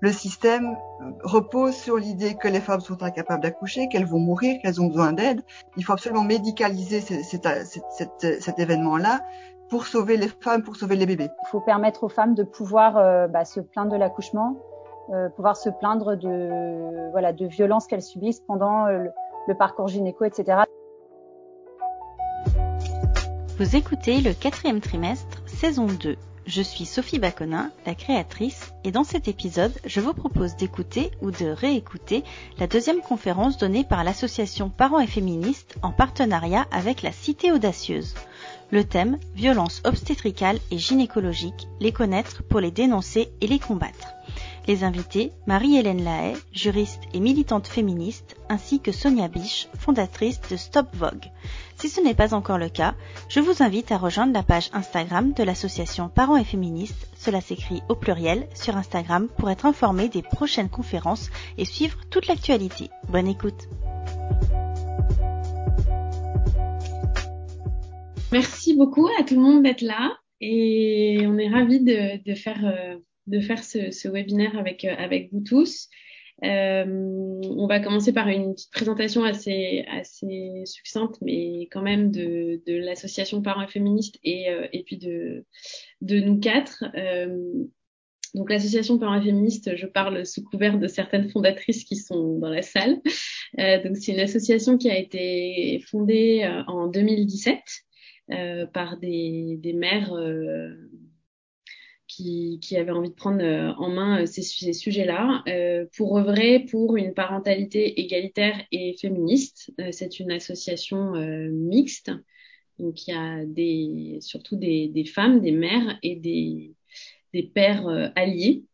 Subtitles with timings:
[0.00, 0.76] le système
[1.22, 5.12] repose sur l'idée que les femmes sont incapables d'accoucher, qu'elles vont mourir, qu'elles ont besoin
[5.12, 5.42] d'aide.
[5.76, 9.20] Il faut absolument médicaliser cet événement-là
[9.68, 11.28] pour sauver les femmes, pour sauver les bébés.
[11.46, 14.56] Il faut permettre aux femmes de pouvoir euh, bah, se plaindre de l'accouchement,
[15.10, 19.10] euh, pouvoir se plaindre de voilà de violences qu'elles subissent pendant euh, le,
[19.48, 20.62] le parcours gynéco, etc.
[23.58, 26.16] Vous écoutez le quatrième trimestre, saison 2.
[26.46, 31.32] Je suis Sophie Baconin, la créatrice, et dans cet épisode, je vous propose d'écouter ou
[31.32, 32.22] de réécouter
[32.58, 38.14] la deuxième conférence donnée par l'association Parents et Féministes en partenariat avec la Cité Audacieuse.
[38.70, 44.14] Le thème, violence obstétricale et gynécologique, les connaître pour les dénoncer et les combattre.
[44.68, 50.88] Les invités, Marie-Hélène Lahaye, juriste et militante féministe, ainsi que Sonia Biche, fondatrice de Stop
[50.94, 51.30] Vogue.
[51.76, 52.96] Si ce n'est pas encore le cas,
[53.28, 57.82] je vous invite à rejoindre la page Instagram de l'association Parents et Féministes, cela s'écrit
[57.88, 62.90] au pluriel, sur Instagram pour être informé des prochaines conférences et suivre toute l'actualité.
[63.08, 63.68] Bonne écoute
[68.32, 72.96] Merci beaucoup à tout le monde d'être là et on est ravis de, faire, euh,
[73.26, 75.88] de faire ce, webinaire avec, euh, avec vous tous.
[76.44, 82.60] Euh, on va commencer par une petite présentation assez, assez succincte, mais quand même de,
[82.66, 85.46] de l'association Parents Féministes et, euh, et puis de,
[86.02, 86.84] de nous quatre.
[86.94, 87.52] Euh,
[88.34, 92.62] donc l'association Parents Féministes, je parle sous couvert de certaines fondatrices qui sont dans la
[92.62, 93.00] salle.
[93.58, 97.60] Euh, donc c'est une association qui a été fondée euh, en 2017
[98.72, 100.12] par des, des mères
[102.16, 106.18] qui, qui avait envie de prendre euh, en main euh, ces, ces sujets-là euh, pour
[106.18, 109.72] œuvrer pour une parentalité égalitaire et féministe.
[109.92, 111.12] c'est une association
[111.50, 112.10] mixte,
[112.78, 116.74] donc il y a des, surtout des, des femmes, des mères et des,
[117.32, 118.64] des pères alliés.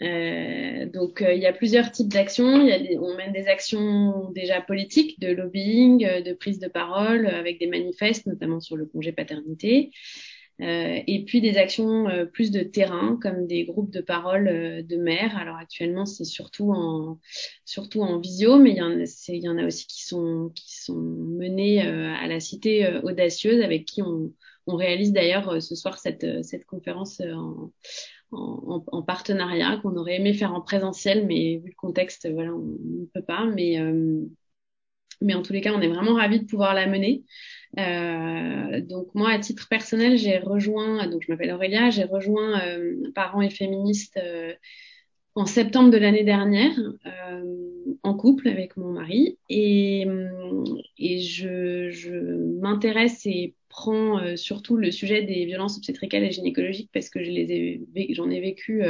[0.00, 2.60] Euh, donc il y a plusieurs types d'actions.
[2.60, 6.68] Il y a des, on mène des actions déjà politiques, de lobbying, de prise de
[6.68, 9.90] parole, avec des manifestes, notamment sur le congé paternité.
[10.60, 14.82] Euh, et puis des actions euh, plus de terrain, comme des groupes de parole euh,
[14.82, 15.36] de maires.
[15.36, 17.20] Alors actuellement, c'est surtout en
[17.64, 20.50] surtout en visio, mais il y en a, il y en a aussi qui sont
[20.56, 24.32] qui sont menés à la cité audacieuse, avec qui on,
[24.66, 27.72] on réalise d'ailleurs ce soir cette cette conférence en,
[28.32, 32.64] en, en partenariat qu'on aurait aimé faire en présentiel, mais vu le contexte, voilà, on
[32.64, 33.44] ne peut pas.
[33.44, 33.78] Mais
[35.20, 37.24] mais en tous les cas, on est vraiment ravis de pouvoir la mener.
[37.76, 42.96] Euh, donc moi, à titre personnel, j'ai rejoint, donc je m'appelle Aurélia, j'ai rejoint euh,
[43.14, 44.54] Parents et Féministes euh,
[45.34, 46.72] en septembre de l'année dernière,
[47.06, 47.44] euh,
[48.02, 50.06] en couple avec mon mari, et,
[50.98, 52.14] et je, je
[52.60, 57.30] m'intéresse et prends euh, surtout le sujet des violences obstétricales et gynécologiques parce que je
[57.30, 58.82] ai, j'en ai vécu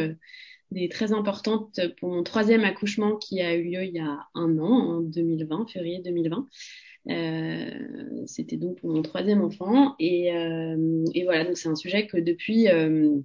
[0.71, 4.59] des très importantes pour mon troisième accouchement qui a eu lieu il y a un
[4.59, 6.47] an, en 2020, février 2020.
[7.11, 7.71] Euh,
[8.27, 9.95] C'était donc pour mon troisième enfant.
[9.99, 13.17] Et, euh, et voilà, donc c'est un sujet que depuis, euh,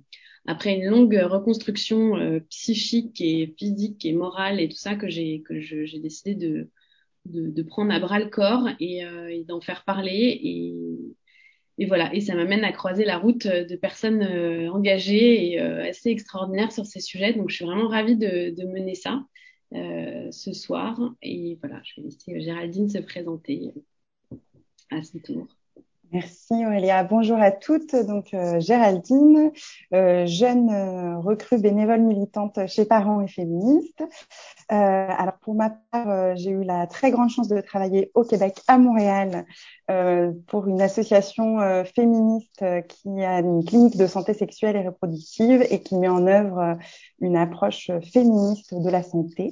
[0.45, 5.41] après une longue reconstruction euh, psychique et physique et morale et tout ça, que j'ai
[5.41, 6.69] que j'ai décidé de,
[7.25, 10.39] de, de, prendre à bras le corps et, euh, et d'en faire parler.
[10.43, 10.73] Et,
[11.79, 14.23] et voilà, et ça m'amène à croiser la route de personnes
[14.69, 17.33] engagées et assez extraordinaires sur ces sujets.
[17.33, 19.23] Donc je suis vraiment ravie de, de mener ça.
[19.75, 20.99] Euh, ce soir.
[21.23, 23.73] Et voilà, je vais laisser Géraldine se présenter
[24.91, 25.47] à ce tour.
[26.13, 27.03] Merci Aurélia.
[27.03, 27.95] Bonjour à toutes.
[27.95, 29.51] Donc euh, Géraldine,
[29.95, 34.03] euh, jeune euh, recrue bénévole militante chez Parents et Féministes.
[34.71, 38.23] Euh, alors pour ma part, euh, j'ai eu la très grande chance de travailler au
[38.23, 39.45] Québec, à Montréal,
[40.47, 45.97] pour une association féministe qui a une clinique de santé sexuelle et reproductive et qui
[45.97, 46.77] met en œuvre
[47.19, 49.51] une approche féministe de la santé.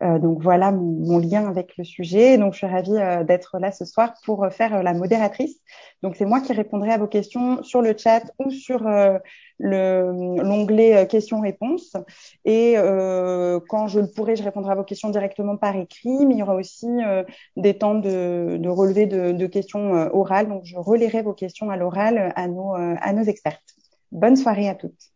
[0.00, 2.38] donc voilà mon, lien avec le sujet.
[2.38, 5.58] Donc je suis ravie d'être là ce soir pour faire la modératrice
[6.02, 9.18] donc c'est moi qui répondrai à vos questions sur le chat ou sur euh,
[9.62, 11.96] l'onglet euh, questions-réponses.
[12.44, 16.34] Et euh, quand je le pourrai, je répondrai à vos questions directement par écrit, mais
[16.34, 17.24] il y aura aussi euh,
[17.56, 20.48] des temps de, de relevé de, de, questions euh, orales.
[20.48, 23.76] Donc je relirai vos questions à l'oral à nos, à nos expertes.
[24.10, 25.12] Bonne soirée à toutes.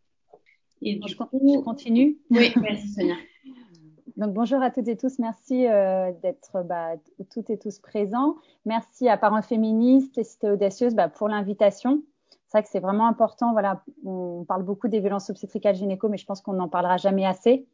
[0.82, 2.19] Et du coup, je continue.
[2.31, 3.14] Oui, merci Sonia.
[4.16, 6.94] Donc bonjour à toutes et tous, merci euh, d'être bah,
[7.31, 8.37] toutes et tous présents.
[8.64, 12.02] Merci à Parents féministes et Cité Audacieuse bah, pour l'invitation.
[12.56, 13.53] C'est vrai que c'est vraiment important.
[13.53, 17.26] Voilà, on parle beaucoup des violences obstétricales gynéco, mais je pense qu'on n'en parlera jamais
[17.26, 17.67] assez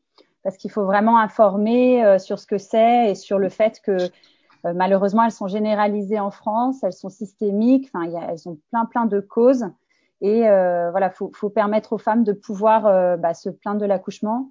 [0.42, 3.92] parce qu'il faut vraiment informer euh, sur ce que c'est et sur le fait que
[3.92, 7.92] euh, malheureusement elles sont généralisées en France, elles sont systémiques.
[7.94, 9.66] Enfin, elles ont plein plein de causes
[10.20, 14.50] et euh, voilà, faut, faut permettre aux femmes de pouvoir bah, se plaindre de l'accouchement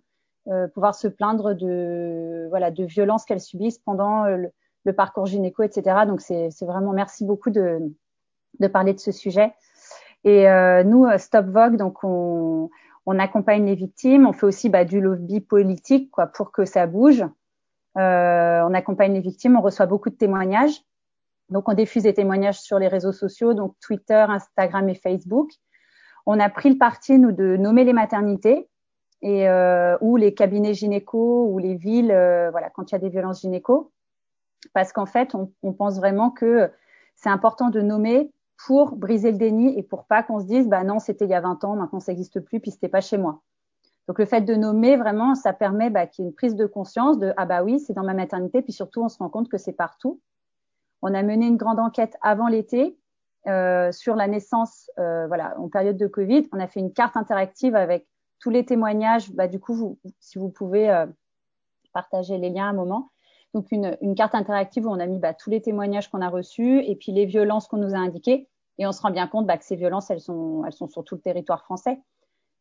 [0.73, 6.05] pouvoir se plaindre de voilà de violences qu'elles subissent pendant le, parcours gynéco, etc.
[6.07, 7.91] Donc c'est vraiment merci beaucoup de
[8.71, 9.53] parler de ce sujet.
[10.23, 10.45] Et
[10.85, 12.69] nous, Stop Vogue, donc on,
[13.05, 16.85] on accompagne les victimes, on fait aussi bah, du lobby politique quoi, pour que ça
[16.87, 17.23] bouge.
[17.97, 20.81] Euh, on accompagne les victimes, on reçoit beaucoup de témoignages.
[21.49, 25.49] Donc on diffuse des témoignages sur les réseaux sociaux, donc Twitter, Instagram et Facebook.
[26.25, 28.69] On a pris le parti nous de nommer les maternités
[29.21, 32.99] et euh, ou les cabinets gynéco ou les villes, euh, voilà, quand il y a
[32.99, 33.91] des violences gynéco,
[34.73, 36.71] parce qu'en fait on, on pense vraiment que
[37.15, 38.31] c'est important de nommer
[38.65, 41.33] pour briser le déni et pour pas qu'on se dise bah non c'était il y
[41.33, 43.41] a 20 ans maintenant ça n'existe plus puis c'était pas chez moi.
[44.07, 46.65] Donc le fait de nommer vraiment ça permet bah, qu'il y ait une prise de
[46.65, 49.49] conscience de ah bah oui c'est dans ma maternité puis surtout on se rend compte
[49.49, 50.21] que c'est partout.
[51.01, 52.97] On a mené une grande enquête avant l'été
[53.47, 56.47] euh, sur la naissance euh, voilà en période de Covid.
[56.51, 58.07] On a fait une carte interactive avec
[58.39, 59.31] tous les témoignages.
[59.31, 61.07] Bah du coup si vous pouvez euh,
[61.93, 63.09] partager les liens à un moment.
[63.55, 66.29] Donc une, une, carte interactive où on a mis bah, tous les témoignages qu'on a
[66.29, 68.47] reçus et puis les violences qu'on nous a indiquées
[68.77, 71.03] et on se rend bien compte bah, que ces violences, elles sont, elles sont sur
[71.03, 71.99] tout le territoire français.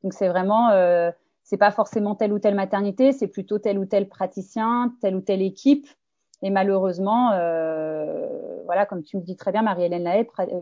[0.03, 1.11] Donc c'est vraiment, euh,
[1.43, 5.21] c'est pas forcément telle ou telle maternité, c'est plutôt tel ou tel praticien, telle ou
[5.21, 5.87] telle équipe.
[6.43, 8.27] Et malheureusement, euh,
[8.65, 10.61] voilà, comme tu me dis très bien, Marie-Hélène Lahaye, euh,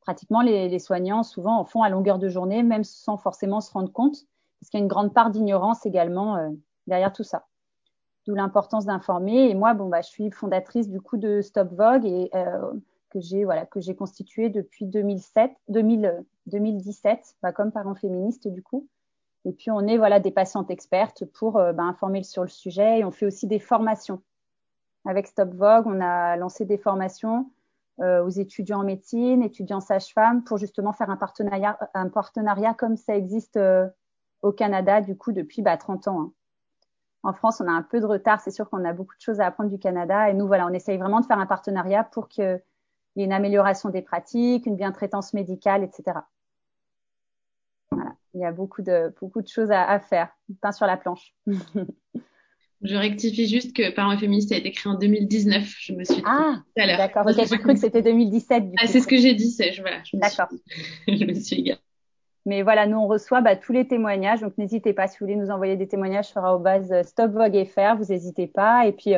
[0.00, 3.92] pratiquement les, soignants souvent en font à longueur de journée, même sans forcément se rendre
[3.92, 4.16] compte,
[4.60, 6.50] parce qu'il y a une grande part d'ignorance également euh,
[6.86, 7.46] derrière tout ça.
[8.26, 9.50] D'où l'importance d'informer.
[9.50, 12.72] Et moi, bon, bah, je suis fondatrice du coup de Stop Vogue et euh,
[13.12, 18.62] que j'ai voilà que j'ai constitué depuis 2007 2000, 2017 bah, comme parent féministe du
[18.62, 18.88] coup
[19.44, 23.00] et puis on est voilà des patientes expertes pour euh, bah, informer sur le sujet
[23.00, 24.22] et on fait aussi des formations
[25.04, 27.50] avec Stop Vogue on a lancé des formations
[28.00, 32.96] euh, aux étudiants en médecine étudiants sage-femme pour justement faire un partenariat un partenariat comme
[32.96, 33.86] ça existe euh,
[34.40, 36.32] au Canada du coup depuis bah, 30 ans hein.
[37.24, 38.40] En France, on a un peu de retard.
[38.40, 40.28] C'est sûr qu'on a beaucoup de choses à apprendre du Canada.
[40.28, 42.60] Et nous, voilà, on essaye vraiment de faire un partenariat pour que
[43.14, 46.20] il y a une amélioration des pratiques, une bien-traitance médicale, etc.
[47.90, 48.12] Voilà.
[48.34, 50.28] Il y a beaucoup de, beaucoup de choses à, à faire.
[50.60, 51.34] Pain sur la planche.
[52.82, 55.62] Je rectifie juste que Parents féministes a été créé en 2019.
[55.78, 56.98] Je me suis dit ah, tout à l'heure.
[56.98, 57.24] D'accord.
[57.26, 58.64] Ok, j'ai cru que c'était 2017.
[58.76, 59.50] ah, c'est ce que j'ai dit.
[59.50, 59.98] C'est voilà.
[60.14, 60.48] D'accord.
[61.06, 61.80] je me suis égarée.
[62.44, 65.36] Mais voilà, nous on reçoit bah, tous les témoignages, donc n'hésitez pas si vous voulez
[65.36, 68.84] nous envoyer des témoignages sur base Stop Vogue FR, vous n'hésitez pas.
[68.84, 69.14] Et puis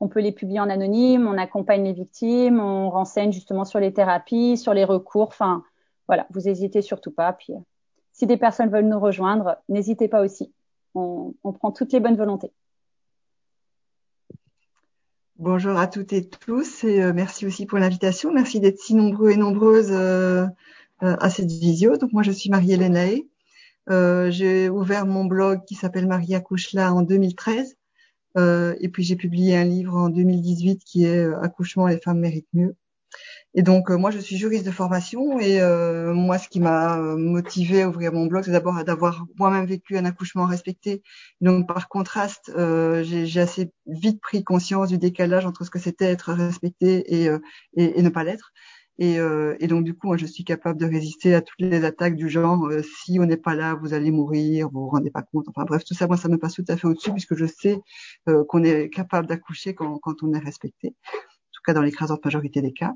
[0.00, 3.92] on peut les publier en anonyme, on accompagne les victimes, on renseigne justement sur les
[3.92, 5.28] thérapies, sur les recours.
[5.28, 5.64] Enfin,
[6.06, 7.32] voilà, vous n'hésitez surtout pas.
[7.32, 7.58] Puis, euh,
[8.12, 10.52] si des personnes veulent nous rejoindre, n'hésitez pas aussi.
[10.94, 12.52] On, prend toutes les bonnes volontés.
[15.38, 18.32] Bonjour à toutes et tous et euh, merci aussi pour l'invitation.
[18.32, 20.46] Merci d'être si nombreux et nombreuses euh,
[21.00, 21.98] à cette visio.
[21.98, 23.20] Donc moi je suis Marie-Hélène.
[23.90, 27.75] Euh, j'ai ouvert mon blog qui s'appelle Maria Couchela en 2013 euh,
[28.36, 32.48] et puis j'ai publié un livre en 2018 qui est euh, Accouchement, les femmes méritent
[32.52, 32.76] mieux.
[33.54, 36.98] Et donc euh, moi je suis juriste de formation et euh, moi ce qui m'a
[36.98, 41.02] motivé à ouvrir mon blog c'est d'abord d'avoir moi-même vécu un accouchement respecté.
[41.40, 46.04] Donc par contraste euh, j'ai assez vite pris conscience du décalage entre ce que c'était
[46.06, 47.30] être respecté et,
[47.76, 48.52] et, et ne pas l'être.
[48.98, 51.84] Et, euh, et, donc du coup, moi, je suis capable de résister à toutes les
[51.84, 55.10] attaques du genre euh, si on n'est pas là, vous allez mourir, vous vous rendez
[55.10, 55.46] pas compte.
[55.48, 57.78] Enfin bref, tout ça, moi, ça me passe tout à fait au-dessus puisque je sais
[58.28, 62.24] euh, qu'on est capable d'accoucher quand, quand, on est respecté, en tout cas dans l'écrasante
[62.24, 62.94] majorité des cas.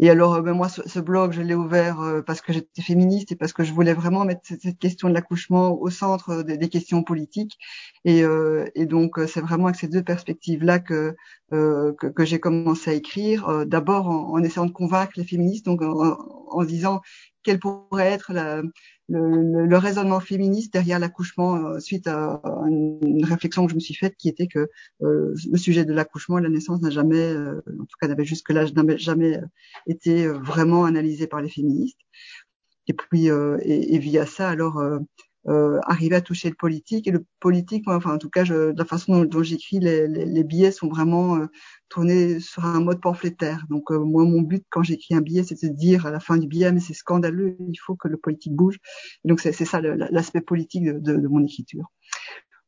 [0.00, 3.32] Et alors, euh, ben moi, ce, blog, je l'ai ouvert euh, parce que j'étais féministe
[3.32, 6.68] et parce que je voulais vraiment mettre cette, question de l'accouchement au centre des, des,
[6.68, 7.58] questions politiques.
[8.04, 11.16] Et, euh, et donc, c'est vraiment avec ces deux perspectives-là que,
[11.50, 13.66] que, que j'ai commencé à écrire.
[13.66, 16.18] D'abord en, en, essayant de convaincre les féministes, donc en,
[16.50, 17.00] en disant
[17.42, 18.62] quelle pourrait être la,
[19.08, 23.94] le, le, raisonnement féministe derrière l'accouchement euh, suite à, une, réflexion que je me suis
[23.94, 24.68] faite qui était que
[25.02, 28.24] euh, le sujet de l'accouchement et la naissance n'a jamais, euh, en tout cas n'avait
[28.24, 29.40] jusque-là jamais
[29.86, 32.00] été vraiment analysé par les féministes.
[32.86, 34.82] Et puis et, et, via ça alors
[35.48, 37.06] euh, arriver à toucher le politique.
[37.08, 40.26] Et le politique, moi, enfin en tout cas, je, la façon dont, j'écris, les, les,
[40.26, 41.46] les, billets sont vraiment euh,
[41.88, 43.64] tournés sur un mode pamphlétaire.
[43.70, 46.36] Donc euh, moi, mon but quand j'écris un billet, c'est de dire à la fin
[46.36, 48.78] du billet, mais c'est scandaleux, il faut que le politique bouge.
[49.24, 51.86] Et donc c'est ça l'aspect politique de, de, de, mon écriture.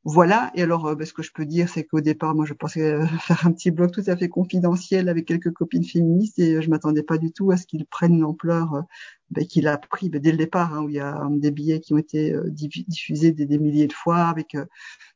[0.04, 0.50] Voilà.
[0.54, 3.07] Et alors, euh, ce que je peux dire, c'est qu'au départ, moi, je pensais euh,
[3.21, 6.71] faire un petit blog tout à fait confidentiel avec quelques copines féministes et euh, je
[6.71, 8.85] m'attendais pas du tout à ce qu'il prenne une ampleur
[9.30, 11.80] ben, qu'il a pris ben, dès le départ, hein, où il y a des billets
[11.80, 14.57] qui ont été diffusés des, milliers de fois avec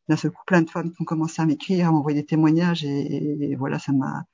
[0.09, 2.85] d'un seul coup plein de femmes qui ont commencé à m'écrire, à m'envoyer des témoignages
[2.85, 4.25] et, voilà, ça m'a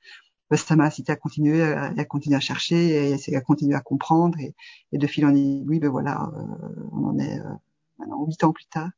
[0.49, 4.37] ben, ça m'a incité à continuer, à, continuer à chercher et à continuer à comprendre
[4.39, 4.53] et,
[4.97, 6.29] de fil en aiguille, ben voilà,
[6.91, 7.39] on en est
[7.97, 8.89] maintenant huit ans plus tard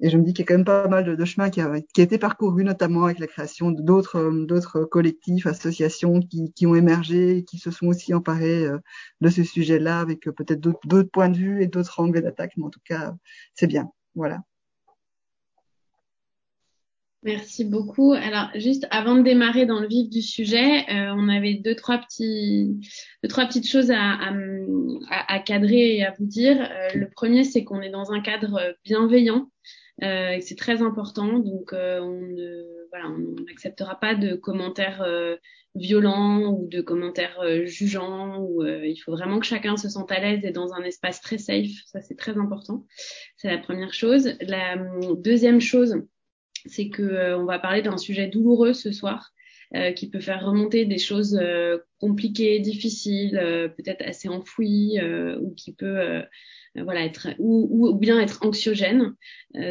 [0.00, 1.60] Et je me dis qu'il y a quand même pas mal de, de chemin qui
[1.60, 6.66] a, qui a, été parcouru, notamment avec la création d'autres d'autres collectifs, associations qui, qui,
[6.66, 8.78] ont émergé, qui se sont aussi emparés euh,
[9.20, 12.52] de ce sujet-là, avec euh, peut-être d'autres points de vue et d'autres angles d'attaque.
[12.56, 13.14] Mais en tout cas,
[13.54, 13.90] c'est bien.
[14.14, 14.40] Voilà.
[17.24, 18.12] Merci beaucoup.
[18.12, 21.98] Alors, juste avant de démarrer dans le vif du sujet, euh, on avait deux trois
[21.98, 22.78] petits,
[23.24, 26.56] deux trois petites choses à, à, à cadrer et à vous dire.
[26.60, 29.50] Euh, le premier, c'est qu'on est dans un cadre bienveillant.
[30.02, 35.36] Euh, c'est très important, donc euh, on ne voilà, on n'acceptera pas de commentaires euh,
[35.74, 38.38] violents ou de commentaires jugeants.
[38.40, 41.38] Ou il faut vraiment que chacun se sente à l'aise et dans un espace très
[41.38, 41.70] safe.
[41.86, 42.86] Ça c'est très important.
[43.36, 44.36] C'est la première chose.
[44.40, 44.76] La
[45.16, 46.02] deuxième chose,
[46.66, 49.32] c'est que euh, on va parler d'un sujet douloureux ce soir.
[49.74, 53.38] Euh, qui peut faire remonter des choses euh, compliquées, difficiles,
[53.76, 54.98] peut-être assez enfouies,
[55.40, 56.22] ou qui peut
[56.74, 59.14] voilà être ou, ou, bien être anxiogène.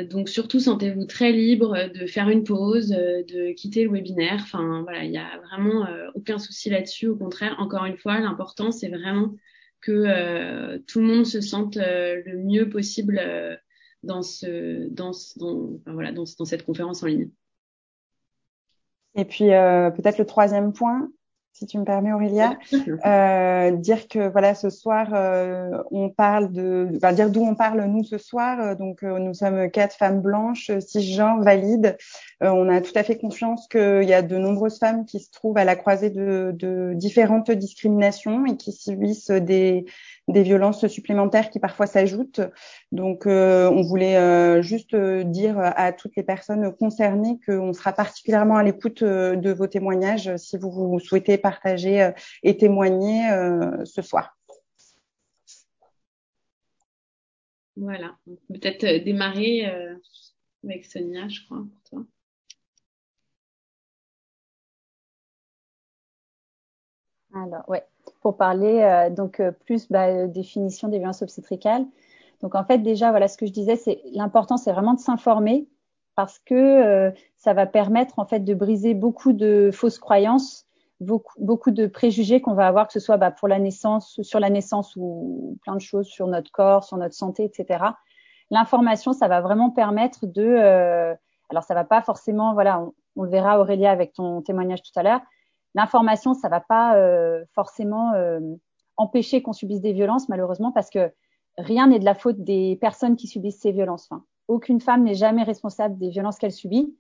[0.10, 4.42] donc surtout sentez-vous très libre de faire une pause, de quitter le webinaire.
[4.42, 7.08] Enfin voilà, il y a vraiment aucun souci là-dessus.
[7.08, 9.34] Au contraire, encore une fois, l'important c'est vraiment
[9.82, 13.22] que tout le monde se sente le mieux possible
[14.04, 17.30] dans, ce, dans, dans, enfin, voilà, dans, dans, cette conférence en ligne.
[19.18, 21.10] Et puis euh, peut-être le troisième point,
[21.58, 22.56] si tu me permets Aurélia,
[23.06, 27.84] euh, dire que voilà ce soir euh, on parle de, enfin, dire d'où on parle
[27.86, 28.60] nous ce soir.
[28.60, 31.98] Euh, donc euh, nous sommes quatre femmes blanches, cisgenres, valides.
[32.44, 35.32] Euh, on a tout à fait confiance qu'il y a de nombreuses femmes qui se
[35.32, 39.86] trouvent à la croisée de, de différentes discriminations et qui subissent des
[40.28, 42.42] des violences supplémentaires qui parfois s'ajoutent.
[42.92, 47.94] Donc, euh, on voulait euh, juste euh, dire à toutes les personnes concernées qu'on sera
[47.94, 52.12] particulièrement à l'écoute de vos témoignages si vous, vous souhaitez partager
[52.44, 53.30] et témoigner
[53.86, 54.38] ce soir.
[57.76, 58.18] Voilà,
[58.50, 59.66] peut-être démarrer
[60.64, 62.06] avec Sonia, je crois, pour toi.
[67.34, 67.86] Alors, ouais
[68.22, 71.86] pour parler euh, donc euh, plus bah, définition des violences obstétricales.
[72.42, 75.68] Donc en fait déjà voilà ce que je disais c'est l'important c'est vraiment de s'informer
[76.16, 80.67] parce que euh, ça va permettre en fait de briser beaucoup de fausses croyances,
[81.00, 84.40] beaucoup, beaucoup de préjugés qu'on va avoir que ce soit bah, pour la naissance, sur
[84.40, 87.84] la naissance ou plein de choses sur notre corps, sur notre santé, etc.
[88.52, 91.16] L'information ça va vraiment permettre de
[91.50, 94.98] alors ça va pas forcément voilà on, on le verra Aurélia avec ton témoignage tout
[95.00, 95.22] à l'heure
[95.78, 98.40] l'information, ça va pas euh, forcément euh,
[98.98, 101.12] empêcher qu'on subisse des violences, malheureusement, parce que
[101.58, 104.08] rien n'est de la faute des personnes qui subissent ces violences.
[104.10, 106.96] Enfin, aucune femme n'est jamais responsable des violences qu'elle subit.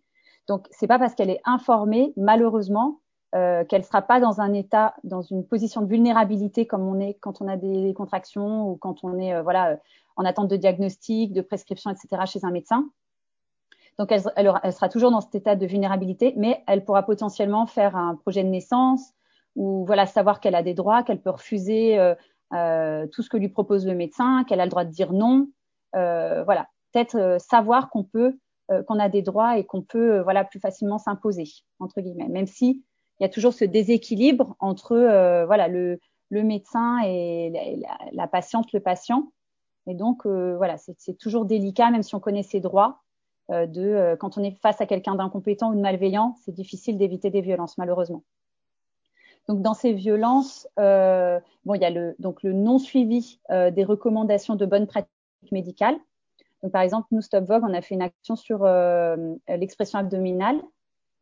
[0.48, 3.00] Donc, c'est pas parce qu'elle est informée, malheureusement,
[3.36, 7.15] euh, qu'elle sera pas dans un état, dans une position de vulnérabilité comme on est
[7.15, 9.77] quand on a des contractions ou quand on est, euh, voilà,
[10.15, 12.24] en attente de diagnostic, de prescription, etc.
[12.25, 12.89] chez un médecin.
[13.98, 17.96] Donc, elle, elle, sera toujours dans cet état de vulnérabilité, mais elle pourra potentiellement faire
[17.96, 19.13] un projet de naissance
[19.55, 22.13] ou voilà savoir qu'elle a des droits, qu'elle peut refuser euh,
[22.53, 25.50] euh, tout ce que lui propose le médecin, qu'elle a le droit de dire non.
[25.96, 28.38] Euh, voilà, peut-être euh, savoir qu'on peut,
[28.72, 31.46] euh, qu'on a des droits et qu'on peut voilà plus facilement s'imposer
[31.79, 32.84] entre guillemets, même si
[33.19, 34.95] il y a toujours ce déséquilibre entre
[35.45, 37.50] voilà le, le médecin et
[37.81, 39.31] la, la, patiente, le patient.
[39.88, 43.01] Et donc voilà, c'est toujours délicat, même si on connaît ses droits
[43.50, 46.97] euh, de euh, quand on est face à quelqu'un d'incompétent ou de malveillant, c'est difficile
[46.97, 48.24] d'éviter des violences malheureusement.
[49.47, 53.71] Donc dans ces violences, euh, bon, il y a le donc le non suivi euh,
[53.71, 55.09] des recommandations de bonnes pratiques
[55.51, 55.95] médicales.
[56.62, 60.62] Donc par exemple, nous Stop Vogue, on a fait une action sur euh, l'expression abdominale,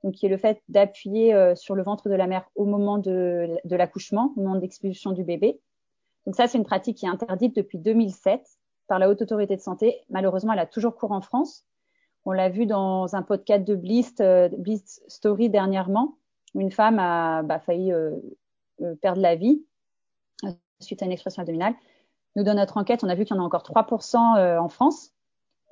[0.05, 2.99] donc qui est le fait d'appuyer euh, sur le ventre de la mère au moment
[2.99, 5.59] de, de l'accouchement, au moment d'expulsion du bébé.
[6.25, 8.41] Donc ça, c'est une pratique qui est interdite depuis 2007
[8.87, 10.01] par la Haute Autorité de Santé.
[10.09, 11.65] Malheureusement, elle a toujours cours en France.
[12.23, 16.17] On l'a vu dans un podcast de Bliss, euh, Bliss Story dernièrement,
[16.53, 18.11] où une femme a bah, failli euh,
[18.81, 19.63] euh, perdre la vie
[20.81, 21.73] suite à une expression abdominale.
[22.35, 24.69] Nous, dans notre enquête, on a vu qu'il y en a encore 3% euh, en
[24.69, 25.14] France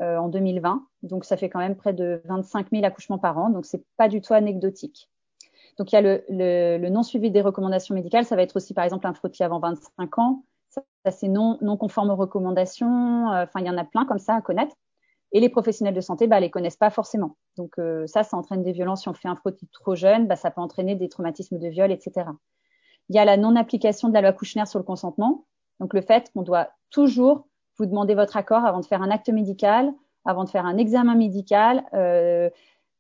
[0.04, 0.86] euh, en 2020.
[1.04, 3.50] Donc, ça fait quand même près de 25 000 accouchements par an.
[3.50, 5.10] Donc, c'est pas du tout anecdotique.
[5.78, 8.26] Donc, il y a le, le, le, non suivi des recommandations médicales.
[8.26, 10.44] Ça va être aussi, par exemple, un frottis avant 25 ans.
[10.70, 10.82] Ça,
[11.12, 13.28] c'est non, non conforme aux recommandations.
[13.28, 14.76] Enfin, il y en a plein comme ça à connaître.
[15.34, 17.36] Et les professionnels de santé, bah, les connaissent pas forcément.
[17.58, 19.02] Donc euh, ça, ça entraîne des violences.
[19.02, 21.92] Si on fait un frottis trop jeune, bah, ça peut entraîner des traumatismes de viol,
[21.92, 22.28] etc.
[23.10, 25.46] Il y a la non-application de la loi Kouchner sur le consentement.
[25.80, 29.30] Donc le fait qu'on doit toujours vous demander votre accord avant de faire un acte
[29.30, 29.92] médical,
[30.26, 32.50] avant de faire un examen médical, euh,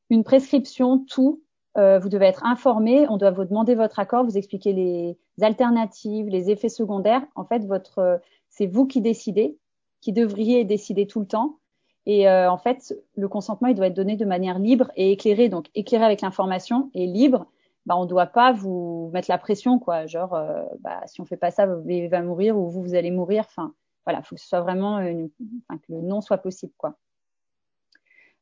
[0.09, 1.41] une prescription, tout.
[1.77, 6.27] Euh, vous devez être informé, on doit vous demander votre accord, vous expliquer les alternatives,
[6.27, 7.23] les effets secondaires.
[7.35, 9.57] En fait, votre, c'est vous qui décidez,
[10.01, 11.57] qui devriez décider tout le temps.
[12.05, 15.49] Et euh, en fait, le consentement, il doit être donné de manière libre et éclairée.
[15.49, 17.47] Donc, éclairé avec l'information et libre,
[17.85, 20.05] bah, on ne doit pas vous mettre la pression, quoi.
[20.05, 23.11] Genre, euh, bah, si on fait pas ça, vous va mourir ou vous, vous allez
[23.11, 23.45] mourir.
[23.47, 23.73] Enfin,
[24.05, 25.29] voilà, faut que soit vraiment, une,
[25.67, 26.74] enfin, que le non soit possible.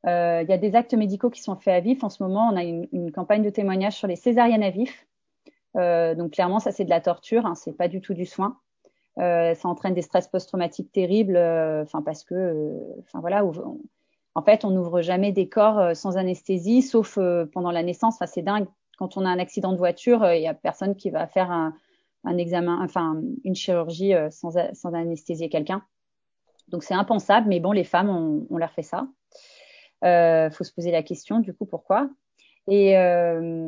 [0.08, 2.04] Euh, il y a des actes médicaux qui sont faits à vif.
[2.04, 5.08] En ce moment, on a une, campagne de témoignage sur les césariennes à vif.
[5.78, 8.60] Euh, donc clairement, ça c'est de la torture, hein, c'est pas du tout du soin.
[9.20, 12.96] Euh, ça entraîne des stress post-traumatiques terribles, euh, enfin parce que, euh,
[14.34, 17.20] en fait, on n'ouvre jamais des corps sans anesthésie, sauf
[17.52, 18.16] pendant la naissance.
[18.16, 18.66] Enfin, c'est dingue.
[18.98, 21.74] Quand on a un accident de voiture, il y a personne qui va faire un,
[22.24, 25.84] un examen, enfin une chirurgie sans, sans anesthésier quelqu'un.
[26.68, 29.08] Donc c'est impensable, mais bon, les femmes, on, on leur fait ça.
[30.04, 32.10] Euh, faut se poser la question, du coup, pourquoi?
[32.68, 33.68] Et, euh,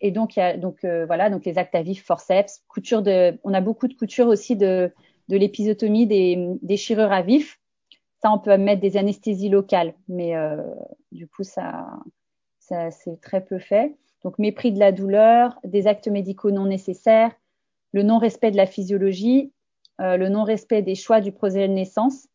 [0.00, 3.38] et donc, y a donc euh, voilà, donc les actes à vif, forceps, couture de,
[3.44, 4.92] on a beaucoup de couture aussi de,
[5.28, 7.60] de l'épisotomie, des déchirures à vif.
[8.20, 10.56] Ça, on peut mettre des anesthésies locales, mais euh,
[11.10, 11.88] du coup, ça,
[12.58, 13.96] ça c'est très peu fait.
[14.22, 17.32] Donc, mépris de la douleur, des actes médicaux non nécessaires,
[17.92, 19.52] le non-respect de la physiologie,
[20.00, 22.26] euh, le non-respect des choix du projet de naissance.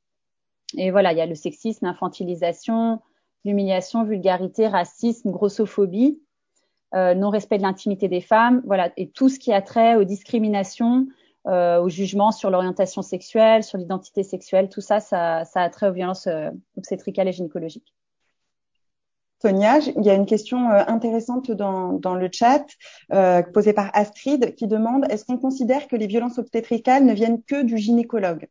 [0.77, 3.01] Et voilà, il y a le sexisme, l'infantilisation,
[3.45, 6.19] l'humiliation, vulgarité, racisme, grossophobie,
[6.95, 11.07] euh, non-respect de l'intimité des femmes, voilà, et tout ce qui a trait aux discriminations,
[11.47, 15.89] euh, au jugement sur l'orientation sexuelle, sur l'identité sexuelle, tout ça, ça, ça a trait
[15.89, 17.93] aux violences euh, obstétricales et gynécologiques.
[19.41, 22.65] Sonia, il y a une question euh, intéressante dans, dans le chat
[23.13, 27.43] euh, posée par Astrid qui demande est-ce qu'on considère que les violences obstétricales ne viennent
[27.43, 28.47] que du gynécologue?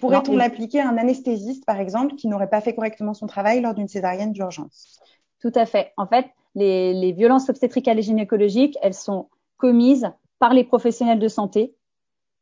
[0.00, 3.74] Pourrait-on l'appliquer à un anesthésiste, par exemple, qui n'aurait pas fait correctement son travail lors
[3.74, 5.00] d'une césarienne d'urgence?
[5.40, 5.92] Tout à fait.
[5.96, 11.28] En fait, les, les, violences obstétricales et gynécologiques, elles sont commises par les professionnels de
[11.28, 11.74] santé.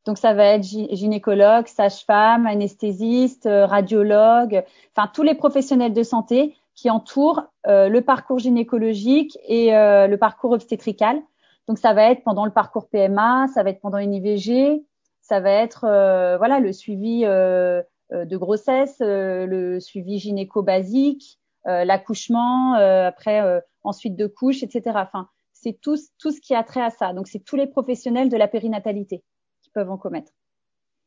[0.07, 4.65] Donc ça va être gynécologue, sage-femme, anesthésiste, euh, radiologue,
[4.97, 10.17] enfin tous les professionnels de santé qui entourent euh, le parcours gynécologique et euh, le
[10.17, 11.21] parcours obstétrical.
[11.69, 14.85] Donc ça va être pendant le parcours PMA, ça va être pendant une IVG,
[15.21, 23.63] ça va être euh, voilà le suivi de grossesse, le suivi gynéco basique, l'accouchement, après
[23.85, 24.83] ensuite de couches, etc.
[24.97, 27.13] Enfin, c'est tout, tout ce qui a trait à ça.
[27.13, 29.23] Donc, c'est tous les professionnels de la périnatalité
[29.63, 30.33] qui peuvent en commettre.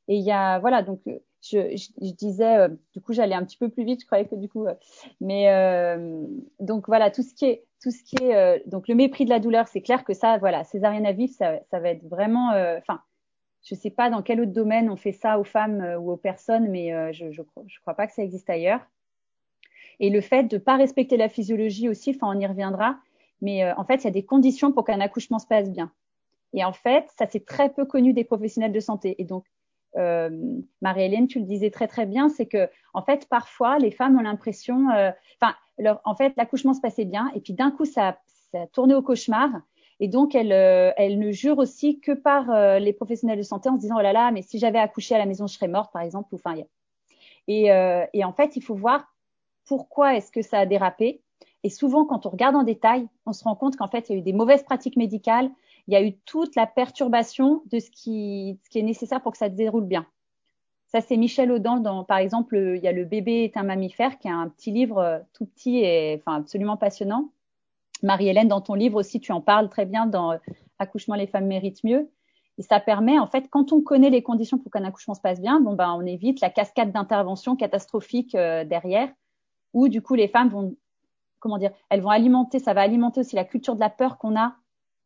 [0.08, 3.44] Et il y a, voilà, donc je, je, je disais, euh, du coup, j'allais un
[3.44, 4.74] petit peu plus vite, je croyais que du coup, euh,
[5.22, 6.26] mais euh,
[6.60, 9.40] donc voilà, tout ce qui est, tout ce qui est, donc le mépris de la
[9.40, 13.02] douleur, c'est clair que ça, voilà, césarienne à vif, ça, ça va être vraiment, enfin,
[13.64, 16.18] je sais pas dans quel autre domaine on fait ça aux femmes euh, ou aux
[16.18, 17.42] personnes, mais euh, je ne je,
[17.82, 18.82] crois pas que ça existe ailleurs.
[20.00, 22.98] Et le fait de pas respecter la physiologie aussi, enfin on y reviendra,
[23.42, 25.92] mais euh, en fait il y a des conditions pour qu'un accouchement se passe bien.
[26.54, 29.16] Et en fait, ça c'est très peu connu des professionnels de santé.
[29.20, 29.46] Et donc
[29.98, 30.30] euh,
[30.82, 34.24] Marie-Hélène, tu le disais très très bien, c'est que en fait parfois les femmes ont
[34.24, 34.88] l'impression,
[35.42, 35.56] enfin
[36.06, 38.18] en fait l'accouchement se passait bien et puis d'un coup ça,
[38.52, 39.50] ça a tourné au cauchemar
[40.00, 43.70] et donc, elle, euh, elle ne jure aussi que par euh, les professionnels de santé
[43.70, 45.68] en se disant, oh là là, mais si j'avais accouché à la maison, je serais
[45.68, 46.28] morte, par exemple.
[46.34, 46.56] Ou, enfin,
[47.48, 49.08] et, euh, et en fait, il faut voir
[49.66, 51.22] pourquoi est-ce que ça a dérapé.
[51.64, 54.16] Et souvent, quand on regarde en détail, on se rend compte qu'en fait, il y
[54.16, 55.50] a eu des mauvaises pratiques médicales.
[55.88, 59.50] Il y a eu toute la perturbation de ce qui, est nécessaire pour que ça
[59.50, 60.06] se déroule bien.
[60.88, 64.28] Ça, c'est Michel Audin par exemple, il y a Le bébé est un mammifère, qui
[64.28, 67.32] est un petit livre tout petit et absolument passionnant.
[68.04, 70.38] Marie-Hélène, dans ton livre aussi, tu en parles très bien dans euh,
[70.80, 72.10] Accouchement, les femmes méritent mieux.
[72.58, 75.40] Et ça permet, en fait, quand on connaît les conditions pour qu'un accouchement se passe
[75.40, 79.10] bien, bon, ben, on évite la cascade d'interventions catastrophiques euh, derrière,
[79.74, 80.76] où du coup, les femmes vont,
[81.40, 84.38] comment dire, elles vont alimenter, ça va alimenter aussi la culture de la peur qu'on
[84.38, 84.56] a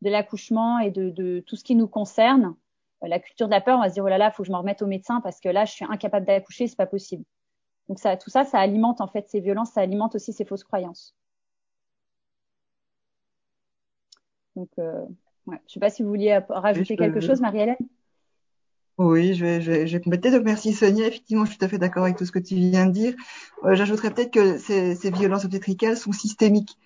[0.02, 2.56] de l'accouchement et de, de, tout ce qui nous concerne.
[3.04, 4.48] Euh, la culture de la peur, on va se dire, oh là là, faut que
[4.48, 7.24] je me remette au médecin parce que là, je suis incapable d'accoucher, c'est pas possible.
[7.90, 10.64] Donc ça, tout ça, ça alimente en fait ces violences, ça alimente aussi ces fausses
[10.64, 11.16] croyances.
[14.56, 15.04] Donc, euh,
[15.46, 15.58] ouais.
[15.68, 17.78] je ne sais pas si vous vouliez rajouter quelque chose, Marie-Hélène?
[18.98, 20.32] Oui, je vais, je vais, je vais compléter.
[20.32, 21.06] Donc, merci Sonia.
[21.06, 23.14] Effectivement, je suis tout à fait d'accord avec tout ce que tu viens de dire.
[23.64, 26.78] Euh, J'ajouterais peut-être que ces, ces, violences obstétricales sont systémiques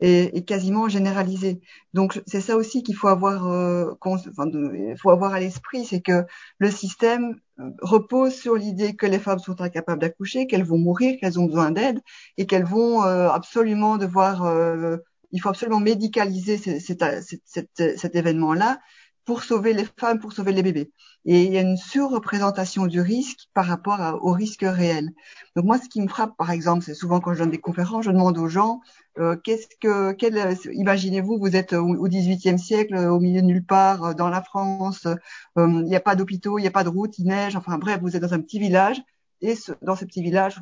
[0.00, 1.60] et, et quasiment généralisées.
[1.94, 4.50] Donc, c'est ça aussi qu'il faut avoir, euh, enfin,
[4.96, 6.24] faut avoir à l'esprit, c'est que
[6.58, 11.18] le système euh, repose sur l'idée que les femmes sont incapables d'accoucher, qu'elles vont mourir,
[11.20, 12.00] qu'elles ont besoin d'aide
[12.36, 14.98] et qu'elles vont euh, absolument devoir euh,
[15.30, 18.80] il faut absolument médicaliser cet événement-là
[19.28, 20.90] pour sauver les femmes, pour sauver les bébés.
[21.26, 25.10] Et il y a une surreprésentation du risque par rapport au risque réel.
[25.54, 28.06] Donc moi, ce qui me frappe, par exemple, c'est souvent quand je donne des conférences,
[28.06, 28.80] je demande aux gens,
[29.18, 34.02] euh, qu'est-ce que, quel, imaginez-vous, vous êtes au XVIIIe siècle, au milieu de nulle part,
[34.02, 35.14] euh, dans la France, euh,
[35.58, 38.00] il n'y a pas d'hôpitaux, il n'y a pas de route, il neige, enfin bref,
[38.00, 39.02] vous êtes dans un petit village.
[39.42, 40.58] Et dans ce petit village,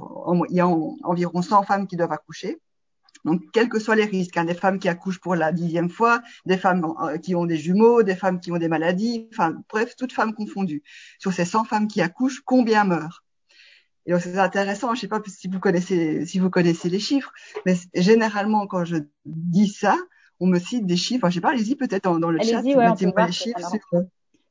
[0.50, 2.58] il y a environ 100 femmes qui doivent accoucher.
[3.24, 6.22] Donc, quels que soient les risques, hein, des femmes qui accouchent pour la dixième fois,
[6.44, 9.94] des femmes euh, qui ont des jumeaux, des femmes qui ont des maladies, enfin, bref,
[9.96, 10.82] toutes femmes confondues.
[11.18, 13.24] Sur ces 100 femmes qui accouchent, combien meurent?
[14.06, 17.32] Et donc, c'est intéressant, je sais pas si vous connaissez, si vous connaissez les chiffres,
[17.64, 19.96] mais généralement, quand je dis ça,
[20.38, 21.28] on me cite des chiffres.
[21.28, 22.62] je sais pas, allez-y peut-être dans, le chat.
[22.62, 23.58] Ouais, mettez-moi les chiffres.
[23.58, 24.02] Sur...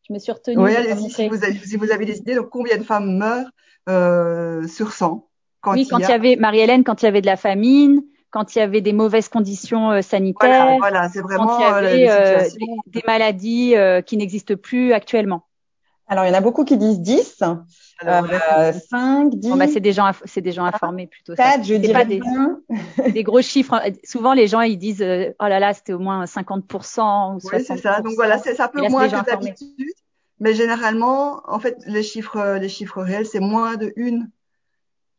[0.08, 0.58] Je me suis retenue.
[0.58, 2.36] Oui, allez-y si vous, avez, si vous avez des idées.
[2.36, 3.50] Donc, combien de femmes meurent
[3.88, 5.28] euh, sur 100
[5.62, 8.04] quand Oui, quand il y, avait, Marie-Hélène, quand il y avait de la famine,
[8.36, 12.10] quand il y avait des mauvaises conditions euh, sanitaires, voilà, c'est vraiment quand il y
[12.10, 12.44] avait euh,
[12.88, 15.46] des, maladies euh, qui n'existent plus actuellement.
[16.10, 17.44] Alors, il y en a beaucoup qui disent 10.
[18.00, 18.28] Alors,
[18.90, 19.50] 5, 10.
[19.50, 21.34] Bon, bah, c'est des gens, c'est des gens informés plutôt.
[21.34, 22.20] 4, je dirais pas des,
[23.14, 23.82] des, gros chiffres.
[24.04, 27.40] Souvent, les gens, ils disent, oh là là, c'était au moins 50% ou 60%.
[27.54, 28.02] Oui, c'est ça.
[28.02, 29.88] Donc voilà, c'est ça peut moins que d'habitude.
[30.42, 34.30] Mais généralement, en fait, les chiffres, les chiffres réels, c'est moins de une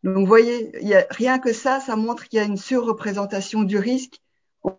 [0.07, 3.65] donc, vous voyez, y a, rien que ça, ça montre qu'il y a une surreprésentation
[3.65, 4.21] du risque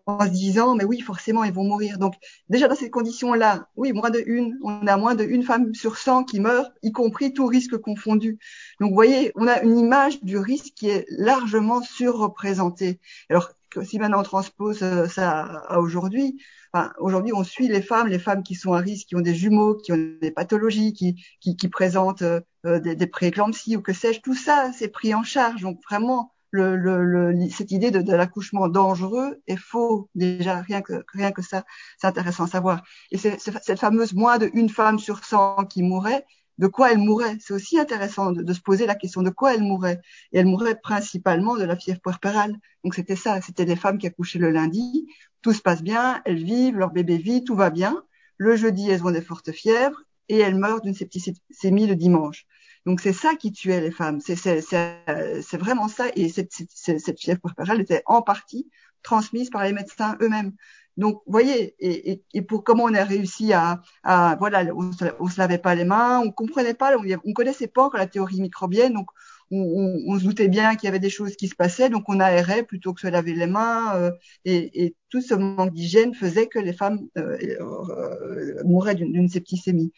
[0.06, 1.98] en se disant, mais oui, forcément, ils vont mourir.
[1.98, 2.14] Donc,
[2.48, 5.98] déjà dans ces conditions-là, oui, moins de une, on a moins de une femme sur
[5.98, 8.38] 100 qui meurt, y compris tout risque confondu.
[8.80, 12.98] Donc, vous voyez, on a une image du risque qui est largement surreprésentée.
[13.28, 13.50] Alors,
[13.84, 16.40] si maintenant on transpose euh, ça à aujourd'hui,
[16.72, 19.34] enfin, aujourd'hui on suit les femmes, les femmes qui sont à risque, qui ont des
[19.34, 22.40] jumeaux, qui ont des pathologies, qui, qui, qui présentent euh,
[22.78, 25.62] des, des prééclampsies ou que sais-je, tout ça c'est pris en charge.
[25.62, 31.64] Donc vraiment, cette idée de, de l'accouchement dangereux est faux déjà rien que ça
[31.98, 35.82] c'est intéressant à savoir et c'est cette fameuse moins de une femme sur 100 qui
[35.82, 36.24] mourrait
[36.58, 37.36] de quoi elle mourrait.
[37.40, 40.00] C'est aussi intéressant de, se poser la question de quoi elle mourrait.
[40.32, 42.56] Et elle mourrait principalement de la fièvre puerpérale.
[42.84, 45.06] Donc c'était ça, c'était des femmes qui accouchaient le lundi,
[45.42, 48.02] tout se passe bien, elles vivent, leur bébé vit, tout va bien.
[48.36, 52.44] Le jeudi, elles ont des fortes fièvres et elles meurent d'une septicémie le dimanche.
[52.88, 54.18] Donc c'est ça qui tuait les femmes.
[54.22, 56.06] C'est vraiment ça.
[56.16, 58.70] Et cette, cette fièvre puerpérale était en partie
[59.02, 60.52] transmise par les médecins eux-mêmes.
[60.96, 64.90] Donc, vous voyez, et, et, et, pour comment on a réussi à, à voilà, on,
[65.20, 68.06] on se lavait pas les mains, on comprenait pas, on, on connaissait pas encore la
[68.06, 69.08] théorie microbienne, donc
[69.50, 72.08] on, on, on se doutait bien qu'il y avait des choses qui se passaient, donc
[72.08, 74.10] on aérait plutôt que se laver les mains, euh,
[74.46, 79.92] et, et, tout ce manque d'hygiène faisait que les femmes euh, euh, mouraient d'une septicémie.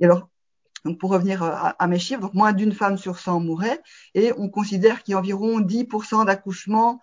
[0.00, 0.28] Et alors,
[0.84, 3.80] donc pour revenir à, à, mes chiffres, moins d'une femme sur 100 mourait,
[4.14, 7.00] et on considère qu'il y a environ 10% d'accouchements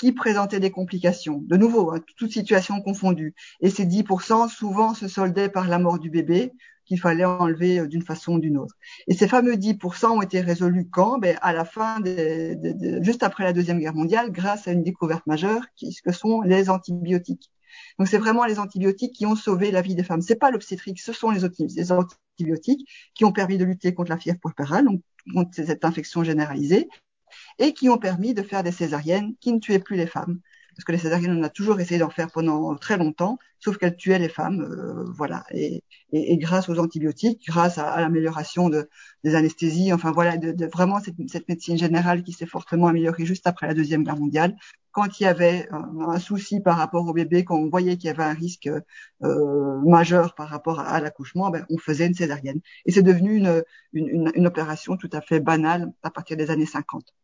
[0.00, 1.42] qui présentaient des complications.
[1.46, 3.34] De nouveau, hein, toute situation confondue.
[3.60, 6.52] Et ces 10% souvent se soldaient par la mort du bébé
[6.86, 8.74] qu'il fallait enlever euh, d'une façon ou d'une autre.
[9.06, 11.18] Et ces fameux 10% ont été résolus quand?
[11.18, 11.98] Ben, À la fin,
[13.02, 16.70] juste après la Deuxième Guerre mondiale, grâce à une découverte majeure, ce que sont les
[16.70, 17.50] antibiotiques.
[17.98, 20.22] Donc c'est vraiment les antibiotiques qui ont sauvé la vie des femmes.
[20.22, 21.44] C'est pas l'obstétrique, ce sont les,
[21.92, 25.02] antibiotiques qui ont permis de lutter contre la fièvre puerpérale, donc
[25.34, 26.88] contre cette infection généralisée,
[27.58, 30.40] et qui ont permis de faire des césariennes qui ne tuaient plus les femmes.
[30.74, 33.96] Parce que les césariennes, on a toujours essayé d'en faire pendant très longtemps, sauf qu'elles
[33.96, 35.44] tuaient les femmes, euh, voilà.
[35.52, 35.82] Et,
[36.38, 38.88] grâce aux antibiotiques, grâce à, l'amélioration de,
[39.24, 43.66] des anesthésies, enfin voilà, de, vraiment cette, médecine générale qui s'est fortement améliorée juste après
[43.66, 44.56] la deuxième guerre mondiale,
[44.92, 48.08] quand il y avait un, un souci par rapport au bébé, quand on voyait qu'il
[48.08, 48.68] y avait un risque
[49.22, 52.60] euh, majeur par rapport à, l'accouchement, ben, on faisait une césarienne.
[52.86, 53.42] Et c'est devenu
[53.92, 57.14] une opération tout à fait banale à partir des années 50.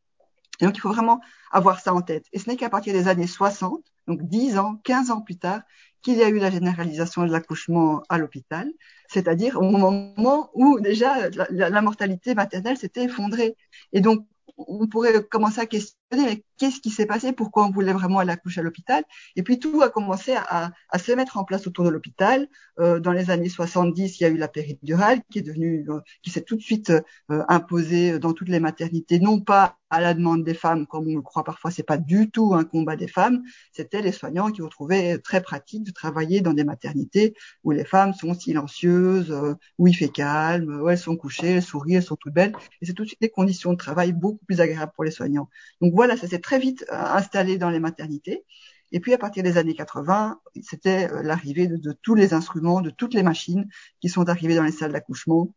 [0.60, 1.20] Et donc, il faut vraiment
[1.52, 2.26] avoir ça en tête.
[2.32, 5.60] Et ce n'est qu'à partir des années 60, donc 10 ans, 15 ans plus tard,
[6.02, 8.70] qu'il y a eu la généralisation de l'accouchement à l'hôpital,
[9.08, 13.56] c'est-à-dire au moment où déjà la, la, mortalité maternelle s'était effondrée.
[13.92, 14.24] Et donc,
[14.56, 18.60] on pourrait commencer à questionner qu'est-ce qui s'est passé, pourquoi on voulait vraiment aller accoucher
[18.60, 19.04] à l'hôpital?
[19.34, 22.48] Et puis tout a commencé à, à se mettre en place autour de l'hôpital.
[22.78, 26.00] Euh, dans les années 70, il y a eu la péridurale qui est devenue, euh,
[26.22, 26.90] qui s'est tout de suite
[27.30, 31.14] euh, imposée dans toutes les maternités, non pas à la demande des femmes, comme on
[31.14, 33.42] le croit parfois, c'est pas du tout un combat des femmes.
[33.72, 37.84] C'était les soignants qui ont trouvé très pratique de travailler dans des maternités où les
[37.84, 42.02] femmes sont silencieuses, euh, où il fait calme, où elles sont couchées, elles sourient, elles
[42.02, 42.52] sont toutes belles.
[42.80, 45.48] Et c'est tout de suite des conditions de travail beaucoup plus agréables pour les soignants.
[45.96, 48.44] Voilà, ça s'est très vite euh, installé dans les maternités.
[48.92, 52.82] Et puis à partir des années 80, c'était euh, l'arrivée de, de, tous les instruments,
[52.82, 53.68] de toutes les machines
[54.00, 55.52] qui sont arrivées dans les salles d'accouchement,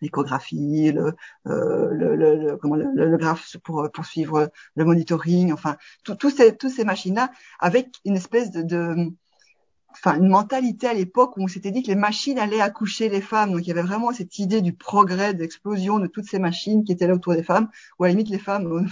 [0.00, 1.14] l'échographie, le,
[1.46, 6.56] euh, le, le, comment, le, le, graphe pour, pour suivre le monitoring, enfin tous ces,
[6.56, 9.10] tous ces machines-là, avec une espèce de, de
[9.90, 13.20] enfin une mentalité à l'époque où on s'était dit que les machines allaient accoucher les
[13.20, 13.52] femmes.
[13.52, 16.92] Donc il y avait vraiment cette idée du progrès, d'explosion de toutes ces machines qui
[16.92, 18.86] étaient là autour des femmes, où à la limite les femmes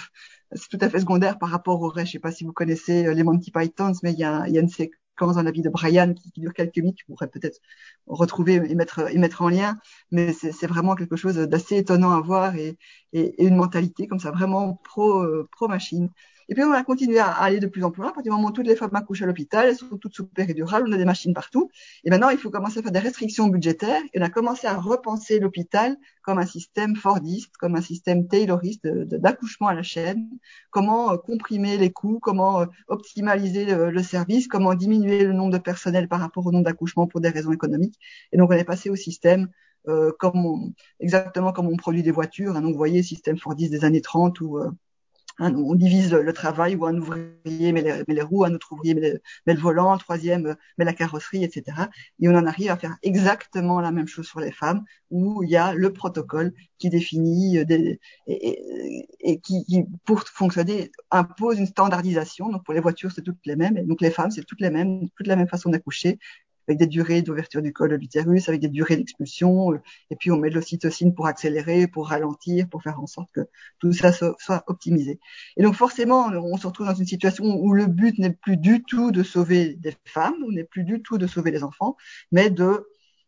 [0.52, 2.08] c'est tout à fait secondaire par rapport au reste.
[2.08, 4.58] Je sais pas si vous connaissez euh, les Monty Pythons, mais il y a, y
[4.58, 7.58] a une, séquence dans la vie de Brian qui, dure quelques minutes, vous pourrez peut-être
[8.06, 9.78] retrouver et mettre, et mettre en lien,
[10.10, 12.78] mais c'est vraiment quelque chose d'assez étonnant à voir et,
[13.12, 16.10] et, une mentalité comme ça, vraiment pro, euh, pro machine.
[16.48, 18.10] Et puis on a continué à aller de plus en plus loin.
[18.10, 20.26] À partir du moment où toutes les femmes accouchent à l'hôpital, elles sont toutes sous
[20.26, 21.70] péridurale, on a des machines partout.
[22.04, 24.00] Et maintenant, il faut commencer à faire des restrictions budgétaires.
[24.14, 28.86] Et on a commencé à repenser l'hôpital comme un système Fordiste, comme un système Tayloriste
[28.86, 30.28] d'accouchement à la chaîne.
[30.70, 35.58] Comment euh, comprimer les coûts, comment euh, optimaliser le, service, comment diminuer le nombre de
[35.58, 37.98] personnel par rapport au nombre d'accouchements pour des raisons économiques.
[38.32, 39.48] Et donc on est passé au système
[39.88, 42.54] euh, comme exactement comme on produit des voitures.
[42.54, 44.60] Donc vous voyez, système Fordiste des années 30 où
[45.38, 49.60] On divise le, travail où un ouvrier met les, roues, un autre ouvrier met, le
[49.60, 51.88] volant, un troisième euh, met la carrosserie, etc.
[52.20, 55.50] Et on en arrive à faire exactement la même chose sur les femmes, où il
[55.50, 62.48] y a le protocole qui définit euh, des, et, qui, pour fonctionner, impose une standardisation.
[62.48, 64.70] Donc pour les voitures, c'est toutes les mêmes, et donc les femmes, c'est toutes les
[64.70, 66.18] mêmes, toutes la même façon d'accoucher
[66.68, 70.30] avec des durées d'ouverture du col de l'utérus, avec des durées d'expulsion, euh, et puis
[70.30, 73.42] on met de l'ocytocine pour accélérer, pour ralentir, pour faire en sorte que
[73.78, 75.18] tout ça soit optimisé.
[75.56, 78.82] Et donc forcément, on se retrouve dans une situation où le but n'est plus du
[78.82, 81.96] tout de sauver des femmes, ou n'est plus du tout de sauver les enfants,
[82.32, 82.86] mais de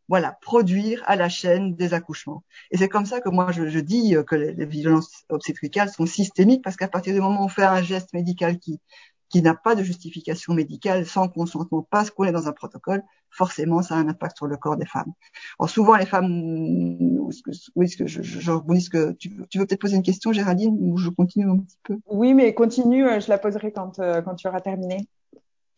[0.09, 2.43] voilà, produire à la chaîne des accouchements.
[2.71, 6.07] Et c'est comme ça que moi je, je dis que les, les, violences obstétricales sont
[6.07, 8.81] systémiques parce qu'à partir du moment où on fait un geste médical qui
[9.29, 13.83] qui n'a pas de justification médicale, sans consentement, parce qu'on est dans un protocole, forcément,
[13.83, 15.13] ça a un impact sur le corps des femmes.
[15.59, 17.29] Alors souvent, les femmes,
[17.77, 20.97] oui, que je, je, je que tu, tu veux peut-être poser une question, Géraldine, ou
[20.97, 21.99] je continue un petit peu?
[22.07, 25.07] Oui, mais continue, euh, je la poserai quand, euh, quand tu auras terminé.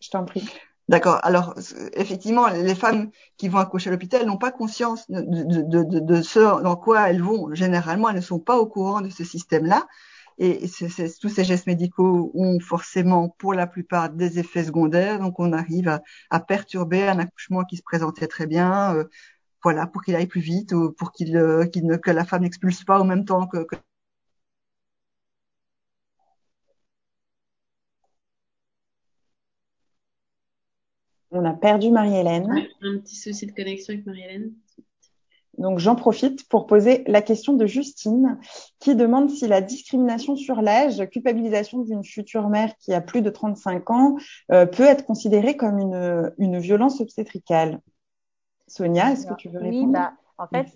[0.00, 0.48] Je t'en prie.
[0.88, 1.20] D'accord.
[1.22, 1.54] Alors,
[1.92, 6.22] effectivement, les femmes qui vont accoucher à l'hôpital n'ont pas conscience de, de, de, de,
[6.22, 7.54] ce dans quoi elles vont.
[7.54, 9.86] Généralement, elles ne sont pas au courant de ce système-là.
[10.42, 10.66] Et
[11.20, 15.18] tous ces gestes médicaux ont forcément, pour la plupart, des effets secondaires.
[15.20, 16.00] Donc, on arrive
[16.30, 19.04] à, perturber un accouchement qui se présentait très bien, euh,
[19.62, 22.84] voilà, pour qu'il aille plus vite ou pour qu'il, euh, ne, que la femme n'expulse
[22.84, 23.66] pas en même temps que,
[31.32, 32.66] On a perdu Marie-Hélène.
[32.82, 34.52] un petit souci de connexion avec Marie-Hélène.
[35.60, 38.38] Donc j'en profite pour poser la question de Justine
[38.78, 43.28] qui demande si la discrimination sur l'âge, culpabilisation d'une future mère qui a plus de
[43.28, 44.16] 35 ans,
[44.52, 47.80] euh, peut être considérée comme une, une violence obstétricale.
[48.68, 49.84] Sonia, est-ce que tu veux répondre?
[49.84, 50.66] Oui, bah, en fait,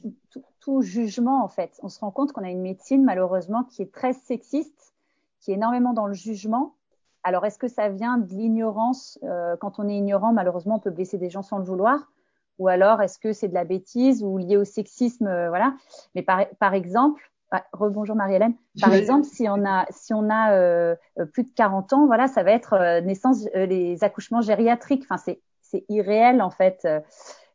[0.60, 3.90] tout, jugement, en fait, on se rend compte qu'on a une médecine malheureusement qui est
[3.92, 4.92] très sexiste,
[5.40, 6.74] qui est énormément dans le jugement.
[7.22, 9.18] Alors, est-ce que ça vient de l'ignorance?
[9.22, 12.10] Euh, Quand on est ignorant, malheureusement, on peut blesser des gens sans le vouloir
[12.58, 15.74] ou alors est-ce que c'est de la bêtise ou lié au sexisme, euh, voilà.
[16.14, 18.54] Mais par, par exemple, ah, rebonjour Marie-Hélène.
[18.80, 22.26] Par exemple, si on a si on a euh, euh, plus de 40 ans, voilà,
[22.26, 25.04] ça va être naissance les accouchements gériatriques.
[25.04, 26.86] Enfin, c'est c'est irréel en fait.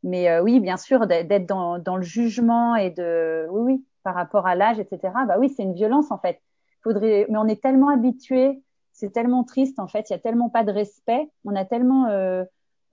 [0.04, 4.48] Mais oui, bien sûr, d'être dans, dans le jugement et de oui oui par rapport
[4.48, 5.14] à l'âge, etc.
[5.28, 6.42] Bah oui, c'est une violence en fait.
[6.82, 8.62] Faudrait, mais on est tellement habitué,
[8.94, 10.10] c'est tellement triste en fait.
[10.10, 12.44] Il y a tellement pas de respect, on a tellement euh,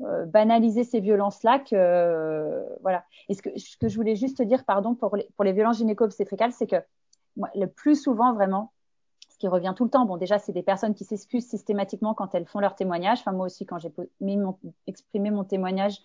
[0.00, 3.04] banaliser ces violences-là que euh, voilà.
[3.28, 5.78] Et ce que, ce que je voulais juste dire, pardon, pour les, pour les violences
[5.78, 6.76] gynéco-obstétricales, c'est que
[7.36, 8.72] moi, le plus souvent vraiment,
[9.28, 12.34] ce qui revient tout le temps, bon déjà c'est des personnes qui s'excusent systématiquement quand
[12.34, 13.20] elles font leur témoignage.
[13.20, 13.92] Enfin moi aussi quand j'ai
[14.86, 16.00] exprimé mon témoignage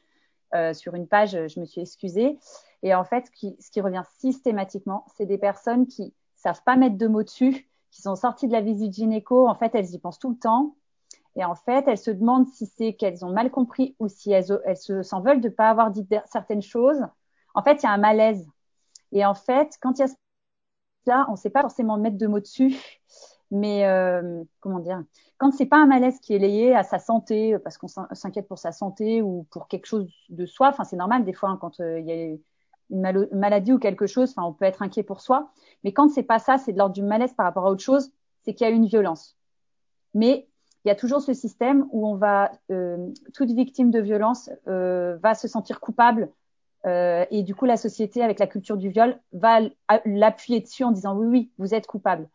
[0.53, 2.37] euh, sur une page, je me suis excusée.
[2.83, 6.97] Et en fait, qui, ce qui revient systématiquement, c'est des personnes qui savent pas mettre
[6.97, 9.47] de mots dessus, qui sont sorties de la visite gynéco.
[9.47, 10.75] En fait, elles y pensent tout le temps.
[11.35, 14.45] Et en fait, elles se demandent si c'est qu'elles ont mal compris ou si elles,
[14.77, 17.01] se s'en veulent de pas avoir dit certaines choses.
[17.53, 18.45] En fait, il y a un malaise.
[19.11, 20.07] Et en fait, quand il y a
[21.05, 22.77] ça, on ne sait pas forcément mettre de mots dessus,
[23.49, 25.03] mais euh, comment dire
[25.37, 28.59] Quand c'est pas un malaise qui est lié à sa santé, parce qu'on s'inquiète pour
[28.59, 31.79] sa santé ou pour quelque chose de soi, enfin c'est normal des fois hein, quand
[31.79, 32.37] euh, il y a
[32.91, 35.51] une maladie ou quelque chose, enfin on peut être inquiet pour soi.
[35.83, 38.11] Mais quand c'est pas ça, c'est de l'ordre du malaise par rapport à autre chose,
[38.43, 39.37] c'est qu'il y a une violence.
[40.13, 40.47] Mais
[40.83, 45.17] il y a toujours ce système où on va, euh, toute victime de violence euh,
[45.21, 46.31] va se sentir coupable
[46.85, 49.59] euh, et du coup la société avec la culture du viol va
[50.05, 52.27] l'appuyer dessus en disant oui oui vous êtes coupable.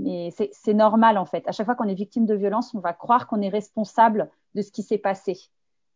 [0.00, 1.46] Mais c'est normal en fait.
[1.46, 4.60] À chaque fois qu'on est victime de violence, on va croire qu'on est responsable de
[4.60, 5.38] ce qui s'est passé.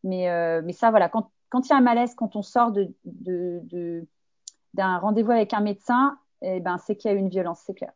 [0.04, 2.70] Mais euh, mais ça voilà quand quand il y a un malaise, quand on sort
[2.72, 7.28] de d'un de, rendez-vous avec un médecin, eh ben c'est qu'il y a eu une
[7.28, 7.92] violence, c'est clair.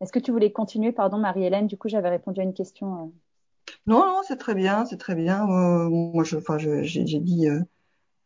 [0.00, 2.94] Est-ce que tu voulais continuer, pardon, Marie-Hélène Du coup, j'avais répondu à une question.
[2.94, 3.72] Euh.
[3.86, 5.44] Non, non, c'est très bien, c'est très bien.
[5.48, 7.48] Euh, moi, je, enfin, j'ai dit.
[7.48, 7.60] Euh,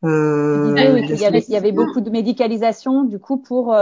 [0.04, 3.74] euh oui, il, y avait, il y avait beaucoup de médicalisation, du coup, pour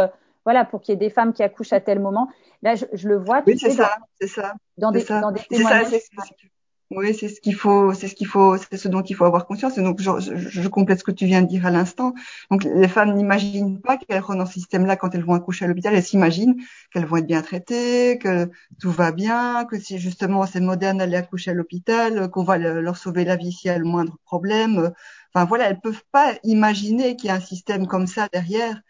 [0.45, 2.29] voilà, pour qu'il y ait des femmes qui accouchent à tel moment.
[2.63, 3.43] Là, je, je le vois.
[3.47, 4.55] Oui, c'est ça, c'est ça.
[4.79, 5.93] Dans des, dans des témoignages.
[6.91, 9.47] Oui, c'est ce qu'il faut, c'est ce qu'il faut, c'est ce dont il faut avoir
[9.47, 9.79] conscience.
[9.79, 12.15] Et donc, je, je, complète ce que tu viens de dire à l'instant.
[12.51, 15.69] Donc, les femmes n'imaginent pas qu'elles rentrent dans ce système-là quand elles vont accoucher à
[15.69, 15.95] l'hôpital.
[15.95, 16.57] Elles s'imaginent
[16.93, 18.51] qu'elles vont être bien traitées, que
[18.81, 22.97] tout va bien, que si justement c'est moderne d'aller accoucher à l'hôpital, qu'on va leur
[22.97, 24.91] sauver la vie s'il y a le moindre problème.
[25.33, 28.81] Enfin voilà, elles peuvent pas imaginer qu'il y a un système comme ça derrière.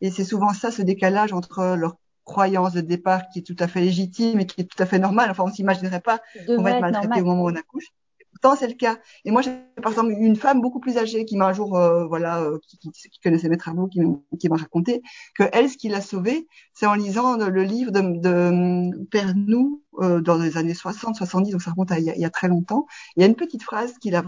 [0.00, 1.96] Et c'est souvent ça, ce décalage entre leur
[2.30, 4.98] croyance de départ qui est tout à fait légitime et qui est tout à fait
[4.98, 5.30] normale.
[5.30, 7.86] Enfin, on s'imaginerait pas qu'on va être maltraité au moment où on accouche.
[8.32, 8.98] pourtant, c'est le cas.
[9.24, 12.06] Et moi, j'ai par exemple une femme beaucoup plus âgée qui m'a un jour, euh,
[12.06, 14.00] voilà, euh, qui, qui, qui, connaissait mes travaux, qui,
[14.38, 15.02] qui m'a raconté
[15.34, 19.82] que elle, ce qui l'a sauvée, c'est en lisant le livre de, de Père Nou
[20.00, 22.24] euh, dans les années 60, 70, donc ça remonte à il y a, il y
[22.24, 22.86] a très longtemps.
[23.16, 24.22] Il y a une petite phrase qui l'a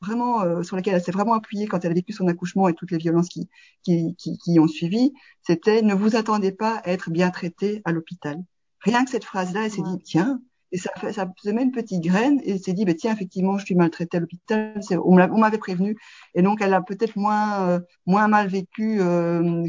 [0.00, 2.74] vraiment euh, sur laquelle elle s'est vraiment appuyée quand elle a vécu son accouchement et
[2.74, 3.48] toutes les violences qui,
[3.82, 7.92] qui, qui, qui ont suivi, c'était ne vous attendez pas à être bien traité à
[7.92, 8.38] l'hôpital.
[8.80, 10.40] Rien que cette phrase-là, elle s'est dit tiens,
[10.72, 13.12] et ça fait ça se met une petite graine et elle s'est dit bah, tiens
[13.12, 15.96] effectivement je suis maltraitée à l'hôpital, on m'avait prévenu
[16.34, 19.64] et donc elle a peut-être moins euh, moins mal vécu euh,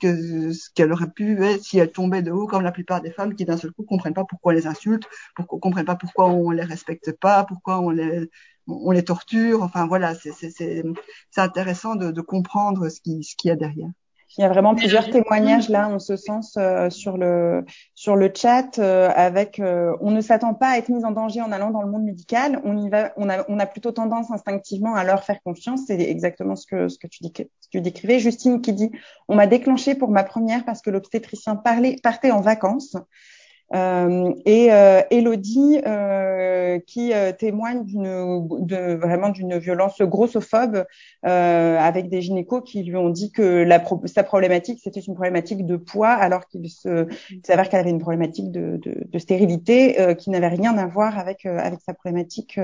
[0.00, 3.10] que ce qu'elle aurait pu être si elle tombait de haut, comme la plupart des
[3.10, 6.26] femmes qui d'un seul coup comprennent pas pourquoi on les insulte, pourquoi comprennent pas pourquoi
[6.28, 8.30] on les respecte pas, pourquoi on les
[8.66, 9.62] on les torture.
[9.62, 10.84] Enfin voilà, c'est
[11.36, 13.90] intéressant de, de, comprendre ce qu'il ce qu'il y a derrière.
[14.36, 18.30] Il y a vraiment plusieurs témoignages là en ce sens euh, sur le sur le
[18.34, 21.70] chat euh, avec euh, on ne s'attend pas à être mis en danger en allant
[21.70, 25.04] dans le monde médical, on y va on a on a plutôt tendance instinctivement à
[25.04, 28.18] leur faire confiance, c'est exactement ce que ce que tu dis que tu décrivais.
[28.18, 28.90] Justine qui dit
[29.28, 32.96] on m'a déclenché pour ma première parce que l'obstétricien parlait partait en vacances
[33.74, 40.84] euh, et euh, Elodie euh, qui euh, témoigne de, vraiment d'une violence grossophobe
[41.26, 45.66] euh, avec des gynécos qui lui ont dit que la sa problématique c'était une problématique
[45.66, 50.48] de poids alors qu'il s'avère qu'elle avait une problématique de, de, de stérilité qui n'avait
[50.48, 52.60] rien à voir avec avec sa problématique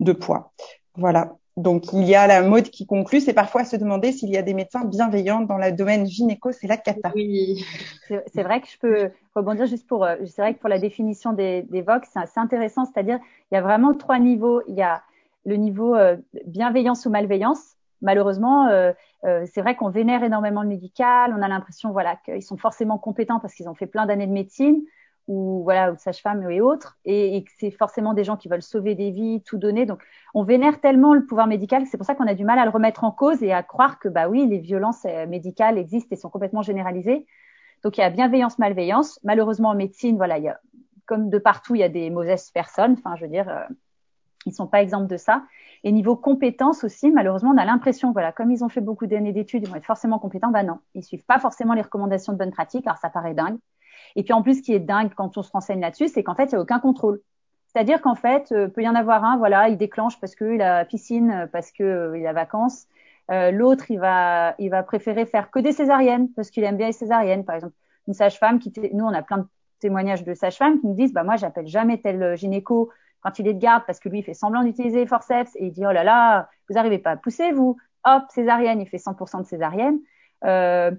[0.00, 0.52] de poids.
[0.96, 1.36] Voilà.
[1.56, 4.42] Donc, il y a la mode qui conclut, c'est parfois se demander s'il y a
[4.42, 7.12] des médecins bienveillants dans le domaine gynéco, c'est la cata.
[7.14, 7.62] Oui,
[8.08, 11.34] c'est vrai que je peux rebondir juste pour, euh, c'est vrai que pour la définition
[11.34, 13.18] des, des VOC, c'est intéressant, c'est-à-dire
[13.50, 14.62] il y a vraiment trois niveaux.
[14.66, 15.02] Il y a
[15.44, 17.76] le niveau euh, bienveillance ou malveillance.
[18.00, 18.92] Malheureusement, euh,
[19.24, 22.98] euh, c'est vrai qu'on vénère énormément le médical, on a l'impression voilà qu'ils sont forcément
[22.98, 24.82] compétents parce qu'ils ont fait plein d'années de médecine
[25.28, 28.94] ou voilà sage-femme et autres, et, et que c'est forcément des gens qui veulent sauver
[28.94, 29.86] des vies, tout donner.
[29.86, 30.02] Donc,
[30.34, 32.70] on vénère tellement le pouvoir médical c'est pour ça qu'on a du mal à le
[32.70, 36.16] remettre en cause et à croire que bah oui, les violences euh, médicales existent et
[36.16, 37.26] sont complètement généralisées.
[37.82, 39.18] Donc, il y a bienveillance, malveillance.
[39.24, 40.60] Malheureusement, en médecine, voilà, il y a
[41.06, 42.96] comme de partout, il y a des mauvaises personnes.
[42.98, 43.64] Enfin, je veux dire, euh,
[44.46, 45.42] ils sont pas exemples de ça.
[45.84, 49.32] Et niveau compétences aussi, malheureusement, on a l'impression, voilà, comme ils ont fait beaucoup d'années
[49.32, 50.50] d'études, ils vont être forcément compétents.
[50.50, 52.86] Bah non, ils suivent pas forcément les recommandations de bonne pratique.
[52.86, 53.58] Alors ça paraît dingue.
[54.16, 56.34] Et puis en plus, ce qui est dingue quand on se renseigne là-dessus, c'est qu'en
[56.34, 57.20] fait, il n'y a aucun contrôle.
[57.72, 60.84] C'est-à-dire qu'en fait, euh, peut y en avoir un, voilà, il déclenche parce qu'il a
[60.84, 62.86] piscine, parce qu'il euh, a vacances.
[63.30, 66.88] Euh, L'autre, il va, il va préférer faire que des césariennes parce qu'il aime bien
[66.88, 67.44] les césariennes.
[67.44, 67.74] Par exemple,
[68.08, 69.46] une sage-femme qui, nous, on a plein de
[69.80, 72.90] témoignages de sages-femmes qui nous disent, bah moi, j'appelle jamais tel gynéco
[73.22, 75.72] quand il est de garde parce que lui, il fait semblant d'utiliser forceps et il
[75.72, 77.76] dit, oh là là, vous n'arrivez pas à pousser, vous.
[78.04, 79.98] Hop, césarienne, il fait 100% de césarienne.
[80.44, 80.90] Euh,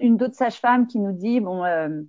[0.00, 2.00] une d'autres sage-femme qui nous dit, bon, euh,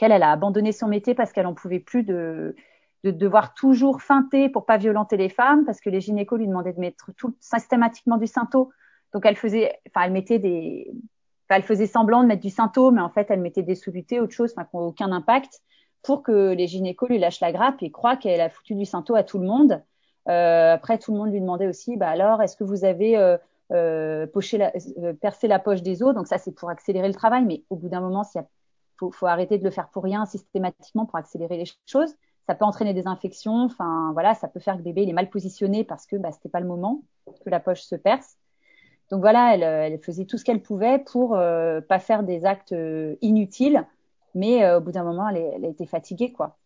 [0.00, 2.56] qu'elle, elle a abandonné son métier parce qu'elle en pouvait plus de,
[3.04, 6.72] de devoir toujours feinter pour pas violenter les femmes, parce que les gynécos lui demandaient
[6.72, 8.70] de mettre tout systématiquement du synto.
[9.12, 10.90] Donc elle faisait, enfin elle mettait des,
[11.44, 14.20] enfin, elle faisait semblant de mettre du synto, mais en fait elle mettait des solutés,
[14.20, 15.60] autre chose, enfin qui n'ont aucun impact,
[16.02, 19.14] pour que les gynécos lui lâchent la grappe et croient qu'elle a foutu du synto
[19.14, 19.82] à tout le monde.
[20.28, 23.36] Euh, après tout le monde lui demandait aussi, bah alors est-ce que vous avez euh,
[23.72, 26.14] euh, la, euh, percé la poche des os?
[26.14, 28.48] Donc ça c'est pour accélérer le travail, mais au bout d'un moment s'il y a
[29.00, 32.14] faut, faut arrêter de le faire pour rien systématiquement pour accélérer les choses.
[32.46, 33.64] Ça peut entraîner des infections.
[33.64, 36.48] Enfin, voilà, ça peut faire que bébé il est mal positionné parce que bah, c'était
[36.48, 37.02] pas le moment
[37.44, 38.36] que la poche se perce.
[39.10, 42.72] Donc voilà, elle, elle faisait tout ce qu'elle pouvait pour euh, pas faire des actes
[42.72, 43.84] euh, inutiles,
[44.36, 46.58] mais euh, au bout d'un moment, elle, elle, a été fatiguée, quoi.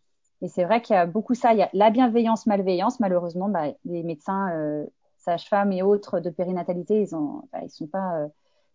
[0.43, 1.55] Et c'est vrai qu'il y a beaucoup ça.
[1.55, 3.01] Il y a la bienveillance, malveillance.
[3.01, 4.85] Malheureusement, bah, les médecins, euh,
[5.19, 8.29] sages-femmes et autres de périnatalité, ils ont, bah, sont pas, euh,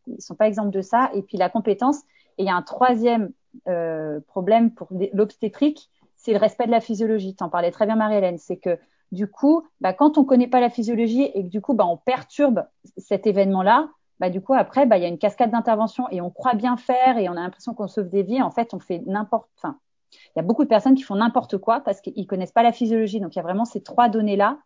[0.08, 1.12] ils sont pas exemples de ça.
[1.14, 2.00] Et puis la compétence.
[2.38, 3.32] Et il y a un troisième
[3.68, 7.36] euh, problème pour l'obstétrique, c'est le respect de la physiologie.
[7.36, 8.38] Tu en parlais très bien, Marie-Hélène.
[8.38, 8.78] C'est que
[9.12, 11.98] du coup, bah, quand on connaît pas la physiologie et que du coup, bah, on
[11.98, 12.66] perturbe
[12.98, 13.90] cet événement-là,
[14.20, 17.18] bah, du coup, après, il y a une cascade d'intervention et on croit bien faire
[17.18, 18.42] et on a l'impression qu'on sauve des vies.
[18.42, 19.50] En fait, on fait n'importe.
[19.58, 19.80] Enfin,
[20.12, 22.74] il y a beaucoup de personnes qui font n'importe quoi parce qu'ils connaissent pas la
[22.74, 23.20] physiologie.
[23.20, 24.60] Donc, il y a vraiment ces trois données-là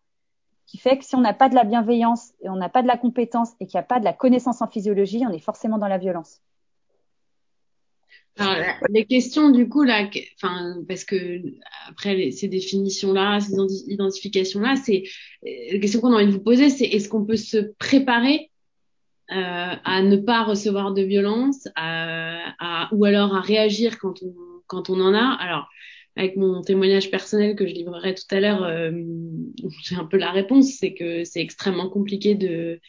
[0.66, 2.88] qui fait que si on n'a pas de la bienveillance et on n'a pas de
[2.88, 5.78] la compétence et qu'il n'y a pas de la connaissance en physiologie, on est forcément
[5.78, 6.40] dans la violence.
[8.36, 11.40] Alors, les questions, du coup, là, enfin, parce que
[11.88, 13.54] après ces définitions-là, ces
[13.92, 15.04] identifications-là, c'est
[15.44, 18.50] la question qu'on a envie de vous poser, c'est est-ce qu'on peut se préparer
[19.30, 19.34] euh,
[19.84, 24.34] à ne pas recevoir de violence, à, ou alors à réagir quand on
[24.66, 25.36] quand on en a?
[25.40, 25.68] Alors,
[26.16, 28.90] avec mon témoignage personnel que je livrerai tout à l'heure, euh,
[29.96, 32.80] un peu la réponse, c'est que c'est extrêmement compliqué de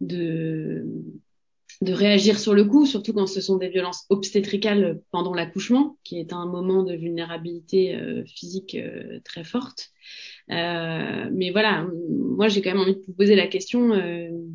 [0.00, 0.86] de
[1.82, 6.20] de réagir sur le coup, surtout quand ce sont des violences obstétricales pendant l'accouchement, qui
[6.20, 9.90] est un moment de vulnérabilité euh, physique euh, très forte.
[10.50, 13.90] Euh, mais voilà, moi j'ai quand même envie de vous poser la question,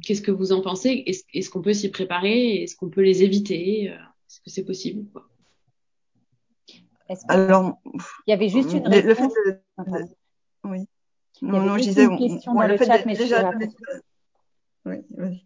[0.01, 1.03] qu'est-ce que vous en pensez?
[1.05, 2.63] Est-ce qu'on peut s'y préparer?
[2.63, 3.83] Est-ce qu'on peut les éviter?
[3.83, 5.27] Est-ce que c'est possible quoi?
[7.27, 7.79] Alors,
[8.25, 9.33] il y avait juste une réponse?
[10.63, 10.79] Oui.
[11.41, 13.51] Non, non, je disais, une question dans le, chat, mais déjà,
[14.85, 15.43] oui, oui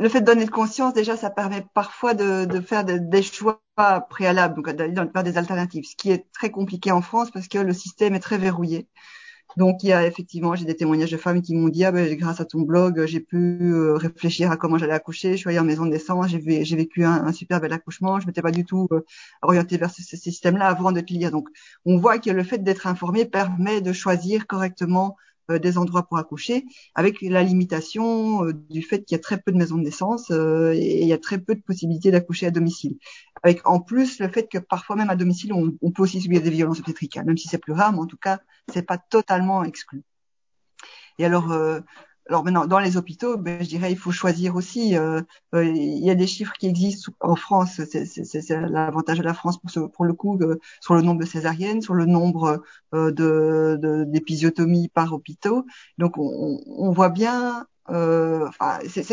[0.00, 3.60] le, fait de donner de conscience, déjà, ça permet parfois de, de faire des choix
[4.08, 7.58] préalables, donc d'aller faire des alternatives, ce qui est très compliqué en France parce que
[7.58, 8.88] le système est très verrouillé.
[9.56, 12.14] Donc, il y a effectivement, j'ai des témoignages de femmes qui m'ont dit, ah ben,
[12.16, 15.32] grâce à ton blog, j'ai pu euh, réfléchir à comment j'allais accoucher.
[15.32, 18.20] Je suis allée en maison de naissance, j'ai, vécu un, un, super bel accouchement.
[18.20, 19.00] Je m'étais pas du tout euh,
[19.40, 21.30] orientée vers ce, ce système-là avant de te lire.
[21.30, 21.48] Donc,
[21.86, 25.16] on voit que le fait d'être informé permet de choisir correctement
[25.48, 29.52] des endroits pour accoucher, avec la limitation euh, du fait qu'il y a très peu
[29.52, 32.50] de maisons de naissance euh, et il y a très peu de possibilités d'accoucher à
[32.50, 32.96] domicile.
[33.42, 36.50] Avec en plus le fait que parfois même à domicile, on, peut aussi subir des
[36.50, 38.40] violences obstétricales, même si c'est plus rare, mais en tout cas,
[38.72, 40.02] c'est pas totalement exclu.
[41.18, 41.50] Et alors,
[42.28, 44.96] alors maintenant, dans les hôpitaux, ben, je dirais il faut choisir aussi.
[44.96, 45.20] Euh,
[45.54, 47.80] euh, il y a des chiffres qui existent en France.
[47.84, 51.26] C'est l'avantage de la France pour, ce, pour le coup euh, sur le nombre de
[51.26, 52.62] césariennes, sur le nombre
[52.92, 55.66] de d'épisiotomies par hôpitaux.
[55.98, 59.06] Donc on, on voit bien euh, enfin, c'est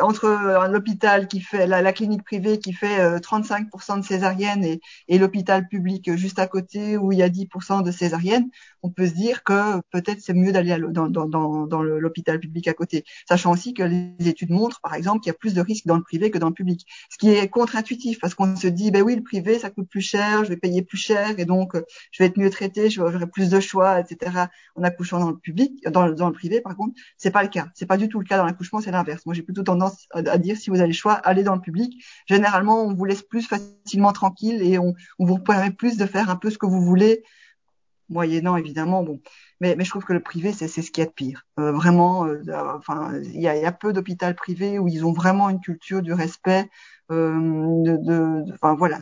[0.00, 5.18] entre l'hôpital qui fait la, la, clinique privée qui fait 35% de césariennes et, et
[5.18, 8.48] l'hôpital public juste à côté où il y a 10% de césariennes,
[8.82, 12.66] on peut se dire que peut-être c'est mieux d'aller dans, dans, dans, dans l'hôpital public
[12.68, 15.60] à côté, sachant aussi que les études montrent, par exemple, qu'il y a plus de
[15.60, 18.68] risques dans le privé que dans le public, ce qui est contre-intuitif parce qu'on se
[18.68, 21.44] dit, ben oui, le privé ça coûte plus cher, je vais payer plus cher et
[21.44, 21.76] donc
[22.10, 24.46] je vais être mieux traité, j'aurai plus de choix, etc.
[24.76, 27.68] En accouchant dans le public, dans, dans le privé, par contre, c'est pas le cas
[27.82, 29.26] c'est pas du tout le cas dans l'accouchement, c'est l'inverse.
[29.26, 32.00] Moi, j'ai plutôt tendance à, dire si vous avez le choix, allez dans le public.
[32.26, 36.36] Généralement, on vous laisse plus facilement tranquille et on, vous permet plus de faire un
[36.36, 37.24] peu ce que vous voulez,
[38.08, 39.02] moyennant évidemment.
[39.02, 39.20] Bon,
[39.62, 41.46] mais, mais je trouve que le privé, c'est ce qu'il y a de pire.
[41.60, 42.42] Euh, vraiment, euh,
[42.76, 46.02] enfin, il y a, y a, peu d'hôpitaux privés où ils ont vraiment une culture
[46.02, 46.68] du respect.
[47.12, 49.00] Euh, de, de, enfin voilà,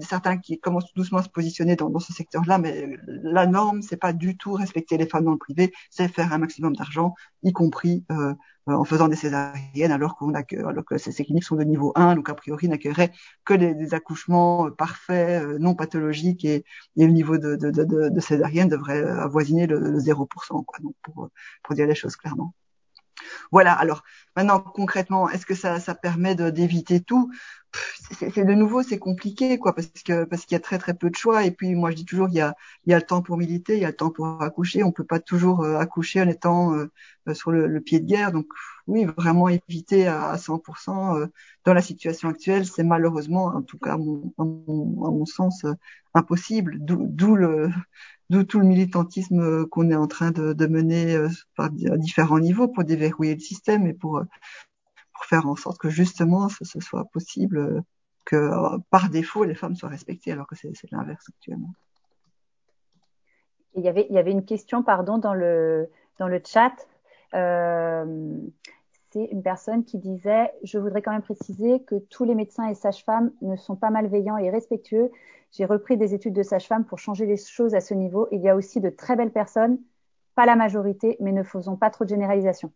[0.00, 3.96] certains qui commencent doucement à se positionner dans, dans ce secteur-là, mais la norme, c'est
[3.96, 7.52] pas du tout respecter les femmes dans le privé, c'est faire un maximum d'argent, y
[7.52, 8.34] compris euh,
[8.66, 11.92] en faisant des césariennes, alors qu'on a que, alors que ces, cliniques sont de niveau
[11.94, 13.12] 1, donc a priori n'accueilleraient
[13.44, 16.64] que des, accouchements parfaits, euh, non pathologiques, et,
[16.96, 21.30] et le niveau de, de, de, de, césarienne devrait avoisiner le 0%, quoi, donc pour,
[21.62, 22.54] pour dire les choses clairement.
[23.50, 23.72] Voilà.
[23.74, 24.02] Alors
[24.36, 27.30] maintenant, concrètement, est-ce que ça, ça permet d'éviter tout?
[28.10, 31.10] C'est de nouveau c'est compliqué quoi parce que parce qu'il y a très très peu
[31.10, 31.44] de choix.
[31.44, 32.54] Et puis moi je dis toujours il y a
[32.86, 34.82] il y a le temps pour militer il y a le temps pour accoucher.
[34.82, 36.90] On peut pas toujours euh, accoucher en étant euh,
[37.28, 38.32] euh, sur le, pied de guerre.
[38.32, 38.46] Donc
[38.86, 41.28] oui vraiment éviter à, 100%
[41.64, 45.64] dans la situation actuelle c'est malheureusement en tout cas à mon, à mon sens
[46.14, 46.76] impossible.
[46.80, 47.70] D'où le
[48.30, 51.16] d'où tout le militantisme qu'on est en train de, de mener
[51.58, 54.22] à différents niveaux pour déverrouiller le système et pour
[55.24, 57.80] faire en sorte que justement ce, soit possible euh,
[58.24, 61.72] que euh, par défaut les femmes soient respectées alors que c'est l'inverse actuellement.
[63.74, 66.74] Il y, avait, une question pardon dans le, dans le chat.
[67.32, 68.36] Euh,
[69.10, 72.74] c'est une personne qui disait Je voudrais quand même préciser que tous les médecins et
[72.74, 75.10] sages-femmes ne sont pas malveillants et respectueux.
[75.52, 78.28] J'ai repris des études de sage-femme pour changer les choses à ce niveau.
[78.30, 79.78] Il y a aussi de très belles personnes,
[80.34, 82.72] pas la majorité, mais ne faisons pas trop de généralisation.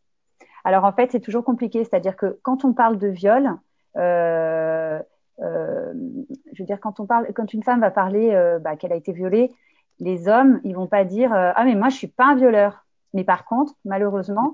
[0.66, 3.54] Alors en fait, c'est toujours compliqué, c'est-à-dire que quand on parle de viol,
[3.96, 5.00] euh,
[5.40, 5.92] euh,
[6.52, 8.96] je veux dire quand on parle, quand une femme va parler euh, bah, qu'elle a
[8.96, 9.52] été violée,
[10.00, 12.84] les hommes, ils vont pas dire ah mais moi je suis pas un violeur.
[13.14, 14.52] Mais par contre, malheureusement,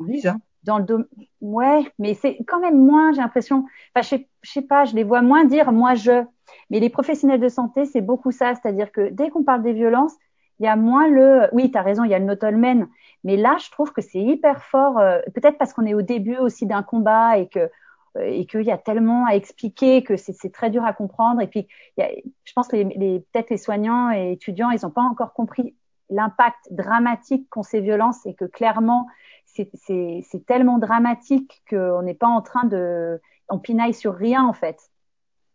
[0.64, 1.06] dans le domaine,
[1.40, 3.64] ouais, mais c'est quand même moins, j'ai l'impression.
[3.94, 6.24] Enfin, je sais, je sais pas, je les vois moins dire moi je.
[6.68, 10.14] Mais les professionnels de santé, c'est beaucoup ça, c'est-à-dire que dès qu'on parle des violences,
[10.62, 11.48] il y a moins le.
[11.52, 12.88] Oui, tu raison, il y a le notolmen,
[13.24, 16.36] mais là, je trouve que c'est hyper fort, euh, peut-être parce qu'on est au début
[16.36, 17.68] aussi d'un combat et que
[18.16, 21.40] euh, et qu'il y a tellement à expliquer que c'est très dur à comprendre.
[21.40, 21.66] Et puis,
[21.98, 25.74] je pense que les, les peut-être les soignants et étudiants, ils n'ont pas encore compris
[26.10, 29.08] l'impact dramatique qu'ont ces violences et que clairement,
[29.46, 34.91] c'est tellement dramatique qu'on n'est pas en train de, on pinaille sur rien en fait.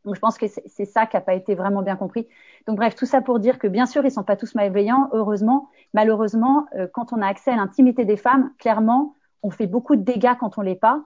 [0.08, 2.30] Donc je pense que c'est ça qui n'a pas été vraiment bien compris.
[2.66, 5.68] Donc bref, tout ça pour dire que bien sûr, ils sont pas tous malveillants, heureusement.
[5.93, 10.03] Malheureusement, euh, quand on a accès à l'intimité des femmes, clairement, on fait beaucoup de
[10.03, 11.03] dégâts quand on l'est pas.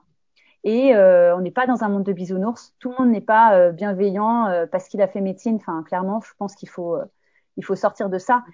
[0.62, 2.76] Et euh, on n'est pas dans un monde de bisounours.
[2.78, 5.56] Tout le monde n'est pas euh, bienveillant parce qu'il a fait médecine.
[5.56, 6.96] Enfin, clairement, je pense qu'il faut,
[7.56, 8.44] il faut sortir de ça.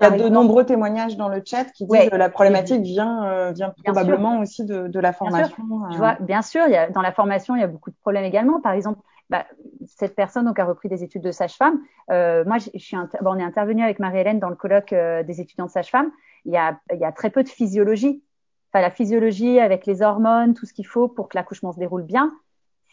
[0.00, 3.24] Il y a de nombreux témoignages dans le chat qui disent que la problématique vient,
[3.24, 5.56] euh, vient probablement aussi de, de, la formation.
[5.56, 5.96] Bien sûr, euh.
[5.96, 8.24] vois, bien sûr il y a, dans la formation, il y a beaucoup de problèmes
[8.24, 8.60] également.
[8.60, 9.44] Par exemple, bah,
[9.86, 11.80] cette personne donc, a repris des études de sage-femme.
[12.10, 15.40] Euh, moi, je, suis bon, on est intervenu avec Marie-Hélène dans le colloque euh, des
[15.40, 16.10] étudiants de sage-femme.
[16.44, 18.22] Il y, a, il y a très peu de physiologie.
[18.72, 22.02] Enfin, la physiologie avec les hormones, tout ce qu'il faut pour que l'accouchement se déroule
[22.02, 22.32] bien,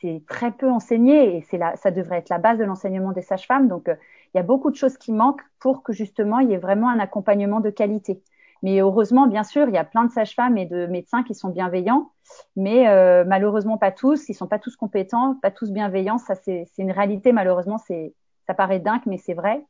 [0.04, 3.22] c'est très peu enseigné et c'est là, ça devrait être la base de l'enseignement des
[3.22, 3.70] sages-femmes.
[3.70, 6.58] Donc, il y a beaucoup de choses qui manquent pour que justement il y ait
[6.58, 8.22] vraiment un accompagnement de qualité.
[8.64, 11.49] Mais heureusement, bien sûr, il y a plein de sages-femmes et de médecins qui sont
[11.49, 12.12] bienveillants,
[12.58, 14.28] mais euh, malheureusement pas tous.
[14.28, 16.18] Ils sont pas tous compétents, pas tous bienveillants.
[16.18, 17.32] Ça, c'est une réalité.
[17.32, 18.14] Malheureusement, c'est
[18.45, 19.66] ça paraît dingue, mais c'est vrai.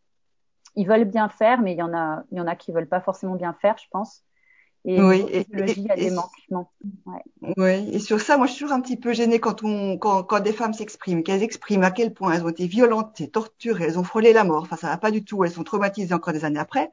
[0.76, 2.90] Ils veulent bien faire, mais il y en a, il y en a qui veulent
[2.90, 4.24] pas forcément bien faire, je pense.
[4.86, 6.72] Et oui, et, il y a des manquements.
[7.06, 7.54] Ouais.
[7.56, 10.24] Oui, et sur ça, moi, je suis toujours un petit peu gênée quand on, quand,
[10.24, 14.00] quand des femmes s'expriment, qu'elles expriment à quel point elles ont été violentées, torturées, elles
[14.00, 14.64] ont frôlé la mort.
[14.64, 15.44] Enfin, ça va pas du tout.
[15.46, 16.92] Elles sont traumatisées encore des années après.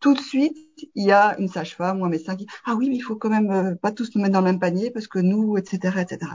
[0.00, 0.58] Tout de suite,
[0.94, 3.30] il y a une sage-femme ou un médecin qui ah oui, mais il faut quand
[3.30, 6.32] même euh, pas tous nous mettre dans le même panier parce que nous, etc., etc.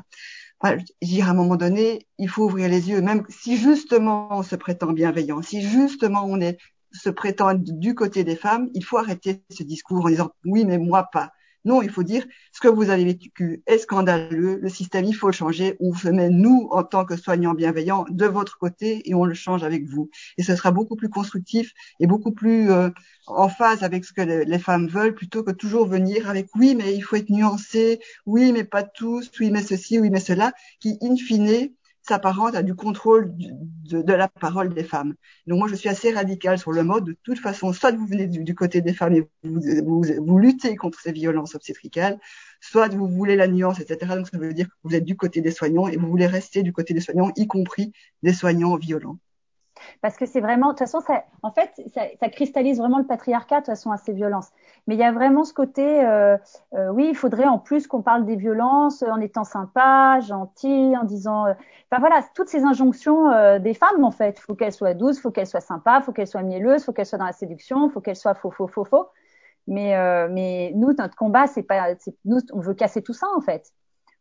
[0.60, 4.28] Enfin, je dirais à un moment donné, il faut ouvrir les yeux, même si justement
[4.32, 6.58] on se prétend bienveillant, si justement on est
[6.92, 10.78] se prétendre du côté des femmes, il faut arrêter ce discours en disant oui, mais
[10.78, 11.32] moi pas.
[11.66, 15.28] Non, il faut dire ce que vous avez vécu est scandaleux, le système, il faut
[15.28, 15.76] le changer.
[15.82, 19.34] On se met, nous, en tant que soignants bienveillants, de votre côté et on le
[19.34, 20.10] change avec vous.
[20.38, 22.90] Et ce sera beaucoup plus constructif et beaucoup plus euh,
[23.28, 26.96] en phase avec ce que les, femmes veulent plutôt que toujours venir avec oui, mais
[26.96, 30.98] il faut être nuancé, oui, mais pas tous, oui, mais ceci, oui, mais cela, qui,
[31.02, 31.70] in fine,
[32.10, 35.16] s'apparente à du contrôle de, la parole des femmes.
[35.48, 37.06] Donc moi, je suis assez radicale sur le mode.
[37.06, 41.00] De toute façon, soit vous venez du, côté des femmes et vous, vous, luttez contre
[41.00, 42.20] ces violences obstétricales,
[42.60, 44.16] soit vous voulez la nuance, etc.
[44.16, 46.64] Donc ça veut dire que vous êtes du côté des soignants et vous voulez rester
[46.64, 47.94] du côté des soignants, y compris
[48.24, 49.20] des soignants violents
[50.02, 53.58] parce que c'est vraiment, de toute façon, ça, en fait, ça, cristallise vraiment le patriarcat
[53.58, 54.50] de toute façon à ces violences.
[54.88, 56.38] Mais il y a vraiment ce côté, euh,
[56.74, 61.04] euh, oui, il faudrait en plus qu'on parle des violences en étant sympa, gentil, en
[61.04, 61.54] disant, euh,
[61.92, 64.38] enfin voilà, toutes ces injonctions euh, des femmes en fait.
[64.38, 66.82] Il faut qu'elles soient douces, il faut qu'elles soient sympas, il faut qu'elles soient mielleuses,
[66.82, 69.08] il faut qu'elles soient dans la séduction, il faut qu'elles soient faux, faux, faux, faux.
[69.68, 69.94] Mais,
[70.30, 71.94] mais nous, notre combat, c'est pas,
[72.26, 73.72] nous, on veut casser tout ça en fait.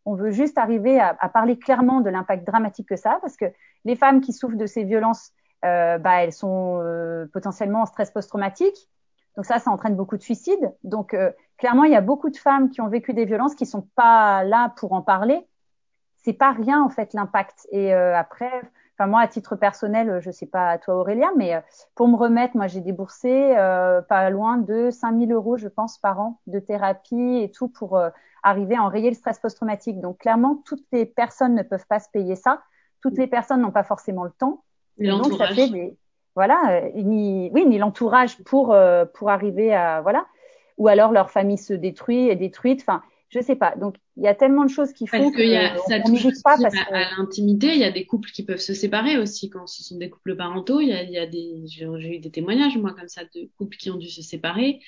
[0.04, 3.36] On veut juste arriver à, à parler clairement de l'impact dramatique que ça, a, parce
[3.36, 3.46] que
[3.84, 5.32] les femmes qui souffrent de ces violences
[5.62, 8.88] bah, elles sont euh, potentiellement en stress post-traumatique.
[9.36, 10.72] Donc ça, ça entraîne beaucoup de suicides.
[10.84, 13.66] Donc euh, clairement, il y a beaucoup de femmes qui ont vécu des violences qui
[13.66, 15.46] sont pas là pour en parler.
[16.16, 17.68] C'est pas rien en fait l'impact.
[17.70, 18.50] Et après,
[18.94, 21.62] enfin moi à titre personnel, je sais pas toi Aurélien, mais
[21.94, 23.54] pour me remettre, moi j'ai déboursé
[24.08, 27.98] pas loin de 5000 euros, je pense, par an de thérapie et tout pour
[28.42, 30.00] arriver à enrayer le stress post-traumatique.
[30.00, 32.62] Donc clairement, toutes les personnes ne peuvent pas se payer ça.
[33.00, 34.64] Toutes les personnes n'ont pas forcément le temps.
[34.98, 35.96] Donc ça fait des
[36.38, 40.24] voilà, euh, ni oui, ni l'entourage pour euh, pour arriver à voilà,
[40.76, 42.80] ou alors leur famille se détruit et détruite.
[42.80, 43.74] Enfin, je sais pas.
[43.74, 46.24] Donc il y a tellement de choses qui font parce que, y a, ça touche
[46.42, 47.68] pas parce à, à l'intimité.
[47.68, 50.34] Il y a des couples qui peuvent se séparer aussi quand ce sont des couples
[50.34, 50.80] parentaux.
[50.80, 53.48] Il y a, il y a des j'ai eu des témoignages moi comme ça de
[53.56, 54.80] couples qui ont dû se séparer,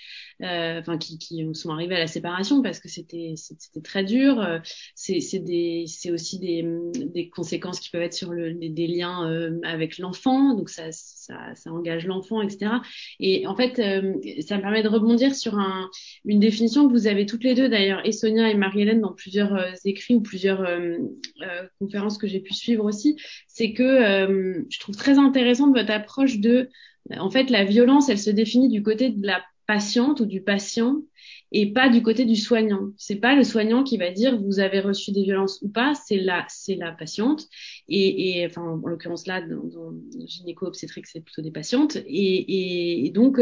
[0.43, 4.41] euh, enfin qui, qui sont arrivés à la séparation parce que c'était c'était très dur.
[4.41, 4.59] Euh,
[4.97, 9.31] c'est c'est des c'est aussi des des conséquences qui peuvent être sur le des, liens
[9.31, 10.57] euh, avec l'enfant.
[10.57, 12.72] Donc ça ça ça engage l'enfant etc.
[13.20, 14.14] Et en fait euh,
[14.45, 15.89] ça me permet de rebondir sur un
[16.24, 19.55] une définition que vous avez toutes les deux d'ailleurs et Sonia et Marie-Hélène dans plusieurs
[19.55, 20.97] euh, écrits ou plusieurs euh,
[21.43, 23.16] euh, conférences que j'ai pu suivre aussi,
[23.47, 26.71] c'est que je trouve très intéressante votre approche de,
[27.11, 31.03] en fait, la violence, elle se définit du côté de la patiente ou du patient
[31.53, 32.89] et pas du côté du soignant.
[32.97, 36.16] C'est pas le soignant qui va dire vous avez reçu des violences ou pas, c'est
[36.16, 37.47] la c'est la patiente
[37.89, 39.93] et, et enfin en l'occurrence là dans, dans
[40.27, 43.41] gynéco obstétrique c'est plutôt des patientes et, et, donc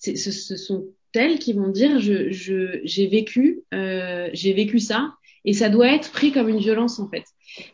[0.00, 5.52] ce, ce sont elles qui vont dire je j'ai vécu euh, j'ai vécu ça et
[5.52, 7.24] ça doit être pris comme une violence en fait.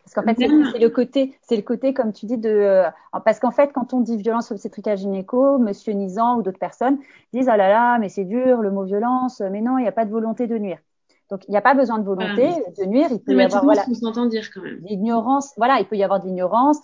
[0.03, 2.89] Parce qu'en fait, c'est le côté, c'est le côté, comme tu dis, de, euh,
[3.25, 6.97] parce qu'en fait, quand on dit violence obstétricale gynéco, Monsieur Nizan ou d'autres personnes
[7.33, 9.91] disent, ah là là, mais c'est dur, le mot violence, mais non, il n'y a
[9.91, 10.79] pas de volonté de nuire.
[11.29, 13.07] Donc, il n'y a pas besoin de volonté de nuire.
[13.11, 13.85] Il peut y avoir, voilà,
[14.29, 14.79] dire quand même.
[14.83, 16.79] L'ignorance, voilà, il peut y avoir de l'ignorance.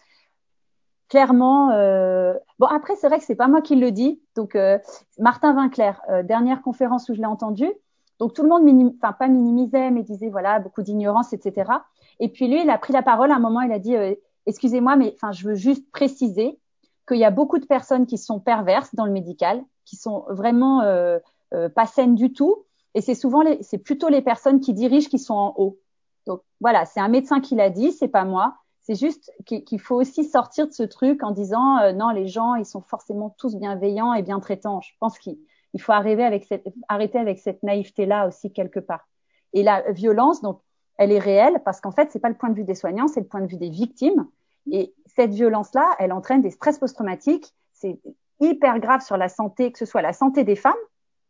[1.14, 2.34] Clairement, euh...
[2.57, 4.20] bon après, c'est vrai que c'est pas moi qui le dis.
[4.36, 4.80] Donc, euh,
[5.20, 7.72] Martin Vinclair, euh, dernière conférence où je l'ai entendu,
[8.18, 8.93] donc tout le monde, minim...
[8.99, 11.72] enfin pas minimisait, mais disait voilà beaucoup d'ignorance, etc.
[12.20, 14.16] Et puis lui, il a pris la parole à un moment, il a dit euh,
[14.47, 16.59] excusez-moi, mais enfin, je veux juste préciser
[17.07, 20.82] qu'il y a beaucoup de personnes qui sont perverses dans le médical, qui sont vraiment
[20.82, 21.20] euh,
[21.53, 22.66] euh, pas saines du tout.
[22.95, 25.78] Et c'est souvent, les, c'est plutôt les personnes qui dirigent qui sont en haut.
[26.26, 28.55] Donc voilà, c'est un médecin qui l'a dit, c'est pas moi.
[28.84, 32.56] C'est juste qu'il faut aussi sortir de ce truc en disant euh, non, les gens,
[32.56, 34.82] ils sont forcément tous bienveillants et bien traitants.
[34.82, 35.38] Je pense qu'il
[35.80, 39.08] faut arrêter avec cette naïveté-là aussi quelque part.
[39.54, 40.60] Et la violence, donc,
[40.98, 43.22] elle est réelle parce qu'en fait, c'est pas le point de vue des soignants, c'est
[43.22, 44.28] le point de vue des victimes.
[44.70, 47.54] Et cette violence-là, elle entraîne des stress post-traumatiques.
[47.72, 48.00] C'est
[48.42, 50.74] hyper grave sur la santé, que ce soit la santé des femmes,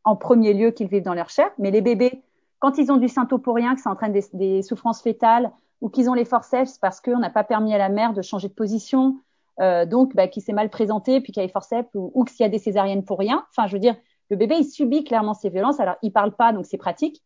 [0.03, 2.23] en premier lieu qu'ils vivent dans leur chair, mais les bébés,
[2.59, 3.07] quand ils ont du
[3.45, 5.51] rien, que ça entraîne des, des souffrances fétales
[5.83, 8.47] ou qu'ils ont les forceps parce qu'on n'a pas permis à la mère de changer
[8.47, 9.19] de position,
[9.59, 12.23] euh, donc bah, qui s'est mal présenté, puis qu'il y a les forceps ou, ou
[12.23, 13.45] qu'il y a des césariennes pour rien.
[13.51, 13.97] Enfin, je veux dire,
[14.29, 15.81] le bébé, il subit clairement ces violences.
[15.81, 17.21] Alors, il parle pas, donc c'est pratique.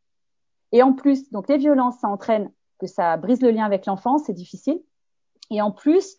[0.72, 4.18] Et en plus, donc les violences, ça entraîne que ça brise le lien avec l'enfant,
[4.18, 4.82] c'est difficile.
[5.52, 6.18] Et en plus,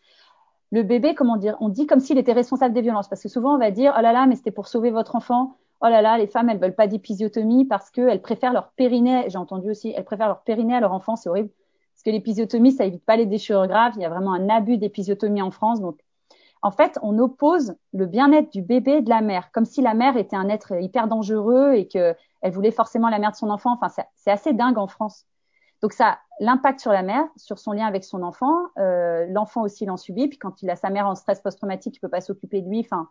[0.71, 3.57] le bébé, comment dire, on dit comme s'il était responsable des violences, parce que souvent
[3.57, 5.57] on va dire, oh là là, mais c'était pour sauver votre enfant.
[5.81, 9.25] Oh là là, les femmes, elles veulent pas d'épisiotomie parce qu'elles préfèrent leur périnée.
[9.29, 11.51] J'ai entendu aussi, elles préfèrent leur périnée à leur enfant, c'est horrible.
[12.09, 13.93] Que l'épisiotomie, ça évite pas les déchirures graves.
[13.97, 15.83] Il y a vraiment un abus d'épisiotomie en France.
[15.83, 16.01] Donc,
[16.63, 19.93] en fait, on oppose le bien-être du bébé et de la mère, comme si la
[19.93, 23.51] mère était un être hyper dangereux et que elle voulait forcément la mère de son
[23.51, 23.79] enfant.
[23.79, 25.27] Enfin, c'est assez dingue en France.
[25.83, 29.85] Donc ça, l'impact sur la mère, sur son lien avec son enfant, euh, l'enfant aussi
[29.85, 30.29] l'en subit.
[30.29, 32.81] Puis quand il a sa mère en stress post-traumatique, il peut pas s'occuper de lui.
[32.81, 33.11] Enfin,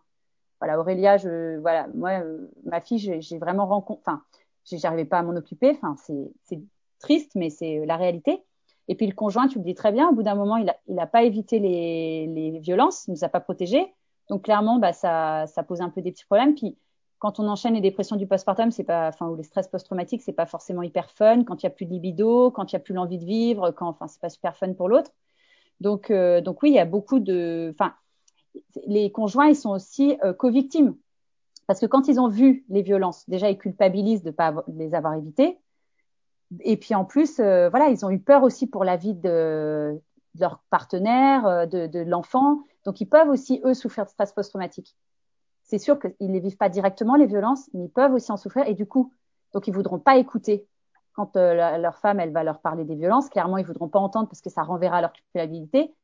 [0.60, 4.24] voilà, Aurélia, je, voilà, moi, euh, ma fille, j'ai vraiment rencontré, enfin,
[4.64, 5.70] j'arrivais pas à m'en occuper.
[5.70, 5.94] Enfin,
[6.42, 6.60] c'est
[6.98, 8.42] triste, mais c'est la réalité.
[8.88, 10.76] Et puis le conjoint, tu le dis très bien, au bout d'un moment, il a,
[10.88, 13.92] il a pas évité les, les violences, il nous a pas protégés.
[14.28, 16.54] Donc clairement, bah, ça, ça pose un peu des petits problèmes.
[16.54, 16.76] Puis
[17.18, 20.32] quand on enchaîne les dépressions du postpartum, c'est pas, enfin, ou les stress post-traumatiques, c'est
[20.32, 21.44] pas forcément hyper fun.
[21.44, 23.70] Quand il y a plus de libido, quand il y a plus l'envie de vivre,
[23.72, 25.10] quand, enfin, c'est pas super fun pour l'autre.
[25.80, 27.94] Donc, euh, donc oui, il y a beaucoup de, enfin,
[28.86, 30.96] les conjoints, ils sont aussi euh, co-victimes
[31.66, 35.14] parce que quand ils ont vu les violences, déjà ils culpabilisent de pas les avoir
[35.14, 35.58] évitées.
[36.60, 40.00] Et puis en plus, euh, voilà, ils ont eu peur aussi pour la vie de,
[40.34, 42.62] de leur partenaire, euh, de, de l'enfant.
[42.84, 44.96] Donc ils peuvent aussi eux souffrir de stress post-traumatique
[45.68, 48.66] c'est sûr qu'ils ne vivent pas directement les violences, mais ils peuvent aussi en souffrir
[48.66, 49.12] et du coup,
[49.52, 50.66] donc ils voudront pas écouter
[51.12, 53.28] quand euh, leur femme elle va leur parler des violences.
[53.28, 55.94] Clairement, ils voudront pas entendre parce que ça renverra leur culpabilité.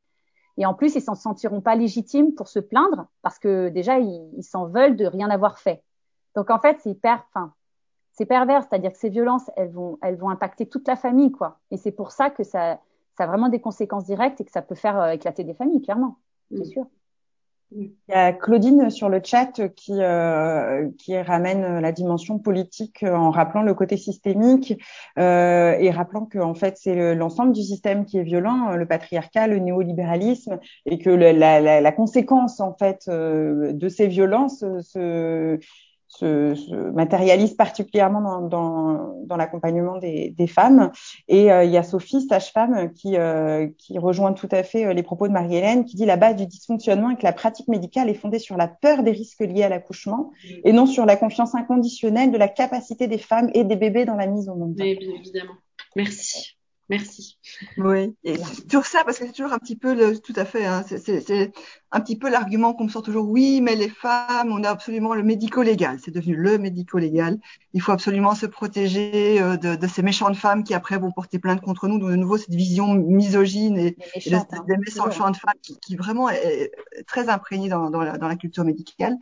[0.57, 4.43] Et en plus, ils s'en sentiront pas légitimes pour se plaindre parce que déjà ils
[4.43, 5.83] s'en veulent de rien avoir fait.
[6.35, 7.53] Donc en fait, c'est hyper, enfin,
[8.15, 11.59] c'est pervers, c'est-à-dire que ces violences, elles vont, elles vont impacter toute la famille, quoi.
[11.71, 12.79] Et c'est pour ça que ça,
[13.17, 15.81] ça a vraiment des conséquences directes et que ça peut faire euh, éclater des familles,
[15.81, 16.17] clairement,
[16.51, 16.65] c'est mm.
[16.65, 16.85] sûr.
[17.71, 23.31] Il y a Claudine sur le chat qui euh, qui ramène la dimension politique en
[23.31, 24.79] rappelant le côté systémique
[25.17, 29.47] euh, et rappelant que en fait c'est l'ensemble du système qui est violent, le patriarcat,
[29.47, 35.59] le néolibéralisme et que la, la, la conséquence en fait euh, de ces violences se
[36.17, 40.91] se, se matérialise particulièrement dans, dans, dans l'accompagnement des, des, femmes.
[41.27, 44.93] Et euh, il y a Sophie, sage-femme, qui, euh, qui rejoint tout à fait euh,
[44.93, 48.09] les propos de Marie-Hélène, qui dit la base du dysfonctionnement est que la pratique médicale
[48.09, 50.31] est fondée sur la peur des risques liés à l'accouchement
[50.63, 54.15] et non sur la confiance inconditionnelle de la capacité des femmes et des bébés dans
[54.15, 54.75] la mise au monde.
[54.79, 55.53] Oui, bien évidemment.
[55.95, 56.57] Merci.
[56.89, 57.39] Merci.
[57.77, 60.45] Oui, et c'est toujours ça, parce que c'est toujours un petit peu le, tout à
[60.45, 61.51] fait, hein, c'est
[61.95, 63.29] un petit peu l'argument qu'on me sort toujours.
[63.29, 65.97] Oui, mais les femmes, on a absolument le médico-légal.
[66.03, 67.39] C'est devenu le médico-légal.
[67.73, 71.39] Il faut absolument se protéger euh, de, de, ces méchantes femmes qui après vont porter
[71.39, 71.97] plainte contre nous.
[71.97, 75.95] Donc de nouveau cette vision misogyne et, et de, hein, des méchantes femmes qui, qui,
[75.95, 76.71] vraiment est
[77.07, 79.15] très imprégnée dans, dans, la, dans la culture médicale.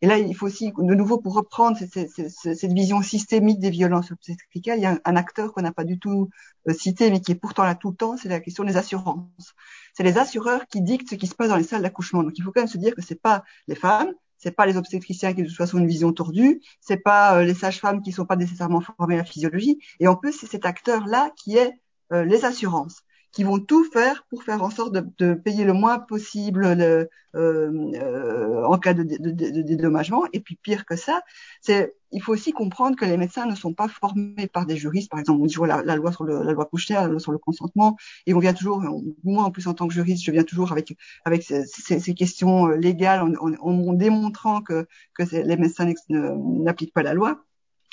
[0.00, 3.70] Et là, il faut aussi, de nouveau, pour reprendre cette, cette, cette vision systémique des
[3.70, 6.30] violences obstétricales, il y a un, un acteur qu'on n'a pas du tout
[6.68, 9.54] euh, cité, mais qui est pourtant là tout le temps, c'est la question des assurances.
[9.94, 12.22] C'est les assureurs qui dictent ce qui se passe dans les salles d'accouchement.
[12.22, 14.76] Donc il faut quand même se dire que c'est pas les femmes, c'est pas les
[14.76, 18.26] obstétriciens qui de toute façon une vision tordue, c'est pas euh, les sages-femmes qui sont
[18.26, 21.72] pas nécessairement formées à la physiologie, et en plus c'est cet acteur-là qui est
[22.12, 23.02] euh, les assurances
[23.34, 27.08] qui vont tout faire pour faire en sorte de, de payer le moins possible le,
[27.34, 30.24] euh, euh, en cas de, de, de, dédommagement.
[30.32, 31.20] Et puis pire que ça,
[31.60, 35.10] c'est il faut aussi comprendre que les médecins ne sont pas formés par des juristes.
[35.10, 37.38] Par exemple, on dit la, la loi sur le, la loi la loi sur le
[37.38, 38.80] consentement, et on vient toujours,
[39.24, 42.14] moi en plus en tant que juriste, je viens toujours avec avec ces, ces, ces
[42.14, 47.44] questions euh, légales en, en, en, démontrant que que les médecins n'appliquent pas la loi.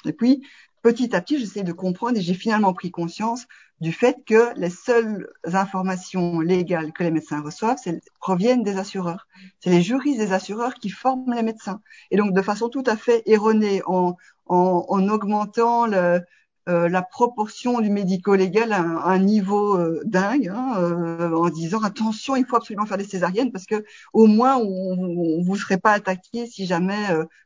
[0.05, 0.43] Et puis,
[0.81, 3.47] petit à petit, j'essaie de comprendre et j'ai finalement pris conscience
[3.79, 7.77] du fait que les seules informations légales que les médecins reçoivent
[8.19, 9.27] proviennent des assureurs.
[9.59, 11.81] C'est les juristes des assureurs qui forment les médecins.
[12.11, 14.15] Et donc, de façon tout à fait erronée, en,
[14.45, 16.21] en, en augmentant le,
[16.69, 22.35] euh, la proportion du médico-légal à, un niveau euh, dingue, hein, euh, en disant attention,
[22.35, 23.83] il faut absolument faire des césariennes parce que
[24.13, 26.97] au moins on, ne vous serait pas attaqué si jamais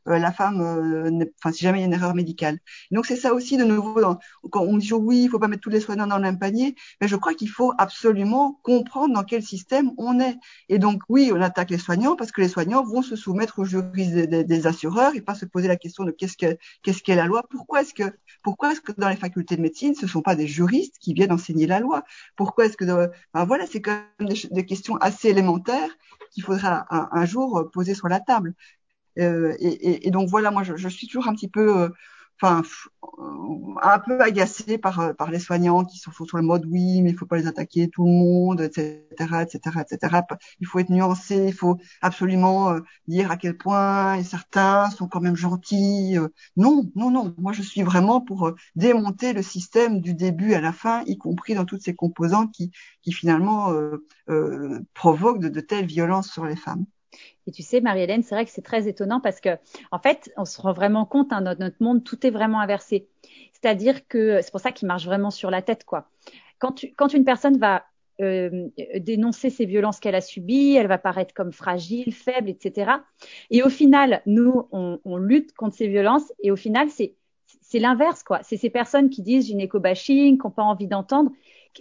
[0.04, 0.60] la femme,
[1.38, 2.58] enfin si jamais il y a une erreur médicale.
[2.90, 4.00] donc c'est ça aussi de nouveau
[4.50, 6.74] quand on dit oui, il faut pas mettre tous les soignants dans le même panier,
[7.00, 10.36] mais je crois qu'il faut absolument comprendre dans quel système on est.
[10.68, 13.64] Et donc oui, on attaque les soignants parce que les soignants vont se soumettre au
[13.64, 17.16] juristes des, des, assureurs et pas se poser la question de qu'est-ce que qu'est-ce qu'est
[17.16, 18.04] la loi, pourquoi est-ce que
[18.42, 21.14] pourquoi est-ce que dans les facultés de médecine, ce ne sont pas des juristes qui
[21.14, 22.02] viennent enseigner la loi
[22.36, 22.84] Pourquoi est-ce que...
[23.34, 25.90] voilà, c'est quand même des, questions assez élémentaires
[26.32, 28.54] qu'il faudra un, jour poser sur la table.
[29.18, 31.90] Euh, et, donc voilà, moi, je, je, suis toujours un petit peu...
[32.44, 32.62] Euh, enfin
[33.82, 37.10] un peu agacé par euh, par les soignants qui sont sur le mode oui mais
[37.10, 39.00] il faut pas les attaquer tout le monde etc
[39.42, 40.20] etc etc
[40.60, 45.20] il faut être nuancé il faut absolument euh, dire à quel point certains sont quand
[45.20, 46.28] même gentils euh.
[46.56, 47.34] non non non.
[47.38, 51.54] Moi je suis vraiment pour démonter le système du début à la fin y compris
[51.54, 52.70] dans toutes ces composantes qui
[53.02, 53.72] qui finalement
[54.28, 56.84] euh, provoquent de telles violences sur les femmes
[57.46, 59.50] et tu sais, Marie-Hélène, c'est vrai que c'est très étonnant parce que,
[59.92, 63.08] en fait, on se rend vraiment compte, hein, notre monde, tout est vraiment inversé.
[63.52, 66.08] C'est-à-dire que c'est pour ça qu'il marche vraiment sur la tête, quoi.
[66.58, 67.84] Quand, tu, quand une personne va
[68.20, 72.92] euh, dénoncer ces violences qu'elle a subies, elle va paraître comme fragile, faible, etc.
[73.50, 77.14] Et au final, nous, on, lutte contre ces violences et au final, c'est
[77.60, 78.40] c'est l'inverse, quoi.
[78.44, 81.32] C'est ces personnes qui disent gynéco-bashing, qui n'ont pas envie d'entendre,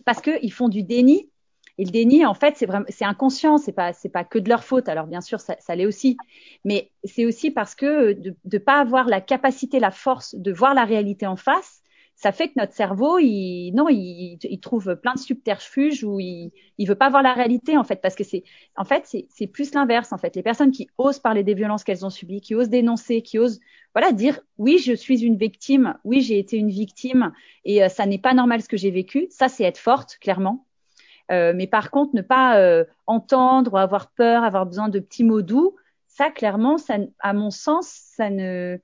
[0.03, 1.29] parce qu'ils font du déni
[1.77, 4.49] et le déni, en fait, c'est vraiment, c'est inconscient, c'est pas, c'est pas que de
[4.49, 4.87] leur faute.
[4.87, 6.17] Alors bien sûr, ça, ça l'est aussi,
[6.63, 10.73] mais c'est aussi parce que de ne pas avoir la capacité, la force de voir
[10.73, 11.81] la réalité en face,
[12.17, 16.53] ça fait que notre cerveau, il, non, il, il trouve plein de subterfuges où il,
[16.77, 18.43] il veut pas voir la réalité en fait, parce que c'est,
[18.77, 20.33] en fait, c'est, c'est plus l'inverse en fait.
[20.35, 23.59] Les personnes qui osent parler des violences qu'elles ont subies, qui osent dénoncer, qui osent,
[23.93, 27.33] voilà, dire oui, je suis une victime, oui, j'ai été une victime
[27.65, 29.27] et euh, ça n'est pas normal ce que j'ai vécu.
[29.29, 30.65] Ça, c'est être forte, clairement.
[31.31, 35.23] Euh, mais par contre, ne pas euh, entendre ou avoir peur, avoir besoin de petits
[35.23, 35.75] mots doux,
[36.07, 38.77] ça, clairement, ça, à mon sens, ça ne.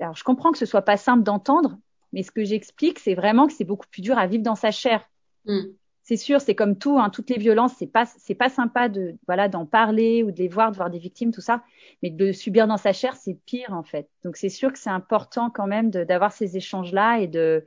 [0.00, 1.78] Alors, je comprends que ce soit pas simple d'entendre,
[2.12, 4.70] mais ce que j'explique, c'est vraiment que c'est beaucoup plus dur à vivre dans sa
[4.70, 5.08] chair.
[5.46, 5.60] Mm.
[6.02, 9.16] C'est sûr, c'est comme tout, hein, toutes les violences, c'est pas, c'est pas sympa de,
[9.26, 11.62] voilà, d'en parler ou de les voir, de voir des victimes, tout ça,
[12.02, 14.10] mais de subir dans sa chair, c'est pire en fait.
[14.22, 17.66] Donc c'est sûr que c'est important quand même d'avoir ces échanges-là et de,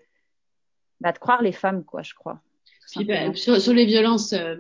[1.02, 2.40] bah, de croire les femmes, quoi, je crois.
[2.96, 4.56] Bah, sur, sur, les violences euh,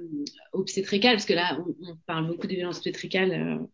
[0.51, 3.65] obstétricales, parce que là, on, on, parle beaucoup des violences obstétricales euh,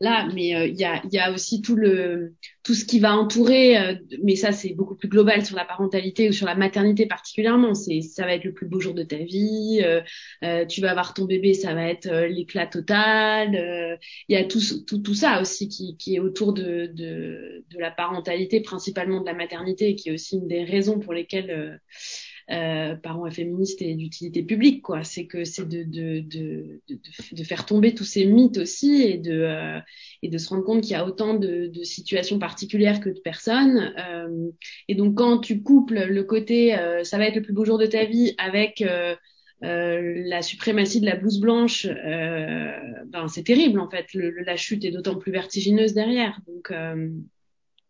[0.00, 3.14] là, mais euh, il y, a, y, a, aussi tout le tout ce qui va
[3.14, 7.74] entourer, mais ça c'est beaucoup plus global sur la parentalité ou sur la maternité particulièrement.
[7.74, 9.82] C'est ça va être le plus beau jour de ta vie,
[10.68, 13.98] tu vas avoir ton bébé, ça va être l'éclat total.
[14.28, 17.78] Il y a tout, tout, tout ça aussi qui, qui est autour de, de, de
[17.78, 21.80] la parentalité, principalement de la maternité, qui est aussi une des raisons pour lesquelles
[22.50, 25.04] euh, parents féministes et d'utilité publique, quoi.
[25.04, 26.98] C'est que c'est de, de, de, de,
[27.32, 29.78] de, faire tomber tous ces mythes aussi et de, euh,
[30.22, 33.20] et de se rendre compte qu'il y a autant de, de situations particulières que de
[33.20, 33.92] personnes.
[33.98, 34.50] Euh,
[34.88, 37.76] et donc, quand tu couples le côté euh, ça va être le plus beau jour
[37.76, 39.14] de ta vie avec euh,
[39.60, 44.14] la suprématie de la blouse blanche, ben c'est terrible en fait.
[44.14, 46.40] Le, la chute est d'autant plus vertigineuse derrière.
[46.46, 46.72] Donc,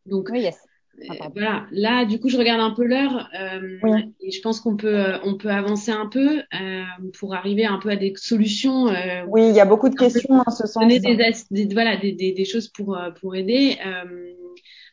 [0.07, 0.68] donc oui, yes.
[1.03, 3.79] Euh, voilà, là, du coup, je regarde un peu l'heure euh,
[4.21, 6.83] et je pense qu'on peut, euh, on peut avancer un peu euh,
[7.19, 8.89] pour arriver un peu à des solutions.
[8.89, 10.83] Euh, oui, il y a beaucoup de questions en ce sens.
[10.83, 11.17] Donner des,
[11.51, 13.77] des, voilà, des, des, des, choses pour, pour aider.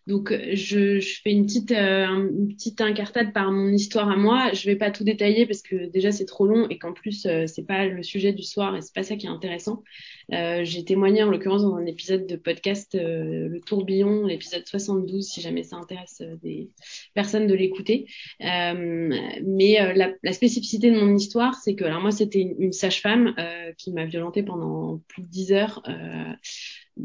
[0.08, 4.52] Donc je, je, fais une petite euh, une petite incartade par mon histoire à moi.
[4.54, 7.48] Je vais pas tout détailler parce que déjà c'est trop long et qu'en plus euh,
[7.48, 9.84] c'est pas le sujet du soir et c'est pas ça qui est intéressant.
[10.32, 15.26] Euh, J'ai témoigné en l'occurrence dans un épisode de podcast euh, Le Tourbillon, l'épisode 72
[15.26, 16.70] si jamais ça intéresse des
[17.16, 18.06] personnes de l'écouter.
[18.40, 23.34] mais la, spécificité de mon histoire c'est que alors moi c'était une, une sage-femme
[23.78, 25.82] qui m'a violentée pendant plus de 10 heures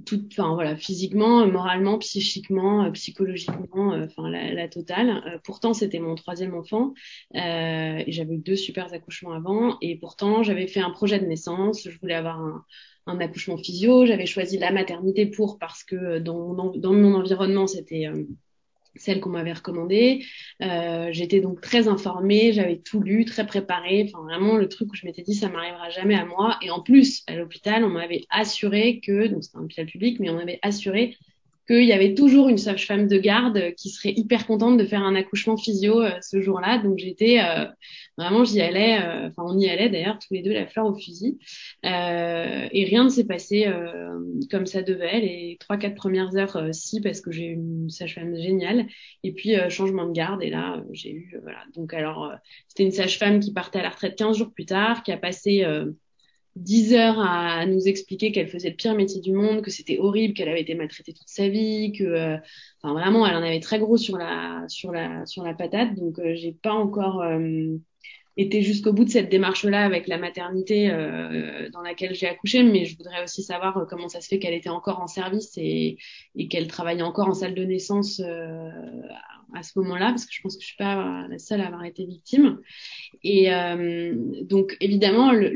[0.06, 5.22] tout, enfin voilà, physiquement, moralement, psychiquement, euh, psychologiquement, euh, enfin la, la, totale.
[5.26, 6.94] Euh, pourtant, c'était mon troisième enfant
[7.34, 9.78] et j'avais eu deux super accouchements avant.
[9.80, 11.88] Et pourtant, j'avais fait un projet de naissance.
[11.88, 12.64] Je voulais avoir un,
[13.06, 14.06] un accouchement physio.
[14.06, 18.06] J'avais choisi la maternité pour parce que dans, dans, dans mon environnement, c'était
[18.96, 20.24] celle qu'on m'avait recommandée.
[20.62, 24.08] Euh, J'étais donc très informée, j'avais tout lu, très préparée.
[24.08, 26.58] Enfin, vraiment le truc où je m'étais dit ça m'arrivera jamais à moi.
[26.62, 30.30] Et en plus, à l'hôpital, on m'avait assuré que, donc c'était un hôpital public, mais
[30.30, 31.16] on m'avait assuré
[31.70, 35.14] qu'il y avait toujours une sage-femme de garde qui serait hyper contente de faire un
[35.14, 36.78] accouchement physio euh, ce jour-là.
[36.78, 37.64] Donc j'étais euh,
[38.18, 40.94] vraiment, j'y allais, euh, enfin on y allait d'ailleurs tous les deux la fleur au
[40.94, 41.38] fusil.
[41.84, 43.68] et rien ne s'est passé
[44.50, 45.20] comme ça devait.
[45.20, 48.86] Les trois quatre premières heures, si parce que j'ai eu une sage-femme géniale.
[49.22, 51.58] Et puis changement de garde et là j'ai eu voilà.
[51.76, 52.32] Donc alors
[52.66, 55.64] c'était une sage-femme qui partait à la retraite 15 jours plus tard, qui a passé
[56.56, 60.34] 10 heures à, nous expliquer qu'elle faisait le pire métier du monde, que c'était horrible,
[60.34, 62.36] qu'elle avait été maltraitée toute sa vie, que, euh,
[62.82, 65.94] enfin vraiment, elle en avait très gros sur la sur la sur la patate.
[65.94, 67.76] Donc euh, j'ai pas encore euh,
[68.36, 70.88] été jusqu'au bout de cette démarche-là avec la maternité
[71.72, 74.70] dans laquelle j'ai accouché, mais je voudrais aussi savoir comment ça se fait qu'elle était
[74.70, 75.98] encore en service et,
[76.36, 80.56] et qu'elle travaillait encore en salle de naissance à ce moment-là, parce que je pense
[80.56, 82.60] que je suis pas la seule à avoir été victime.
[83.24, 83.50] Et
[84.42, 85.52] donc évidemment, le,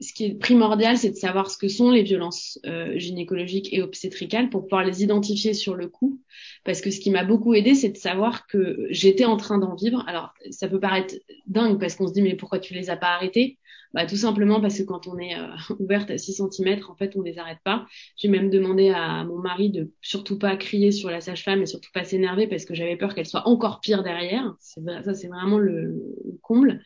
[0.00, 3.82] ce qui est primordial, c'est de savoir ce que sont les violences euh, gynécologiques et
[3.82, 6.20] obstétricales pour pouvoir les identifier sur le coup.
[6.64, 9.74] Parce que ce qui m'a beaucoup aidé, c'est de savoir que j'étais en train d'en
[9.74, 10.04] vivre.
[10.06, 11.14] Alors, ça peut paraître
[11.46, 13.58] dingue parce qu'on se dit, mais pourquoi tu les as pas arrêtés
[13.96, 15.46] bah, Tout simplement parce que quand on est euh,
[15.80, 17.86] ouverte à 6 cm, en fait, on les arrête pas.
[18.16, 21.90] J'ai même demandé à mon mari de surtout pas crier sur la sage-femme et surtout
[21.94, 24.54] pas s'énerver parce que j'avais peur qu'elle soit encore pire derrière.
[24.60, 25.94] Ça, c'est vraiment le,
[26.24, 26.82] le comble.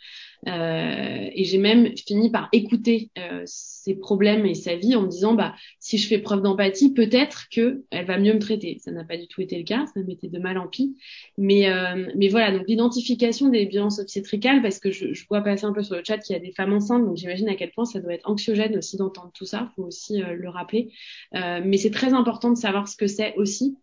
[0.46, 5.08] Euh, et j'ai même fini par écouter euh, ses problèmes et sa vie en me
[5.08, 8.90] disant bah si je fais preuve d'empathie peut-être que elle va mieux me traiter ça
[8.90, 10.96] n'a pas du tout été le cas ça m'était de mal en pis
[11.36, 11.68] mais
[12.16, 15.82] mais voilà donc l'identification des violences obstétricales parce que je, je, vois passer un peu
[15.82, 18.00] sur le chat qu'il y a des femmes enceintes donc j'imagine à quel point ça
[18.00, 20.92] doit être anxiogène aussi d'entendre tout ça faut aussi euh, le rappeler.
[21.34, 23.78] Euh, mais c'est très important de savoir ce que c'est aussi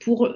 [0.00, 0.28] pour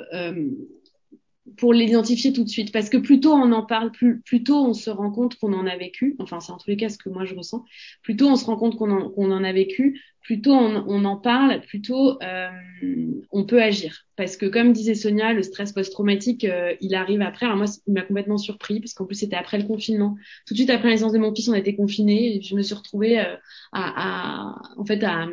[1.56, 2.72] pour l'identifier tout de suite.
[2.72, 5.52] Parce que plus tôt on en parle, plus, plus tôt on se rend compte qu'on
[5.52, 6.16] en a vécu.
[6.18, 7.64] Enfin, c'est en tous les cas ce que moi je ressens.
[8.02, 10.84] Plus tôt on se rend compte qu'on en, qu'on en a vécu, plus tôt on,
[10.88, 12.48] on en parle, plus tôt euh,
[13.30, 14.06] on peut agir.
[14.16, 17.46] Parce que comme disait Sonia, le stress post-traumatique, euh, il arrive après.
[17.46, 20.16] Alors moi, il m'a complètement surpris, parce qu'en plus c'était après le confinement.
[20.46, 22.36] Tout de suite après la naissance de mon fils, on été confinés.
[22.36, 23.36] Et je me suis retrouvée euh,
[23.72, 25.28] à, à, en fait, à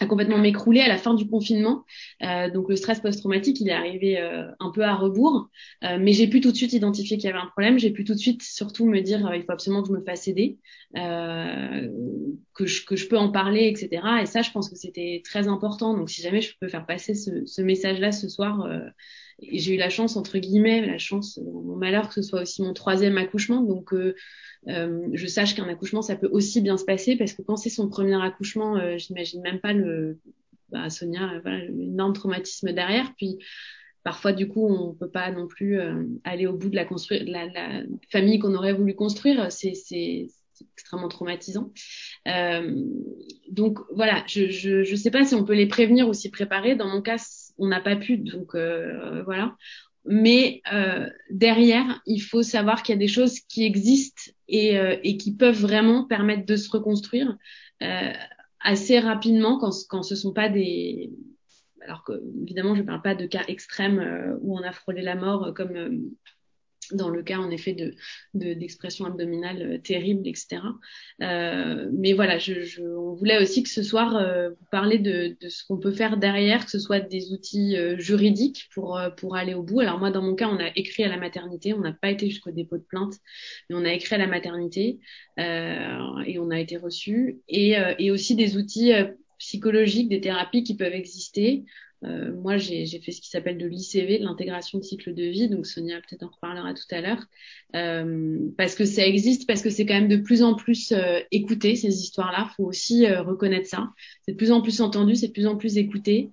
[0.00, 1.84] a complètement m'écrouler à la fin du confinement.
[2.22, 5.48] Euh, donc le stress post-traumatique, il est arrivé euh, un peu à rebours,
[5.84, 7.78] euh, mais j'ai pu tout de suite identifier qu'il y avait un problème.
[7.78, 10.28] J'ai pu tout de suite surtout me dire il faut absolument que je me fasse
[10.28, 10.58] aider,
[10.94, 14.02] que je que je peux en parler, etc.
[14.22, 15.96] Et ça, je pense que c'était très important.
[15.96, 18.90] Donc si jamais je peux faire passer ce, ce message-là ce soir, et
[19.40, 22.72] j'ai eu la chance entre guillemets, la chance, mon malheur que ce soit aussi mon
[22.72, 24.14] troisième accouchement, donc euh,
[25.12, 27.88] je sache qu'un accouchement, ça peut aussi bien se passer parce que quand c'est son
[27.88, 30.18] premier accouchement, euh, j'imagine même pas le,
[30.70, 33.12] bah, Sonia, euh, voilà, énorme traumatisme derrière.
[33.16, 33.38] Puis
[34.02, 37.24] parfois, du coup, on peut pas non plus euh, aller au bout de la, construire,
[37.26, 39.50] la, la famille qu'on aurait voulu construire.
[39.52, 40.28] C'est, c'est,
[40.72, 41.70] extrêmement traumatisant.
[42.26, 42.82] Euh,
[43.50, 46.74] donc voilà, je, je je sais pas si on peut les prévenir ou s'y préparer.
[46.74, 47.18] Dans mon cas,
[47.58, 49.56] on n'a pas pu, donc euh, voilà.
[50.04, 54.96] Mais euh, derrière, il faut savoir qu'il y a des choses qui existent et, euh,
[55.02, 57.36] et, qui peuvent vraiment permettre de se reconstruire
[58.60, 61.12] assez rapidement quand, quand ce sont pas des
[61.82, 65.14] alors que évidemment je ne parle pas de cas extrêmes où on a frôlé la
[65.14, 65.90] mort comme euh,
[66.92, 67.94] dans le cas en effet de
[68.34, 70.58] d'expression de, abdominale euh, terrible, etc.
[71.22, 75.36] Euh, mais voilà, je, je, on voulait aussi que ce soir euh, vous parler de,
[75.40, 79.10] de ce qu'on peut faire derrière, que ce soit des outils euh, juridiques pour euh,
[79.10, 79.80] pour aller au bout.
[79.80, 82.28] Alors moi, dans mon cas, on a écrit à la maternité, on n'a pas été
[82.28, 83.14] jusqu'au dépôt de plainte,
[83.68, 84.98] mais on a écrit à la maternité
[85.38, 88.92] et on a été reçu, et, et aussi des outils
[89.38, 91.64] psychologiques, des thérapies qui peuvent exister.
[92.04, 95.48] Euh, moi, j'ai fait ce qui s'appelle de l'ICV, l'intégration de cycle de vie.
[95.48, 97.24] Donc, Sonia peut-être en reparlera tout à l'heure.
[97.74, 101.20] Euh, parce que ça existe, parce que c'est quand même de plus en plus euh,
[101.30, 102.50] écouté, ces histoires-là.
[102.56, 103.90] faut aussi euh, reconnaître ça.
[104.22, 106.30] C'est de plus en plus entendu, c'est de plus en plus écouté.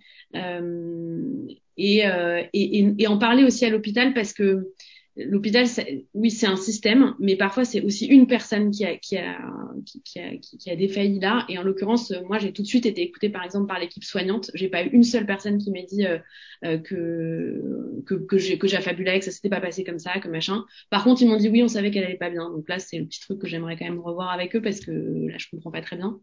[1.76, 2.04] Et,
[2.54, 4.74] et, et, en parler aussi à l'hôpital parce que
[5.16, 5.66] l'hôpital,
[6.14, 9.38] oui, c'est un système, mais parfois c'est aussi une personne qui a, qui a,
[9.86, 11.46] qui, a, qui, a défailli là.
[11.50, 14.50] Et en l'occurrence, moi, j'ai tout de suite été écoutée, par exemple, par l'équipe soignante.
[14.54, 16.18] J'ai pas eu une seule personne qui m'ait dit euh,
[16.66, 20.66] euh que que que j'ai que que ça s'était pas passé comme ça, que machin.
[20.90, 22.50] Par contre, ils m'ont dit oui, on savait qu'elle allait pas bien.
[22.50, 24.92] Donc là, c'est le petit truc que j'aimerais quand même revoir avec eux parce que
[24.92, 26.20] là, je comprends pas très bien.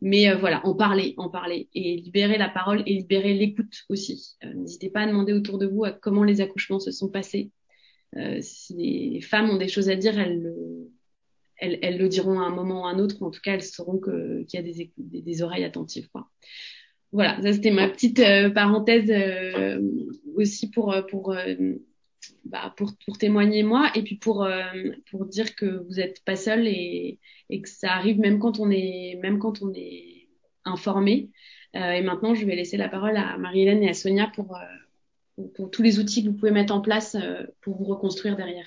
[0.00, 4.36] Mais euh, voilà, en parler, en parler et libérer la parole et libérer l'écoute aussi.
[4.44, 7.52] Euh, n'hésitez pas à demander autour de vous à comment les accouchements se sont passés
[8.16, 10.52] euh, si les femmes ont des choses à dire, elles,
[11.56, 13.54] elles, elles, le diront à un moment ou à un autre, ou en tout cas,
[13.54, 16.08] elles sauront qu'il y a des, des, oreilles attentives.
[16.10, 16.28] Quoi.
[17.12, 19.80] Voilà, ça c'était ma petite euh, parenthèse euh,
[20.36, 21.34] aussi pour, pour,
[22.44, 24.46] bah, pour, pour témoigner moi, et puis pour,
[25.10, 28.70] pour dire que vous n'êtes pas seul et, et que ça arrive même quand on
[28.70, 30.28] est, même quand on est
[30.64, 31.30] informé.
[31.74, 34.58] et maintenant, je vais laisser la parole à Marie-Hélène et à Sonia pour,
[35.54, 37.16] pour, tous les outils que vous pouvez mettre en place
[37.60, 38.66] pour vous reconstruire derrière.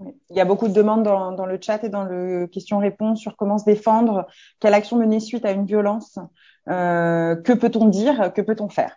[0.00, 3.36] Il y a beaucoup de demandes dans, dans le chat et dans le question-réponse sur
[3.36, 4.26] comment se défendre,
[4.58, 6.18] quelle action mener suite à une violence,
[6.66, 8.96] que peut-on dire, que peut-on faire?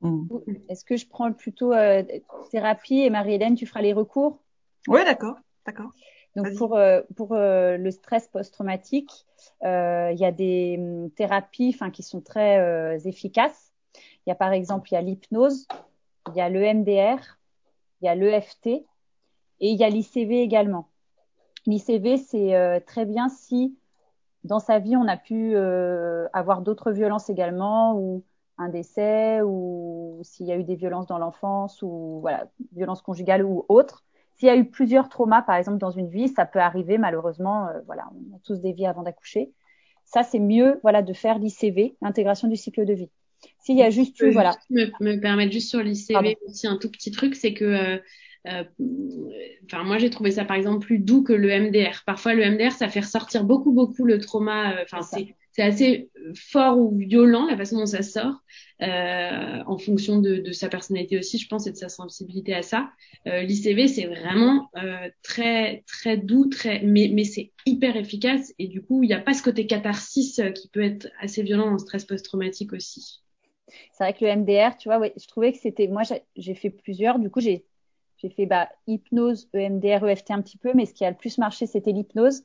[0.00, 0.26] Mm.
[0.68, 2.02] Est-ce que je prends plutôt euh,
[2.50, 4.40] thérapie et Marie-Hélène, tu feras les recours?
[4.86, 5.90] Oui, d'accord, d'accord.
[6.36, 9.10] Donc pour euh, pour euh, le stress post-traumatique,
[9.62, 13.72] il y a des hum, thérapies, enfin qui sont très efficaces.
[14.26, 15.66] Il y a par exemple il y a l'hypnose,
[16.28, 17.18] il y a le MDR,
[18.00, 18.86] il y a l'EFT et
[19.60, 20.88] il y a l'ICV également.
[21.66, 23.76] L'ICV c'est très bien si
[24.44, 25.56] dans sa vie on a pu
[26.32, 28.24] avoir d'autres violences également ou
[28.58, 33.44] un décès ou s'il y a eu des violences dans l'enfance ou voilà, violences conjugales
[33.44, 34.04] ou autres.
[34.38, 37.68] S'il y a eu plusieurs traumas, par exemple, dans une vie, ça peut arriver malheureusement.
[37.68, 39.52] Euh, voilà, on a tous des vies avant d'accoucher.
[40.04, 43.10] Ça, c'est mieux, voilà, de faire l'ICV, l'intégration du cycle de vie.
[43.60, 44.56] S'il y a juste eu, voilà.
[44.70, 47.98] Me, me permettre juste sur l'ICV aussi un tout petit truc, c'est que euh,
[48.46, 48.64] euh,
[49.66, 52.02] enfin moi j'ai trouvé ça par exemple plus doux que le MDR.
[52.06, 54.74] Parfois le MDR ça fait ressortir beaucoup beaucoup le trauma.
[54.82, 58.44] Enfin c'est c'est assez fort ou violent la façon dont ça sort,
[58.80, 62.62] euh, en fonction de, de, sa personnalité aussi, je pense, et de sa sensibilité à
[62.62, 62.92] ça.
[63.26, 68.68] Euh, L'ICV, c'est vraiment euh, très très doux, très mais, mais c'est hyper efficace et
[68.68, 71.74] du coup, il n'y a pas ce côté catharsis euh, qui peut être assez violent
[71.74, 73.20] en stress post-traumatique aussi.
[73.92, 76.02] C'est vrai que le MDR, tu vois, ouais, je trouvais que c'était, moi,
[76.36, 77.64] j'ai fait plusieurs, du coup, j'ai
[78.18, 81.38] j'ai fait bah, hypnose, EMDR, EFT un petit peu, mais ce qui a le plus
[81.38, 82.42] marché, c'était l'hypnose.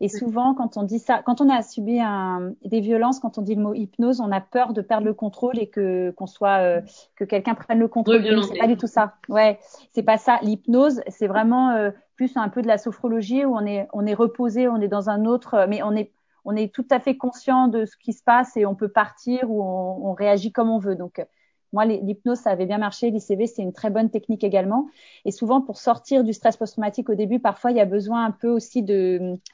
[0.00, 3.42] Et souvent, quand on dit ça, quand on a subi un, des violences, quand on
[3.42, 6.60] dit le mot hypnose, on a peur de perdre le contrôle et que qu'on soit
[6.60, 6.80] euh,
[7.16, 8.24] que quelqu'un prenne le contrôle.
[8.50, 9.16] C'est pas du tout ça.
[9.28, 9.58] Ouais,
[9.92, 10.38] c'est pas ça.
[10.40, 14.14] L'hypnose, c'est vraiment euh, plus un peu de la sophrologie où on est on est
[14.14, 16.12] reposé, on est dans un autre, mais on est
[16.44, 19.50] on est tout à fait conscient de ce qui se passe et on peut partir
[19.50, 20.96] ou on, réagit comme on veut.
[20.96, 21.24] Donc
[21.72, 23.10] moi, l'hypnose, ça avait bien marché.
[23.10, 24.88] L'ICV, c'est une très bonne technique également.
[25.24, 28.32] Et souvent, pour sortir du stress post-traumatique au début, parfois, il y a besoin un
[28.32, 28.82] peu aussi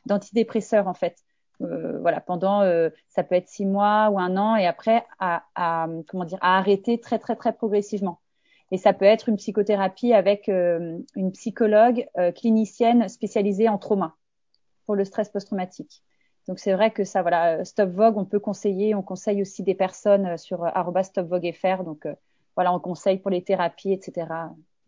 [0.07, 1.19] d'antidépresseurs, en fait.
[1.63, 5.45] Euh, voilà, pendant, euh, ça peut être six mois ou un an, et après, à,
[5.55, 8.19] à, comment dire, à arrêter très, très, très progressivement.
[8.73, 14.17] Et ça peut être une psychothérapie avec euh, une psychologue euh, clinicienne spécialisée en trauma
[14.87, 16.03] pour le stress post-traumatique.
[16.49, 19.75] Donc c'est vrai que ça, voilà, Stop Vogue, on peut conseiller, on conseille aussi des
[19.75, 21.83] personnes euh, sur euh, @stopvogue.fr.
[21.83, 22.15] Donc euh,
[22.55, 24.29] voilà, on conseille pour les thérapies, etc.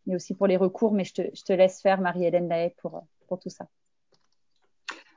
[0.07, 0.93] Mais aussi pour les recours.
[0.93, 3.67] Mais je te, laisse faire, Marie-Hélène Lahaye, pour tout ça.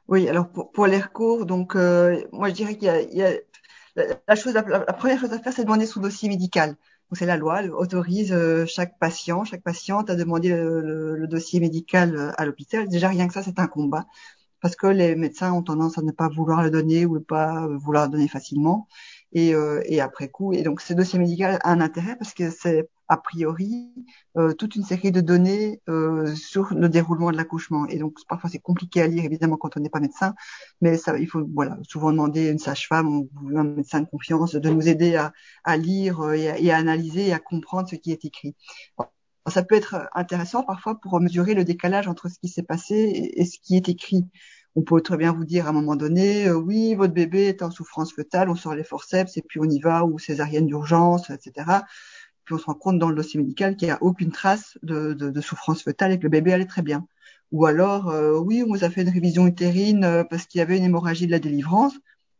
[0.07, 3.31] Oui, alors pour, les recours, donc moi je dirais qu'il y a,
[3.95, 4.35] la,
[4.93, 6.71] première chose à faire, c'est demander son dossier médical.
[6.71, 8.35] Donc c'est la loi, elle autorise
[8.65, 12.89] chaque patient, chaque patiente à demander le dossier médical à l'hôpital.
[12.89, 14.05] Déjà rien que ça, c'est un combat
[14.61, 18.05] parce que les médecins ont tendance à ne pas vouloir le donner ou pas vouloir
[18.05, 18.87] le donner facilement.
[19.33, 22.49] Et, euh, et, après coup, et donc ce dossier médical a un intérêt parce que
[22.49, 23.91] c'est a priori
[24.37, 27.85] euh, toute une série de données euh, sur le déroulement de l'accouchement.
[27.87, 30.33] Et donc parfois c'est compliqué à lire évidemment quand on n'est pas médecin,
[30.79, 34.55] mais ça, il faut voilà souvent demander à une sage-femme ou un médecin de confiance
[34.55, 35.33] de nous aider à,
[35.65, 38.55] à lire euh, et à, analyser et à comprendre ce qui est écrit
[39.49, 43.45] ça peut être intéressant parfois pour mesurer le décalage entre ce qui s'est passé et,
[43.45, 44.25] ce qui est écrit.
[44.75, 47.61] On peut très bien vous dire à un moment donné, euh, oui, votre bébé est
[47.61, 51.29] en souffrance fœtale, on sort les forceps et puis on y va, ou césarienne d'urgence,
[51.29, 51.81] etc.
[52.45, 55.41] Puis on se rend compte dans le dossier médical qu'il n'y a aucune trace de,
[55.41, 57.05] souffrance fœtale et que le bébé allait très bien.
[57.51, 60.61] Ou alors, euh, oui, on vous a fait une révision utérine euh, parce qu'il y
[60.61, 61.93] avait une hémorragie de la délivrance.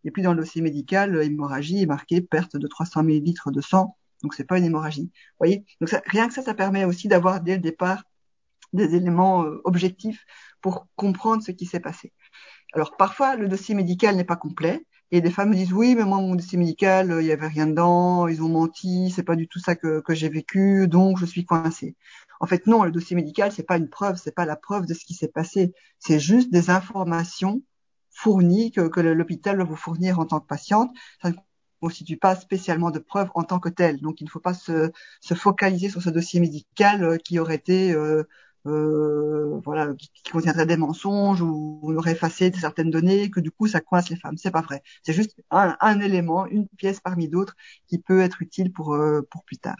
[0.05, 3.97] Et puis dans le dossier médical, hémorragie est marqué perte de 300 millilitres de sang
[4.23, 5.11] donc c'est pas une hémorragie.
[5.13, 5.65] Vous voyez?
[5.79, 8.03] Donc ça, rien que ça, ça permet aussi d'avoir dès le départ
[8.73, 10.25] des éléments euh, objectifs
[10.61, 12.13] pour comprendre ce qui s'est passé.
[12.73, 16.05] Alors parfois le dossier médical n'est pas complet et des femmes me disent oui mais
[16.05, 19.35] moi mon dossier médical euh, il y avait rien dedans, ils ont menti, c'est pas
[19.35, 21.95] du tout ça que, j'ai vécu donc je suis coincée.
[22.39, 24.93] En fait non, le dossier médical c'est pas une preuve, c'est pas la preuve de
[24.93, 27.61] ce qui s'est passé, c'est juste des informations
[28.11, 30.91] fournies que, l'hôpital va vous fournir en tant que patiente.
[31.81, 33.99] Constitue pas spécialement de preuves en tant que telle.
[34.01, 37.55] Donc il ne faut pas se, se focaliser sur ce dossier médical euh, qui aurait
[37.55, 38.23] été euh,
[38.67, 43.81] euh, voilà qui, contiendrait des mensonges ou aurait effacé certaines données que du coup ça
[43.81, 44.37] coince les femmes.
[44.37, 44.83] C'est pas vrai.
[45.03, 47.55] C'est juste un, un, élément, une pièce parmi d'autres
[47.87, 49.77] qui peut être utile pour euh, pour plus tard.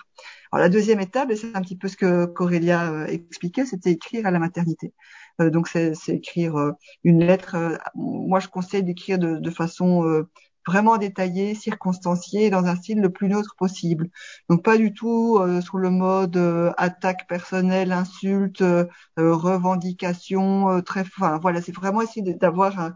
[0.51, 3.91] Alors la deuxième étape, et c'est un petit peu ce que Corélia euh, expliquait, c'était
[3.91, 4.93] écrire à la maternité.
[5.39, 6.55] donc c'est écrire
[7.03, 7.79] une lettre.
[7.95, 10.25] moi je conseille d'écrire de, de façon
[10.67, 14.09] vraiment détaillé, circonstancié, dans un style le plus neutre possible.
[14.49, 18.85] Donc pas du tout euh, sous le mode euh, attaque personnelle, insulte, euh,
[19.17, 21.01] revendication, très.
[21.01, 22.91] Enfin voilà, c'est vraiment essayer d'avoir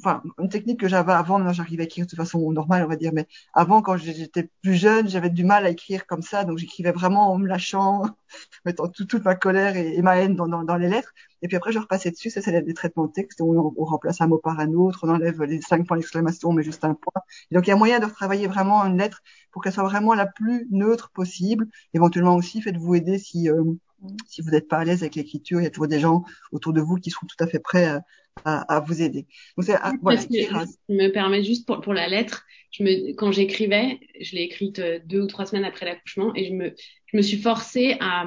[0.00, 3.12] enfin, une technique que j'avais avant, j'arrivais à écrire de façon normale, on va dire,
[3.12, 6.92] mais avant, quand j'étais plus jeune, j'avais du mal à écrire comme ça, donc j'écrivais
[6.92, 8.02] vraiment en me lâchant,
[8.64, 11.12] mettant toute ma colère et, ma haine dans, les lettres.
[11.42, 14.20] Et puis après, je repassais dessus, ça c'est des traitements de texte où on, remplace
[14.20, 17.22] un mot par un autre, on enlève les cinq points d'exclamation, mais juste un point.
[17.52, 19.22] donc il y a moyen de retravailler vraiment une lettre
[19.52, 21.68] pour qu'elle soit vraiment la plus neutre possible.
[21.94, 23.64] Éventuellement aussi, faites-vous aider si euh,
[24.26, 26.72] si vous n'êtes pas à l'aise avec l'écriture, il y a toujours des gens autour
[26.72, 28.02] de vous qui seront tout à fait prêts à,
[28.44, 29.26] à, à vous aider.
[29.82, 30.20] Donc, voilà,
[30.88, 34.78] je me permets juste pour, pour la lettre, je me, quand j'écrivais, je l'ai écrite
[34.78, 36.74] euh, deux ou trois semaines après l'accouchement et je me,
[37.06, 38.26] je me suis forcée à,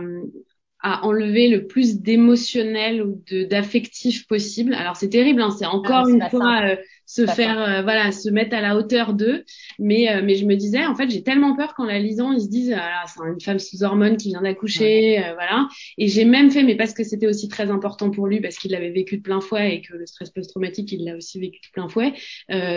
[0.80, 4.74] à enlever le plus d'émotionnel ou de d'affectif possible.
[4.74, 6.76] Alors c'est terrible, hein, c'est encore une fois euh,
[7.12, 9.44] se faire euh, voilà se mettre à la hauteur d'eux.
[9.80, 12.42] Mais euh, mais je me disais en fait j'ai tellement peur qu'en la lisant ils
[12.42, 15.68] se disent ah, c'est une femme sous hormones qui vient d'accoucher euh, voilà.
[15.98, 18.72] Et j'ai même fait mais parce que c'était aussi très important pour lui parce qu'il
[18.72, 21.72] l'avait vécu de plein fouet et que le stress post-traumatique il l'a aussi vécu de
[21.74, 22.14] plein fouet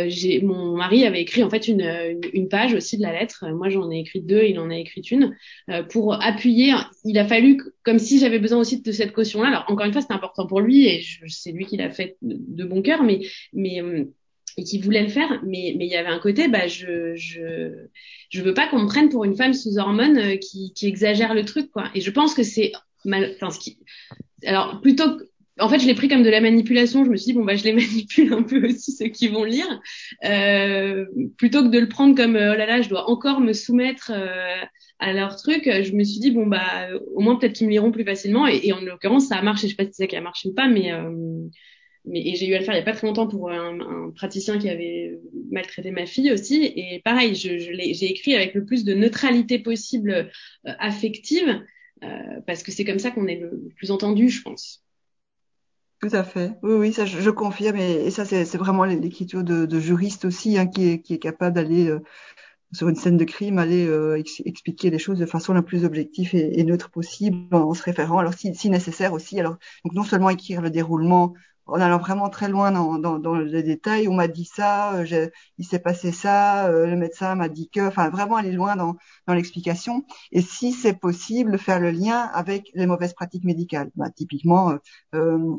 [0.08, 3.44] j'ai mon mari avait écrit en fait une, une, page aussi de la lettre.
[3.54, 5.34] Moi j'en ai écrit deux il en a écrit une
[5.90, 6.74] pour appuyer.
[7.04, 9.92] Il a fallu comme si j'avais besoin aussi de cette caution là alors encore une
[9.92, 13.02] fois c'était important pour lui et c'est lui qui l'a fait de, de, bon cœur
[13.02, 13.20] mais
[13.52, 13.80] mais
[14.56, 17.88] et qui voulait le faire, mais mais il y avait un côté, bah je je
[18.30, 21.34] je veux pas qu'on me prenne pour une femme sous hormones euh, qui qui exagère
[21.34, 21.90] le truc quoi.
[21.94, 22.72] Et je pense que c'est
[23.04, 23.78] mal, enfin ce qui,
[24.46, 25.24] alors plutôt que
[25.60, 27.04] en fait, je l'ai pris comme de la manipulation.
[27.04, 29.44] Je me suis dit bon bah je les manipule un peu aussi ceux qui vont
[29.44, 29.80] lire,
[30.24, 33.52] euh, plutôt que de le prendre comme euh, oh là là, je dois encore me
[33.52, 34.64] soumettre euh,
[34.98, 35.64] à leur truc.
[35.64, 38.46] Je me suis dit bon bah au moins peut-être qu'ils me liront plus facilement.
[38.46, 39.68] Et, et en l'occurrence, ça a marché.
[39.68, 40.92] Je sais pas si c'est ça qui a marché ou pas, mais
[42.04, 43.80] mais et j'ai eu à le faire il y a pas très longtemps pour un,
[43.80, 45.18] un, praticien qui avait
[45.50, 46.64] maltraité ma fille aussi.
[46.64, 51.62] Et pareil je, je j'ai écrit avec le plus de neutralité possible euh, affective
[52.02, 54.82] euh, parce que c'est comme ça qu'on est le, plus entendu je pense.
[56.00, 56.52] Tout à fait.
[56.62, 57.76] Oui oui ça je, je confirme.
[57.76, 61.56] Et, ça c'est, vraiment l'écriture de, de juriste aussi hein, qui est qui est capable
[61.56, 62.00] d'aller euh,
[62.74, 66.34] sur une scène de crime, aller euh, expliquer les choses de façon la plus objective
[66.34, 70.02] et, et neutre possible, en, se référant, alors si, si, nécessaire aussi, alors donc non
[70.02, 71.34] seulement écrire le déroulement
[71.66, 74.08] en allant vraiment très loin dans, dans, dans les détails.
[74.08, 77.86] On m'a dit ça, euh, il s'est passé ça, euh, le médecin m'a dit que,
[77.86, 78.96] enfin vraiment aller loin dans,
[79.26, 80.04] dans l'explication.
[80.32, 83.90] Et si c'est possible, faire le lien avec les mauvaises pratiques médicales.
[83.96, 84.76] Bah, typiquement, euh,
[85.14, 85.56] euh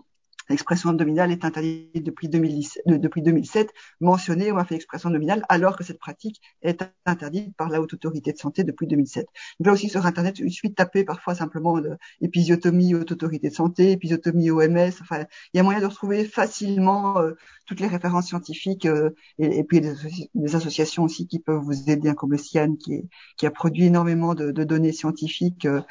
[0.49, 5.77] L'expression abdominale est interdite depuis, 2010, depuis 2007, mentionnée ou a fait expression abdominale, alors
[5.77, 9.25] que cette pratique est interdite par la Haute Autorité de Santé depuis 2007.
[9.59, 11.79] Donc là aussi sur Internet, il suffit de taper parfois simplement
[12.21, 14.91] épisiotomie Haute Autorité de Santé, épisiotomie OMS.
[15.01, 17.31] Enfin, il y a moyen de retrouver facilement euh,
[17.65, 22.13] toutes les références scientifiques euh, et, puis des, associations aussi qui peuvent vous aider, hein,
[22.13, 23.07] comme le CIAN qui,
[23.45, 25.81] a produit énormément de, de données scientifiques euh,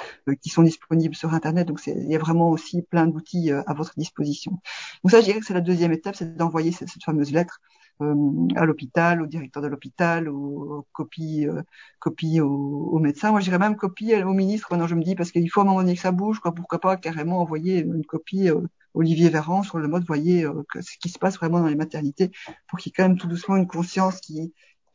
[0.40, 1.68] qui sont disponibles sur Internet.
[1.68, 4.43] Donc il y a vraiment aussi plein d'outils à votre disposition.
[4.50, 7.60] Donc ça, je dirais que c'est la deuxième étape, c'est d'envoyer cette, fameuse lettre
[8.00, 8.14] euh,
[8.56, 11.62] à l'hôpital, au directeur de l'hôpital, ou copie, euh,
[11.98, 13.30] copie au, au, médecin.
[13.30, 14.68] Moi, je dirais même copie au ministre.
[14.70, 16.52] Maintenant, je me dis parce qu'il faut à un moment donné que ça bouge, quoi.
[16.52, 18.60] Pourquoi pas carrément envoyer une copie euh,
[18.94, 22.30] Olivier Véran sur le mode, voyez euh, ce qui se passe vraiment dans les maternités,
[22.68, 24.52] pour qu'il y ait quand même tout doucement une conscience qui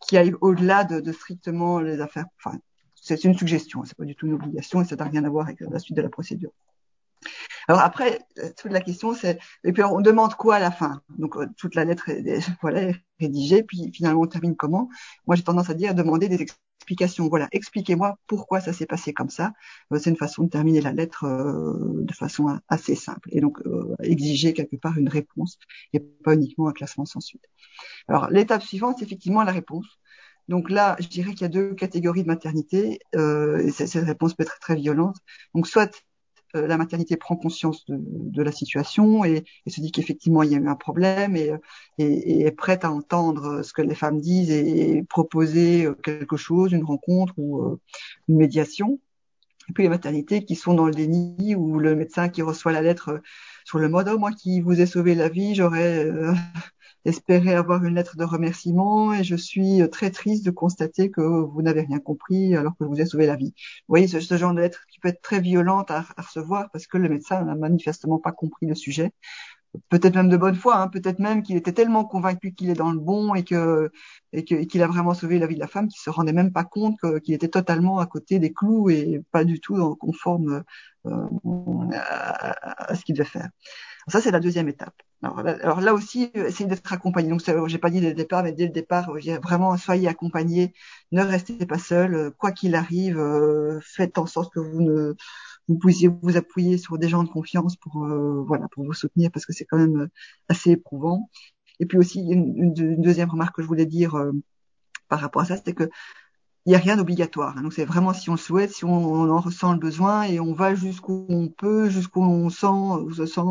[0.07, 2.25] qui aille au-delà de, de, strictement les affaires.
[2.37, 2.57] Enfin,
[2.95, 5.47] c'est une suggestion, c'est pas du tout une obligation et ça n'a rien à voir
[5.47, 6.51] avec la suite de la procédure.
[7.69, 11.03] Alors après, euh, toute la question c'est, et puis on demande quoi à la fin?
[11.19, 14.89] Donc euh, toute la lettre est, voilà, rédigée, puis finalement on termine comment?
[15.27, 17.29] Moi j'ai tendance à dire demander des explications.
[17.29, 19.53] Voilà, expliquez-moi pourquoi ça s'est passé comme ça.
[19.93, 23.59] Euh, c'est une façon de terminer la lettre de façon assez simple et donc
[24.01, 25.59] exiger quelque part une réponse
[25.93, 27.45] et pas uniquement un classement sans suite.
[28.07, 29.85] Alors l'étape suivante, c'est effectivement la réponse.
[30.49, 34.33] Donc là, je dirais qu'il y a deux catégories de maternité, euh, et cette réponse
[34.33, 35.15] peut être très violente.
[35.53, 36.03] Donc soit
[36.55, 40.55] euh, la maternité prend conscience de, de la situation et, se dit qu'effectivement il y
[40.55, 41.51] a eu un problème et,
[41.99, 46.71] et, est prête à entendre ce que les femmes disent et, proposer euh, quelque chose,
[46.71, 47.79] une rencontre ou euh,
[48.27, 48.99] une médiation.
[49.69, 52.81] Et puis les maternités qui sont dans le déni ou le médecin qui reçoit la
[52.81, 53.21] lettre
[53.65, 56.09] sur le mode oh, moi qui vous ai sauvé la vie, j'aurais
[57.05, 61.61] espérer avoir une lettre de remerciement et je suis très triste de constater que vous
[61.61, 63.53] n'avez rien compris alors que je vous ai sauvé la vie.
[63.87, 66.97] Vous voyez ce, genre de lettre qui peut être très violente à, recevoir parce que
[66.97, 69.11] le médecin n'a manifestement pas compris le sujet
[69.89, 72.91] peut-être même de bonne foi, hein, peut-être même qu'il était tellement convaincu qu'il est dans
[72.91, 73.91] le bon et que
[74.33, 76.63] et qu'il a vraiment sauvé la vie de la femme qu'il se rendait même pas
[76.63, 80.63] compte qu'il était totalement à côté des clous et pas du tout conforme
[81.05, 81.27] euh,
[81.93, 83.49] à, ce qu'il devait faire.
[84.07, 84.95] Ça, c'est la deuxième étape.
[85.21, 87.29] Alors là, aussi, euh, essayez d'être accompagné.
[87.29, 90.73] Donc, j'ai pas dit dès le départ, mais dès le départ, euh, vraiment soyez accompagné,
[91.11, 93.21] ne restez pas seul, euh, quoi qu'il arrive,
[93.81, 95.15] faites en sorte que vous ne
[95.67, 98.07] vous puissiez vous appuyer sur des gens de confiance pour
[98.47, 100.09] voilà pour vous soutenir parce que c'est quand même
[100.47, 101.29] assez éprouvant.
[101.79, 104.31] Et puis aussi, une, une, deuxième remarque que je voulais dire euh,
[105.09, 105.89] par rapport à ça, c'est que
[106.65, 107.57] il n'y a rien d'obligatoire.
[107.57, 107.63] Hein.
[107.63, 110.53] Donc c'est vraiment si on le souhaite, si on, en ressent le besoin et on
[110.53, 113.41] va jusqu'où on peut, jusqu'où on sent, on se sent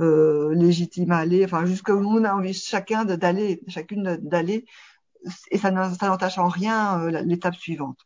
[0.00, 4.66] euh, légitime à aller, enfin jusqu'où on a envie chacun d'aller, chacune d'aller,
[5.50, 7.98] et ça n'entache en rien euh, l'étape suivante.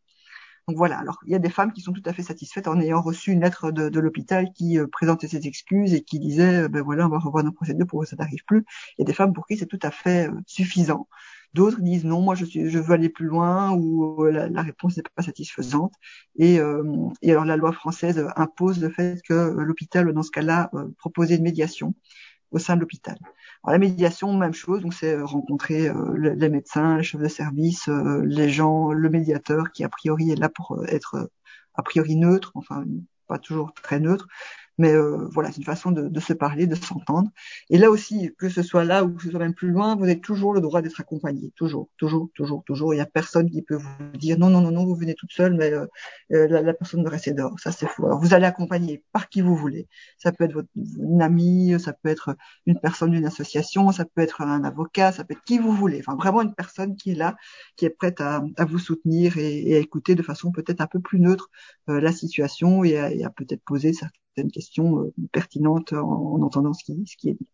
[0.68, 0.98] Donc voilà.
[0.98, 3.32] Alors il y a des femmes qui sont tout à fait satisfaites en ayant reçu
[3.32, 7.06] une lettre de, de l'hôpital qui euh, présentait ses excuses et qui disait ben voilà
[7.06, 8.64] on va revoir nos procédures pour que ça n'arrive plus.
[8.98, 11.08] Il y a des femmes pour qui c'est tout à fait suffisant.
[11.52, 14.96] D'autres disent non, moi je, suis, je veux aller plus loin ou euh, la, réponse
[14.96, 15.92] n'est pas satisfaisante.
[16.36, 16.84] Et, euh,
[17.24, 21.42] alors la loi française impose le fait que l'hôpital, dans ce cas-là, euh, proposait une
[21.42, 21.94] médiation
[22.52, 23.16] au sein de l'hôpital.
[23.64, 28.92] la médiation, même chose, donc c'est rencontrer les médecins, les chefs de service, les gens,
[28.92, 31.30] le médiateur qui a priori est là pour être
[31.74, 32.84] a priori neutre, enfin
[33.28, 34.26] pas toujours très neutre,
[34.78, 37.28] mais euh, voilà, c'est une façon de, de, se parler, de s'entendre.
[37.68, 40.04] Et là aussi, que ce soit là ou que ce soit même plus loin, vous
[40.04, 41.52] avez toujours le droit d'être accompagné.
[41.56, 42.94] Toujours, toujours, toujours, toujours.
[42.94, 45.32] Il n'y a personne qui peut vous dire non, non, non, non, vous venez toute
[45.32, 45.86] seule, mais euh,
[46.32, 47.58] euh la, personne de rester dehors.
[47.60, 48.06] Ça, c'est fou.
[48.06, 49.88] Alors, vous allez accompagner par qui vous voulez.
[50.18, 52.36] Ça peut être votre, une amie, ça peut être
[52.66, 56.00] une personne d'une association, ça peut être un avocat, ça peut être qui vous voulez.
[56.00, 57.36] Enfin, vraiment une personne qui est là,
[57.76, 60.86] qui est prête à, à vous soutenir et, et, à écouter de façon peut-être un
[60.86, 61.50] peu plus neutre
[61.88, 63.92] euh, la situation et à, à peut-être poser
[64.40, 67.48] certaines une question euh, pertinente en, entendant ce qui, ce qui est dit.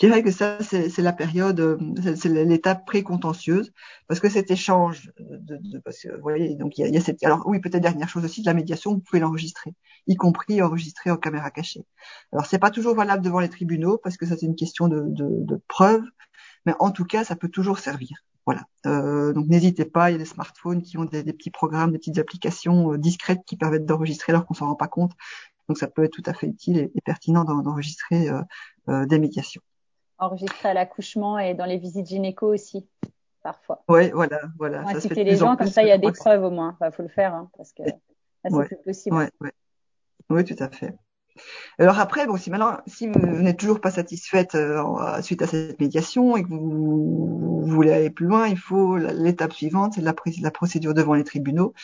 [0.00, 1.78] Je dirais que ça, c'est la période, euh,
[2.14, 3.72] c'est l'étape pré-contentieuse,
[4.06, 7.24] parce que cet échange, de, de, parce que vous voyez, donc il y a, cette,
[7.24, 9.74] alors oui, peut-être dernière chose aussi, de la médiation, vous pouvez l'enregistrer,
[10.06, 11.84] y compris enregistrer en caméra cachée.
[12.32, 15.02] Alors c'est pas toujours valable devant les tribunaux, parce que ça c'est une question de,
[15.08, 16.04] de, de preuve,
[16.64, 18.18] mais en tout cas, ça peut toujours servir.
[18.48, 18.64] Voilà.
[18.86, 21.98] Euh, donc n'hésitez pas, il y a des smartphones qui ont des, petits programmes, des
[21.98, 25.12] petites applications euh, discrètes qui permettent d'enregistrer alors qu'on s'en rend pas compte.
[25.68, 28.40] Donc ça peut être tout à fait utile et, pertinent d'enregistrer euh,
[28.88, 29.62] euh, des médiations.
[30.18, 32.86] Enregistrer à l'accouchement et dans les visites gynéco aussi,
[33.42, 33.84] parfois.
[33.88, 34.84] Oui, voilà, voilà.
[34.84, 36.76] ça inciter les gens, comme ça il y a des preuves au moins.
[36.84, 37.92] Il faut le faire, hein, parce que là
[38.50, 39.16] c'est plus possible.
[39.16, 39.52] Ouais, ouais.
[40.30, 40.94] Oui, tout à fait.
[41.78, 45.78] Alors après, bon, si maintenant, si vous n'êtes toujours pas satisfaite euh, suite à cette
[45.80, 50.50] médiation et que vous, voulez aller plus loin, il faut l'étape suivante, c'est la, la
[50.50, 51.74] procédure devant les tribunaux.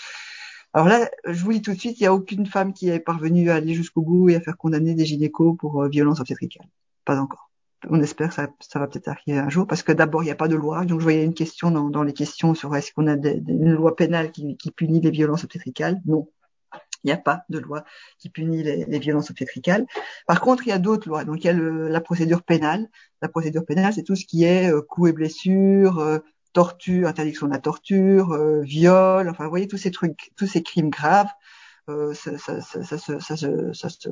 [0.74, 2.98] Alors là, je vous dis tout de suite, il n'y a aucune femme qui est
[2.98, 6.66] parvenue à aller jusqu'au bout et à faire condamner des gynécos pour euh, violence obstétricale.
[7.05, 7.52] Pas encore.
[7.90, 10.32] On espère que ça, ça va peut-être arriver un jour, parce que d'abord, il n'y
[10.32, 10.84] a pas de loi.
[10.84, 13.72] Donc, je voyais une question dans, dans les questions sur est-ce qu'on a des, une
[13.72, 16.01] loi pénale qui, qui, punit les violences obstétricales.
[16.06, 16.28] Non.
[17.05, 17.84] Il n'y a pas de loi
[18.18, 19.86] qui punit les, les violences obstétricales.
[20.26, 21.24] Par contre, il y a d'autres lois.
[21.24, 22.88] Donc, il y a le, la procédure pénale.
[23.22, 26.18] La procédure pénale, c'est tout ce qui est euh, coups et blessures, euh,
[26.55, 30.62] torture, interdiction de la torture, euh, viol, enfin vous voyez tous ces trucs, tous ces
[30.62, 31.28] crimes graves,
[31.90, 34.09] euh, ça, ça, se, ça, se, ça, se,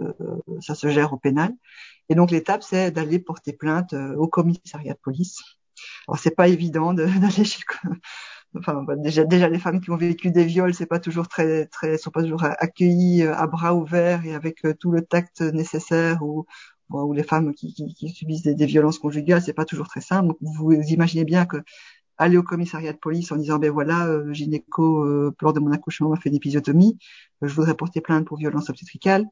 [0.61, 1.55] ça se gère au pénal.
[2.11, 5.39] Et donc l'étape c'est d'aller porter plainte euh, au commissariat de police.
[6.09, 7.63] Alors c'est pas évident d'aller chez
[8.59, 11.67] enfin bah, déjà déjà les femmes qui ont vécu des viols c'est pas toujours très
[11.67, 16.45] très sont pas toujours accueillies à bras ouverts et avec tout le tact nécessaire ou
[16.91, 20.35] ou les femmes qui, qui, qui subissent des, violences conjugales c'est pas toujours très simple
[20.43, 21.63] vous imaginez bien que
[22.19, 25.73] aller au commissariat de police en disant ben voilà euh, gynéco euh, lors de mon
[25.73, 26.99] accouchement m'a fait une épisiotomie.
[27.43, 29.27] Euh, je voudrais porter plainte pour violence obstétricale.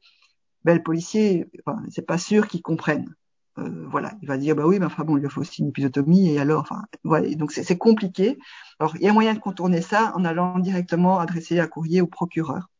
[0.65, 1.47] Ben le policier
[1.89, 3.13] c'est pas sûr qu'il comprenne.
[3.57, 4.13] Euh, voilà.
[4.21, 6.39] Il va dire bah oui mais enfin bon il lui faut aussi une épisiotomie et
[6.39, 7.33] alors enfin voilà.
[7.35, 8.37] Donc c'est compliqué.
[8.79, 12.07] Alors il y a moyen de contourner ça en allant directement adresser un courrier au
[12.07, 12.70] procureur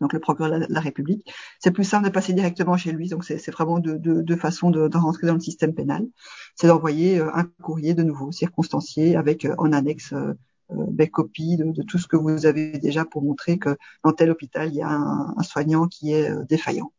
[0.00, 1.30] donc le procureur de la, République.
[1.58, 4.70] C'est plus simple de passer directement chez lui, donc c'est vraiment deux de, de façons
[4.70, 6.06] de, de, rentrer dans le système pénal.
[6.54, 10.34] C'est d'envoyer euh, un courrier de nouveau circonstancié avec euh, en annexe euh,
[10.70, 14.30] des copies de, de, tout ce que vous avez déjà pour montrer que dans tel
[14.30, 16.92] hôpital il y a un, un soignant qui est défaillant.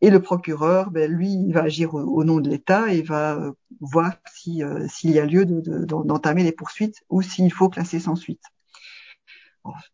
[0.00, 4.12] Et le procureur, ben, lui, il va agir au, nom de l'État et va voir
[4.34, 8.42] s'il si, y a lieu d'entamer de, les poursuites ou s'il faut classer sans suite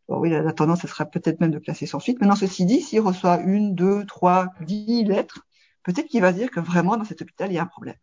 [0.08, 2.20] oui, la, tendance, ce sera peut-être même de classer sans suite.
[2.20, 5.46] Maintenant, ceci dit, s'il reçoit une, deux, trois, dix lettres,
[5.84, 7.96] peut-être qu'il va dire que vraiment dans cet hôpital, il y a un problème.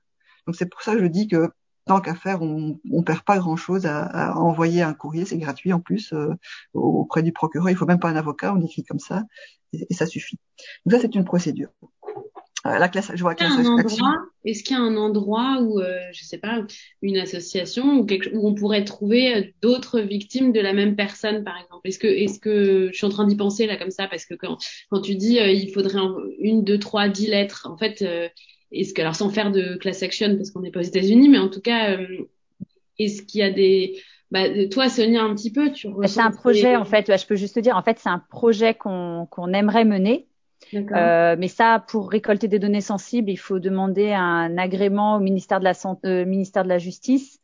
[0.46, 1.50] Donc c'est pour ça que je dis que
[1.86, 5.74] tant qu'à faire, on, on perd pas grand-chose à, à, envoyer un courrier, c'est gratuit
[5.74, 6.34] en plus euh,
[6.74, 7.70] auprès du procureur.
[7.70, 9.24] Il faut même pas un avocat, on écrit comme ça
[9.74, 10.38] et, et ça suffit.
[10.86, 11.70] Donc ça, c'est une procédure.
[12.68, 13.54] Euh, la classe, je vois classe
[14.44, 16.66] Est-ce qu'il y a un endroit où, euh, je sais pas,
[17.02, 21.44] une association ou quelque, où on pourrait trouver euh, d'autres victimes de la même personne,
[21.44, 21.88] par exemple?
[21.88, 24.34] Est-ce que, est-ce que, je suis en train d'y penser là comme ça parce que
[24.34, 24.58] quand,
[24.90, 26.00] quand tu dis il faudrait
[26.40, 28.04] une, deux, trois, dix lettres, en fait,
[28.72, 31.38] est-ce que, alors sans faire de class action parce qu'on n'est pas aux États-Unis, mais
[31.40, 31.98] en tout cas,
[33.00, 36.76] est-ce qu'il y a des bah, toi, Sonia, un petit peu, tu C'est un projet,
[36.76, 37.18] en fait.
[37.18, 40.28] je peux juste te dire, en fait, c'est un projet qu'on qu'on aimerait mener
[40.74, 45.60] Euh, mais ça, pour récolter des données sensibles, il faut demander un agrément au ministère
[45.60, 47.40] de la Santé, euh, ministère de la Justice.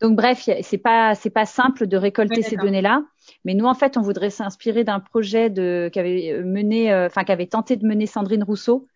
[0.00, 3.02] Donc bref, c'est pas c'est pas simple de récolter ces données-là.
[3.44, 7.46] Mais nous, en fait, on voudrait s'inspirer d'un projet de qu'avait mené, euh, enfin qu'avait
[7.46, 8.86] tenté de mener Sandrine Rousseau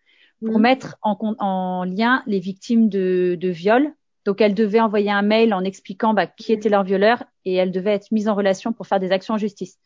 [0.45, 3.93] pour mettre en, en, lien les victimes de, de viol.
[4.25, 7.71] Donc elle devait envoyer un mail en expliquant bah, qui était leur violeur et elle
[7.71, 9.79] devait être mise en relation pour faire des actions en justice.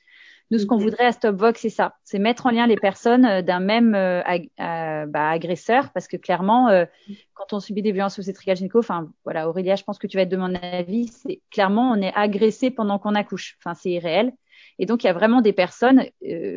[0.49, 3.41] Nous, ce qu'on voudrait à Stopvox, c'est ça, c'est mettre en lien les personnes euh,
[3.41, 6.69] d'un même euh, euh, bah, agresseur, parce que clairement,
[7.33, 10.23] quand on subit des violences obstétricales gynéco, enfin voilà, Aurélia, je pense que tu vas
[10.23, 14.31] être de mon avis, c'est clairement on est agressé pendant qu'on accouche, enfin c'est irréel.
[14.79, 16.05] Et donc il y a vraiment des personnes,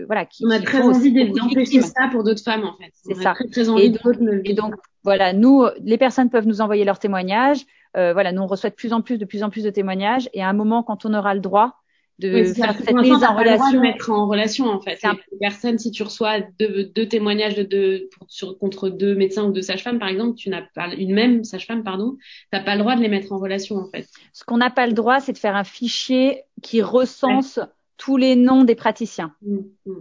[0.07, 2.93] voilà, qui on a très envie d'empêcher ça pour d'autres femmes en fait.
[2.93, 3.35] C'est ça.
[3.51, 7.65] Très, envie et, donc, et donc voilà, nous, les personnes peuvent nous envoyer leurs témoignages.
[7.95, 10.29] voilà, nous on reçoit de plus en plus, de plus en plus de témoignages.
[10.33, 11.80] Et à un moment, quand on aura le droit,
[12.21, 13.73] de faire cette mise en relation.
[13.73, 14.99] De mettre en relation en fait.
[15.05, 15.17] Un...
[15.41, 19.63] Personne, si tu reçois deux, deux témoignages de deux, sur, contre deux médecins ou deux
[19.63, 22.17] sages-femmes par exemple, tu n'as pas une même sage-femme pardon,
[22.51, 24.09] t'as pas le droit de les mettre en relation en fait.
[24.33, 27.59] Ce qu'on n'a pas le droit, c'est de faire un fichier qui recense
[27.97, 29.35] tous les noms des praticiens.
[29.43, 29.93] Mmh, mmh.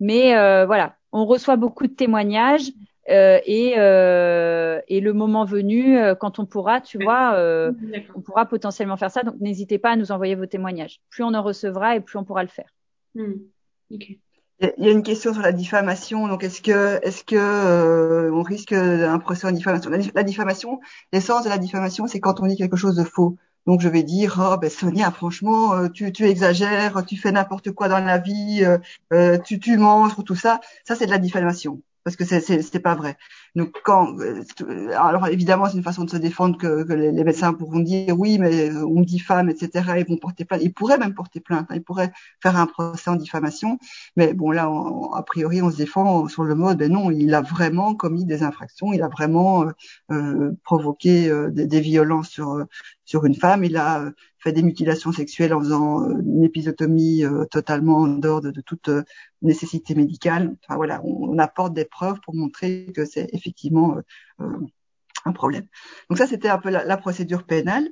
[0.00, 2.70] Mais euh, voilà, on reçoit beaucoup de témoignages.
[3.10, 7.72] Euh, et, euh, et, le moment venu, euh, quand on pourra, tu vois, euh,
[8.14, 9.22] on pourra potentiellement faire ça.
[9.22, 11.00] Donc n'hésitez pas à nous envoyer vos témoignages.
[11.10, 12.68] Plus on en recevra et plus on pourra le faire.
[13.14, 13.32] Hmm.
[13.92, 14.20] Okay.
[14.78, 16.28] Il y a une question sur la diffamation.
[16.28, 19.90] Donc, est-ce que, est-ce que euh, on risque un procès en diffamation?
[19.90, 20.80] La, diffamation,
[21.14, 23.38] l'essence de la diffamation, c'est quand on dit quelque chose de faux.
[23.66, 27.88] Donc, je vais dire, oh ben Sonia, franchement, tu, tu exagères, tu fais n'importe quoi
[27.88, 28.62] dans la vie,
[29.14, 30.60] euh, tu, tu mens, tout ça.
[30.84, 33.16] Ça, c'est de la diffamation parce que c'est pas vrai.
[33.56, 34.42] Donc quand euh,
[34.96, 38.38] alors évidemment c'est une façon de se défendre que, que les, médecins pourront dire oui
[38.38, 41.66] mais euh, on me diffame etc ils vont porter plainte ils pourraient même porter plainte
[41.68, 41.74] hein.
[41.74, 43.78] ils pourraient faire un procès en diffamation
[44.16, 44.70] mais bon là
[45.14, 48.44] a priori on se défend sur le mode ben non il a vraiment commis des
[48.44, 49.72] infractions il a vraiment euh,
[50.12, 52.64] euh provoqué des, des, violences sur
[53.10, 58.06] sur une femme il a fait des mutilations sexuelles en faisant une épisotomie totalement en
[58.06, 58.88] dehors de, de toute
[59.42, 60.56] nécessité médicale.
[60.62, 64.00] Enfin voilà, on, apporte des preuves pour montrer que c'est effectivement euh,
[64.44, 64.66] euh,
[65.24, 65.66] un problème.
[66.08, 67.88] Donc ça, c'était un peu la, procédure pénale.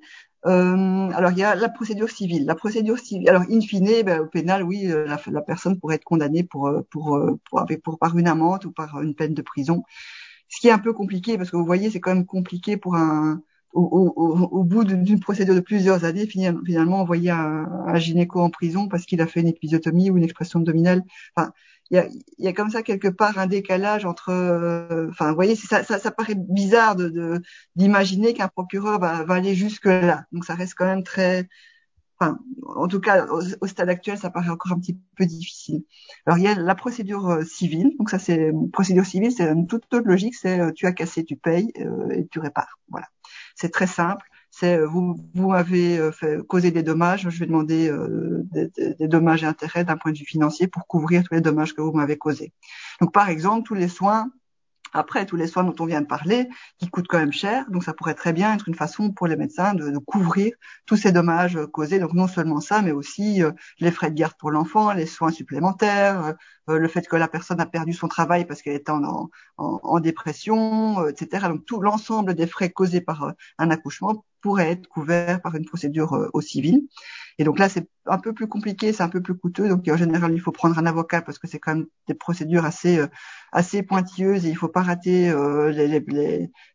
[0.47, 2.47] Euh, alors il y a la procédure civile.
[2.47, 3.29] La procédure civile.
[3.29, 7.21] Alors in fine, ben, au pénal, oui, la, la, personne pourrait être condamnée pour pour
[7.51, 9.83] pour, pour par une amende ou par une peine de prison.
[10.49, 12.97] Ce qui est un peu compliqué parce que vous voyez, c'est quand même compliqué pour
[12.97, 13.43] un
[13.73, 13.83] au,
[14.17, 18.89] au, au, bout d'une procédure de plusieurs années, finalement, envoyer un, un gynéco en prison
[18.89, 21.03] parce qu'il a fait une épisiotomie ou une expression abdominale.
[21.37, 21.53] Enfin,
[21.91, 22.09] il y a,
[22.39, 24.31] y a, comme ça quelque part un décalage entre.
[24.31, 27.41] Euh, enfin, vous voyez, ça, ça, ça, paraît bizarre de
[27.77, 30.25] d'imaginer qu'un procureur va, va, aller jusque là.
[30.33, 31.49] Donc, ça reste quand même très.
[32.21, 35.85] Enfin, en tout cas, au, stade actuel, ça paraît encore un petit peu difficile.
[36.27, 37.93] Alors, il y a la procédure euh, civile.
[37.99, 40.35] Donc, ça, c'est procédure civile, c'est toute, toute logique.
[40.35, 41.73] C'est euh, tu as cassé, tu payes
[42.11, 42.79] et tu répares.
[42.89, 43.07] Voilà.
[43.59, 44.25] C'est très simple.
[44.51, 49.09] C'est euh, vous, vous avez euh, causé des dommages, je vais demander euh, des, des,
[49.09, 51.93] dommages et intérêts d'un point de vue financier pour couvrir tous les dommages que vous
[51.93, 52.53] m'avez causés.
[53.01, 54.31] Donc par exemple, tous les soins
[54.93, 56.49] après, tous les soins dont on vient de parler,
[56.79, 59.37] qui coûtent quand même cher, donc ça pourrait très bien être une façon pour les
[59.37, 60.53] médecins de, couvrir
[60.87, 61.99] tous ces dommages causés.
[61.99, 63.43] Donc non seulement ça, mais aussi
[63.81, 66.35] les frais de garde pour l'enfant, les soins supplémentaires,
[66.69, 71.01] euh, le fait que la personne a perdu son travail parce qu'elle est en, dépression,
[71.01, 71.49] euh, etc.
[71.49, 75.65] Donc tout l'ensemble des frais causés par euh, un accouchement pourrait être couvert par une
[75.65, 76.87] procédure au civil.
[77.39, 79.69] Et donc là, c'est un peu plus compliqué, c'est un peu plus coûteux.
[79.69, 82.65] Donc en général, il faut prendre un avocat parce que c'est quand même des procédures
[82.65, 83.01] assez
[83.53, 85.33] assez pointilleuses et il faut pas rater
[85.73, 86.01] les, les,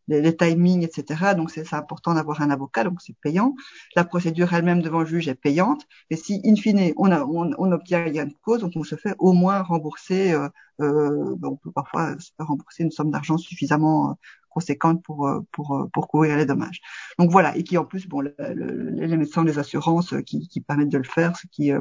[0.07, 1.34] les, les, timings, etc.
[1.35, 3.56] Donc c'est important d'avoir un avocat, donc c'est payant.
[3.95, 5.85] La procédure elle-même devant le juge est payante.
[6.10, 8.95] Et si in fine on, a, on, on obtient gain de cause, donc on se
[8.95, 10.48] fait au moins rembourser euh,
[10.81, 14.18] euh, on peut parfois se rembourser une somme d'argent suffisamment
[14.54, 16.82] euh, conséquente pour pour pour couvrir les dommages.
[17.20, 20.98] Donc voilà, et qui en plus, bon, les médecins des assurances qui, qui permettent de
[20.98, 21.72] le faire, ce qui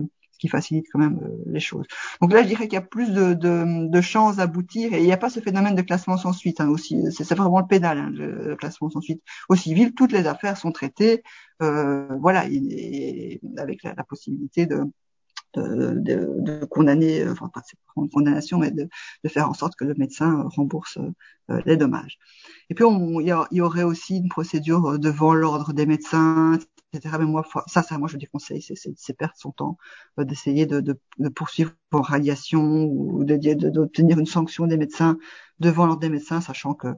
[0.43, 1.87] qui facilite quand même les choses.
[2.21, 5.05] Donc là, je dirais qu'il y a plus de, de, de chances d'aboutir et il
[5.05, 7.01] n'y a pas ce phénomène de classement sans suite hein, aussi.
[7.13, 9.23] C'est vraiment le pénal, hein, le, classement sans suite.
[9.49, 11.23] Au civil, toutes les affaires sont traitées,
[11.63, 14.83] euh, voilà, et, avec la, possibilité de,
[15.55, 17.63] de, de, de, condamner, enfin pas
[17.97, 18.89] une condamnation, mais de,
[19.25, 20.99] de, faire en sorte que le médecin rembourse
[21.51, 22.19] euh, les dommages.
[22.71, 26.59] Et puis il y, y, aurait aussi une procédure devant l'ordre des médecins,
[26.93, 27.17] etc.
[27.19, 29.79] Mais moi, ça, ça, moi je déconseille, c'est perdre son temps
[30.19, 35.19] euh, d'essayer de, de, de, poursuivre en radiation ou d'obtenir une sanction des médecins
[35.61, 36.89] devant l'ordre des médecins, sachant que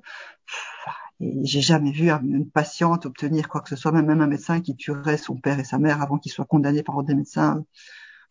[1.20, 5.16] j'ai jamais vu une patiente obtenir quoi que ce soit, même, un médecin qui tuerait
[5.16, 7.64] son père et sa mère avant qu'ils soient condamnés par des médecins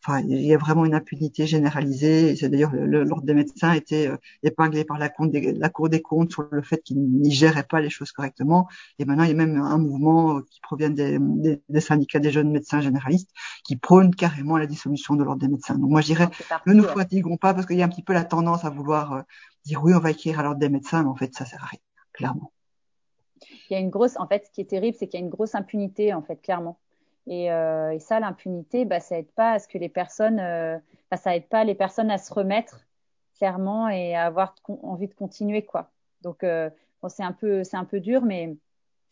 [0.06, 2.30] Enfin, il y a vraiment une impunité généralisée.
[2.30, 5.88] Et c'est d'ailleurs l'ordre des médecins a été euh, épinglé par la, des, la, Cour
[5.88, 8.68] des comptes sur le fait qu'ils n'y géraient pas les choses correctement.
[8.98, 12.30] Et maintenant, il y a même un mouvement qui provient des, des, des syndicats des
[12.30, 13.30] jeunes médecins généralistes
[13.64, 15.76] qui prône carrément la dissolution de l'ordre des médecins.
[15.76, 16.28] Donc moi, je dirais,
[16.66, 19.12] ne nous fatiguons pas parce qu'il y a un petit peu la tendance à vouloir
[19.12, 19.22] euh,
[19.64, 21.66] dire oui, on va écrire à l'ordre des médecins, mais en fait, ça sert à
[21.66, 21.80] rien,
[22.12, 22.52] clairement.
[23.70, 25.24] Il y a une grosse, en fait, ce qui est terrible, c'est qu'il y a
[25.24, 26.78] une grosse impunité, en fait, clairement.
[27.26, 30.78] Et, euh, et ça, l'impunité, bah, ça aide pas à ce que les personnes, euh,
[31.10, 32.86] bah, ça aide pas les personnes à se remettre
[33.36, 35.90] clairement et à avoir envie de continuer, quoi.
[36.22, 36.70] Donc, euh,
[37.02, 38.56] bon, c'est un peu, c'est un peu dur, mais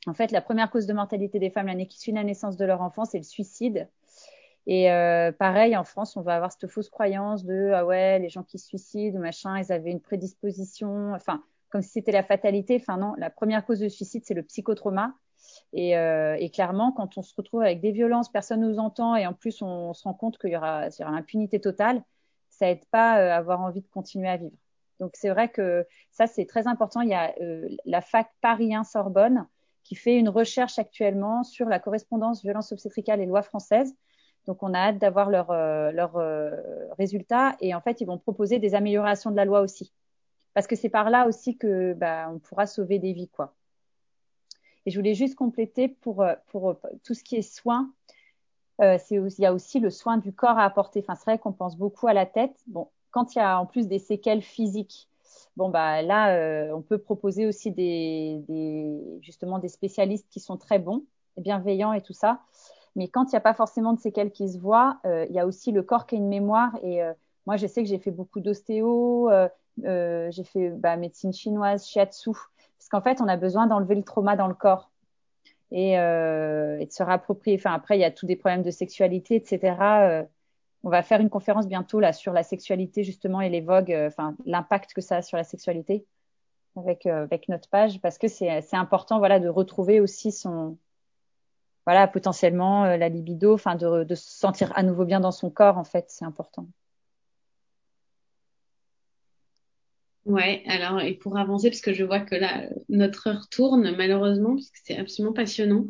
[0.06, 2.64] en fait, la première cause de mortalité des femmes l'année qui suit la naissance de
[2.64, 3.88] leur enfant, c'est le suicide.
[4.66, 4.86] Et
[5.40, 8.60] pareil, en France, on va avoir cette fausse croyance de ah ouais, les gens qui
[8.60, 12.78] se suicident, machin, ils avaient une prédisposition, enfin, comme si c'était la fatalité.
[12.80, 15.14] Enfin non, la première cause de suicide, c'est le psychotrauma.
[15.72, 19.16] Et, euh, et, clairement, quand on se retrouve avec des violences, personne ne nous entend
[19.16, 22.02] et en plus on, se rend compte qu'il y aura, aura l'impunité totale,
[22.50, 24.56] ça aide pas euh, à avoir envie de continuer à vivre.
[25.00, 27.00] Donc c'est vrai que ça c'est très important.
[27.00, 29.46] Il y a euh, la fac Paris 1 Sorbonne
[29.82, 33.94] qui fait une recherche actuellement sur la correspondance violence obstétricale et loi française.
[34.46, 35.52] Donc on a hâte d'avoir leurs
[35.92, 36.50] leur, euh,
[36.98, 39.92] résultats et en fait ils vont proposer des améliorations de la loi aussi
[40.54, 43.54] parce que c'est par là aussi que bah, on pourra sauver des vies quoi.
[44.86, 47.90] Et je voulais juste compléter pour, euh, pour euh, tout ce qui est soin.
[48.80, 51.00] Euh, il y a aussi le soin du corps à apporter.
[51.00, 52.56] Enfin, c'est vrai qu'on pense beaucoup à la tête.
[52.66, 55.08] Bon, quand il y a en plus des séquelles physiques,
[55.56, 60.56] bon bah là, euh, on peut proposer aussi des, des, justement des spécialistes qui sont
[60.56, 61.04] très bons,
[61.36, 62.40] bienveillants et tout ça.
[62.96, 65.38] Mais quand il n'y a pas forcément de séquelles qui se voient, euh, il y
[65.38, 66.76] a aussi le corps qui a une mémoire.
[66.82, 67.00] Et
[67.46, 69.30] moi, je sais que j'ai fait beaucoup d'ostéo,
[69.78, 72.32] j'ai fait bah, médecine chinoise, shiatsu.
[72.92, 74.90] Qu'en fait, on a besoin d'enlever le trauma dans le corps
[75.70, 77.56] et, euh, et de se réapproprier.
[77.56, 79.76] Enfin, après, il y a tous des problèmes de sexualité, etc.
[79.80, 80.22] Euh,
[80.84, 84.08] on va faire une conférence bientôt là sur la sexualité justement et les vogues, euh,
[84.08, 86.04] enfin l'impact que ça a sur la sexualité
[86.76, 87.06] avec
[87.48, 90.78] notre page parce que c'est c'est important voilà de retrouver aussi son
[91.84, 95.84] voilà potentiellement la libido, enfin de se sentir à nouveau bien dans son corps en
[95.84, 96.66] fait, c'est important.
[100.24, 104.54] Ouais, alors et pour avancer, parce que je vois que là notre heure tourne malheureusement,
[104.54, 105.86] parce que c'est absolument passionnant.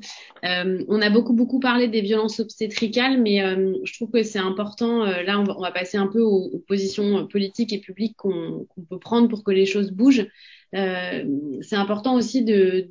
[0.46, 4.38] Euh, on a beaucoup beaucoup parlé des violences obstétricales, mais euh, je trouve que c'est
[4.38, 5.04] important.
[5.04, 9.28] Euh, là, on va, passer un peu aux, positions politiques et publiques qu'on peut prendre
[9.28, 10.26] pour que les choses bougent.
[10.74, 11.24] Euh,
[11.60, 12.88] c'est important aussi de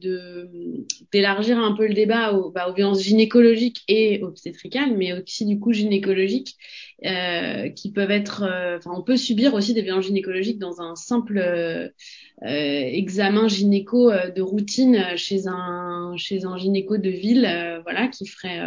[1.12, 5.60] d'élargir un peu le débat aux, bah, aux, violences gynécologiques et obstétricales, mais aussi du
[5.60, 6.58] coup gynécologiques,
[7.06, 8.44] euh, qui peuvent être.
[8.44, 11.90] Euh, enfin, on peut subir aussi des violences gynécologiques dans un simple euh,
[12.42, 18.60] examen gynéco de routine chez un chez un gynéco de ville, voilà, qui ferait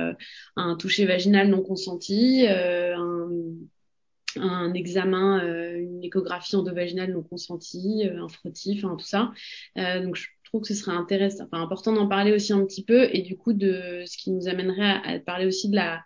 [0.56, 3.28] un toucher vaginal non consenti, un
[4.36, 9.32] un examen, euh, une échographie endovaginale non consentie, euh, un frottif, enfin tout ça.
[9.78, 10.26] Euh, donc je
[10.60, 13.52] que ce serait intéressant, enfin important d'en parler aussi un petit peu et du coup
[13.52, 16.04] de ce qui nous amènerait à parler aussi de la,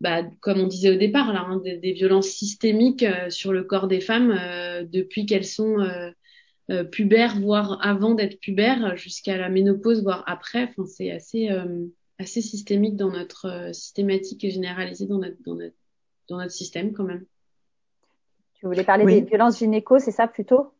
[0.00, 3.88] bah, comme on disait au départ là, hein, des, des, violences systémiques sur le corps
[3.88, 4.34] des femmes
[4.90, 5.78] depuis qu'elles sont
[6.92, 10.64] pubères, voire avant d'être pubères, jusqu'à la ménopause, voire après.
[10.64, 11.48] Enfin c'est assez
[12.18, 15.76] assez systémique dans notre systématique et généralisé dans notre dans notre
[16.28, 17.24] dans notre système quand même.
[18.62, 20.73] Vous voulez parler des violences gynéco, c'est ça plutôt?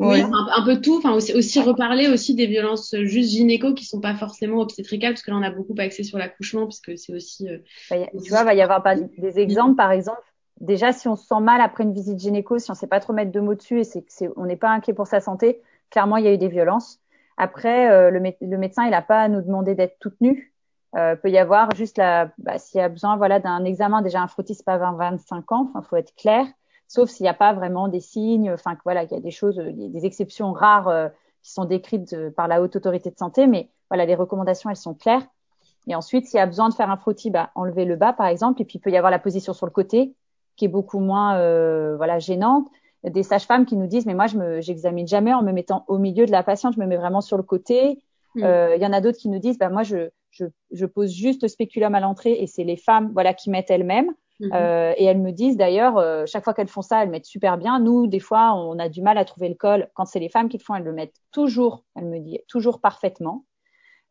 [0.00, 0.96] Oui, un, peu tout.
[0.96, 5.22] Enfin aussi, aussi reparler aussi des violences juste gynéco qui sont pas forcément obstétricales parce
[5.22, 7.48] que là on a beaucoup axé sur l'accouchement parce que c'est aussi.
[7.48, 7.58] Euh,
[7.90, 10.22] bah, tu vois, va y avoir pas des exemples par exemple.
[10.60, 13.12] Déjà, si on se sent mal après une visite gynéco, si on sait pas trop
[13.12, 15.60] mettre de mots dessus et c'est c'est on n'est pas inquiet pour sa santé,
[15.90, 16.98] clairement il y a eu des violences.
[17.36, 20.52] Après, euh, le, le, médecin il a pas à nous demander d'être toute nue.
[20.96, 24.20] Euh, peut y avoir juste la, bah, s'il y a besoin voilà d'un examen déjà
[24.20, 26.44] un frottis pas 20-25 ans, enfin faut être clair
[26.90, 29.56] sauf s'il n'y a pas vraiment des signes, enfin voilà, qu'il y a des choses,
[29.56, 31.08] des exceptions rares euh,
[31.40, 34.76] qui sont décrites euh, par la haute autorité de santé, mais voilà, les recommandations elles
[34.76, 35.24] sont claires.
[35.86, 38.26] Et ensuite, s'il y a besoin de faire un frottis, bah, enlever le bas par
[38.26, 40.16] exemple, et puis il peut y avoir la position sur le côté
[40.56, 42.66] qui est beaucoup moins euh, voilà gênante.
[43.04, 45.96] Des sages-femmes qui nous disent mais moi je me j'examine jamais en me mettant au
[45.96, 48.02] milieu de la patiente, je me mets vraiment sur le côté.
[48.34, 48.42] Mm.
[48.42, 51.12] Euh, il y en a d'autres qui nous disent bah moi je, je, je pose
[51.12, 54.12] juste le spéculum à l'entrée et c'est les femmes voilà qui mettent elles-mêmes.
[54.40, 54.50] Mhm.
[54.54, 57.58] Euh, et elles me disent d'ailleurs, euh, chaque fois qu'elles font ça, elles mettent super
[57.58, 57.78] bien.
[57.78, 59.88] Nous, des fois, on a du mal à trouver le col.
[59.94, 62.80] Quand c'est les femmes qui le font, elles le mettent toujours, elle me dit, toujours
[62.80, 63.44] parfaitement.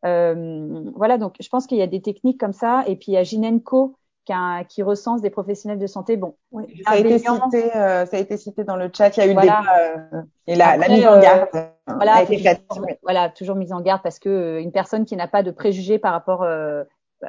[0.06, 2.84] Euh, voilà, donc je pense qu'il y a des techniques comme ça.
[2.86, 6.16] Et puis il y a Ginenco qui, a, qui recense des professionnels de santé.
[6.16, 9.16] Bon, oui, ça, a été cité, euh, ça a été cité dans le chat.
[9.16, 9.62] Il y a eu voilà.
[9.62, 11.48] des euh, et la, la, mise en garde
[11.86, 12.62] voilà, a été faite.
[13.02, 16.12] Voilà, toujours mise en garde parce que une personne qui n'a pas de préjugés par
[16.12, 16.46] rapport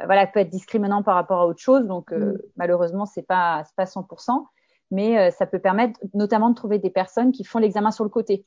[0.05, 1.85] voilà, peut être discriminant par rapport à autre chose.
[1.87, 2.37] Donc euh, mm.
[2.57, 4.45] malheureusement, c'est pas c'est pas 100%,
[4.91, 8.09] mais euh, ça peut permettre notamment de trouver des personnes qui font l'examen sur le
[8.09, 8.45] côté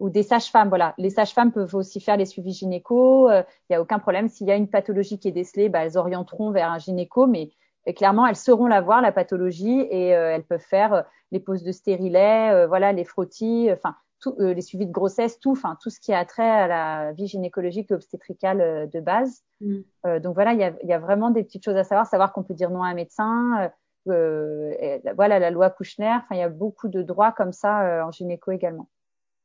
[0.00, 0.68] ou des sages-femmes.
[0.68, 3.30] Voilà, les sages-femmes peuvent aussi faire les suivis gynéco.
[3.30, 4.28] Il n'y a aucun problème.
[4.28, 7.50] S'il y a une pathologie qui est décelée, bah, elles orienteront vers un gynéco, mais
[7.94, 12.66] clairement, elles sauront la voir, la pathologie, et elles peuvent faire les poses de stérilet,
[12.66, 13.94] voilà, les frottis, enfin
[14.26, 17.26] euh, les suivis de grossesse, tout, enfin tout ce qui a trait à la vie
[17.26, 19.42] gynécologique et obstétricale euh, de base.
[19.60, 19.76] Mm.
[20.06, 22.32] Euh, donc voilà, il y a, y a, vraiment des petites choses à savoir, savoir
[22.32, 23.70] qu'on peut dire non à un médecin.
[24.06, 26.14] voilà la loi Kouchner.
[26.16, 28.88] Enfin, il y a beaucoup de droits comme ça en gynéco également.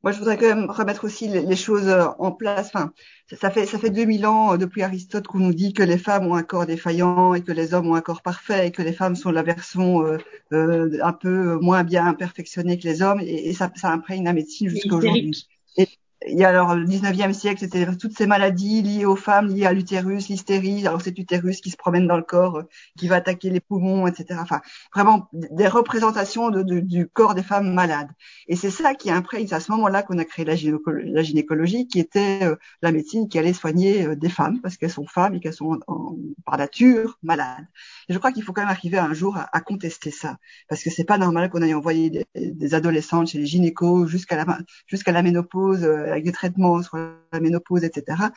[0.03, 2.67] Moi, je voudrais quand même remettre aussi les, choses euh, en place.
[2.67, 2.93] Enfin,
[3.31, 6.27] ça fait ça fait 2000 ans euh, depuis Aristote qu'on nous dit que les femmes
[6.27, 8.93] ont un corps défaillant et que les hommes ont un corps parfait et que les
[8.93, 10.17] femmes sont la version euh,
[10.53, 13.21] euh un peu moins bien perfectionnée que les hommes.
[13.21, 15.47] Et, et ça, ça imprègne la médecine jusqu'à aujourd'hui
[16.25, 19.65] il y a alors le 19e siècle, c'était toutes ces maladies liées aux femmes, liées
[19.65, 22.63] à l'utérus, l'hystérie, alors cet utérus qui se promène dans le corps, euh,
[22.97, 24.39] qui va attaquer les poumons, etc.
[24.41, 24.61] Enfin,
[24.93, 28.09] vraiment des représentations du corps des femmes malades.
[28.47, 31.99] Et c'est ça qui imprègne, c'est à ce moment-là qu'on a créé la, gynécologie, qui
[31.99, 35.39] était euh, la médecine qui allait soigner euh, des femmes, parce qu'elles sont femmes et
[35.39, 35.79] qu'elles sont
[36.45, 37.67] par nature malades.
[38.09, 40.37] Je crois qu'il faut quand même arriver un jour à, contester ça,
[40.69, 44.37] parce que c'est pas normal qu'on aille envoyer des, des, adolescentes chez les gynécos jusqu'à
[44.37, 44.57] la,
[44.87, 48.29] jusqu'à la ménopause avec des traitements sur la ménopause, etc.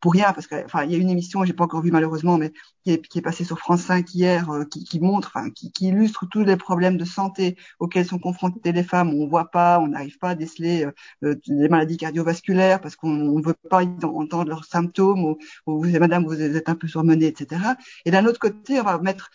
[0.00, 2.36] Pour rien, parce que, enfin, il y a une émission, j'ai pas encore vu malheureusement,
[2.36, 2.52] mais
[2.84, 6.56] qui est, passée sur France 5 hier, euh, qui, montre, enfin, qui, illustre tous les
[6.56, 9.14] problèmes de santé auxquels sont confrontées les femmes.
[9.14, 10.92] On voit pas, on n'arrive pas à déceler euh,
[11.24, 16.26] euh des maladies cardiovasculaires parce qu'on ne veut pas entendre leurs symptômes ou, ou madame,
[16.26, 17.62] vous êtes un peu surmenée, etc.
[18.04, 19.30] Et d'un autre côté, on va mettre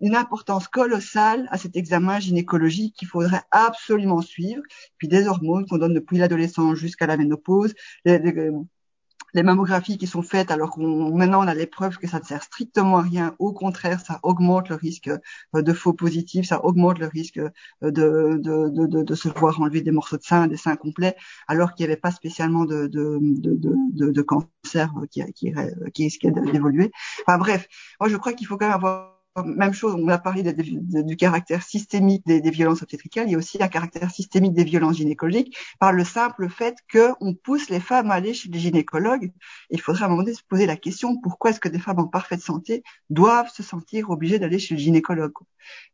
[0.00, 4.62] une importance colossale à cet examen gynécologique qu'il faudrait absolument suivre.
[4.98, 7.74] Puis des hormones qu'on donne depuis l'adolescence jusqu'à la ménopause,
[8.04, 12.20] les, les, mammographies qui sont faites alors qu'on maintenant on a les preuves que ça
[12.20, 13.34] ne sert strictement à rien.
[13.38, 17.50] Au contraire, ça augmente le risque euh, de faux positifs, ça augmente le risque euh,
[17.82, 21.16] de, de, de, de, se voir enlever des morceaux de sein, des seins complets,
[21.48, 25.52] alors qu'il n'y avait pas spécialement de, de, cancer qui, qui,
[25.92, 26.90] qui risquait d'évoluer.
[27.26, 27.68] Enfin bref,
[28.00, 31.62] moi je crois qu'il faut quand même avoir même chose, on a parlé du caractère
[31.62, 35.92] systémique des, violences obstétricales, il y a aussi un caractère systémique des violences gynécologiques par
[35.92, 39.32] le simple fait qu'on pousse les femmes à aller chez les gynécologues.
[39.70, 41.98] Il faudrait à un moment donné se poser la question pourquoi est-ce que des femmes
[41.98, 45.32] en parfaite santé doivent se sentir obligées d'aller chez le gynécologue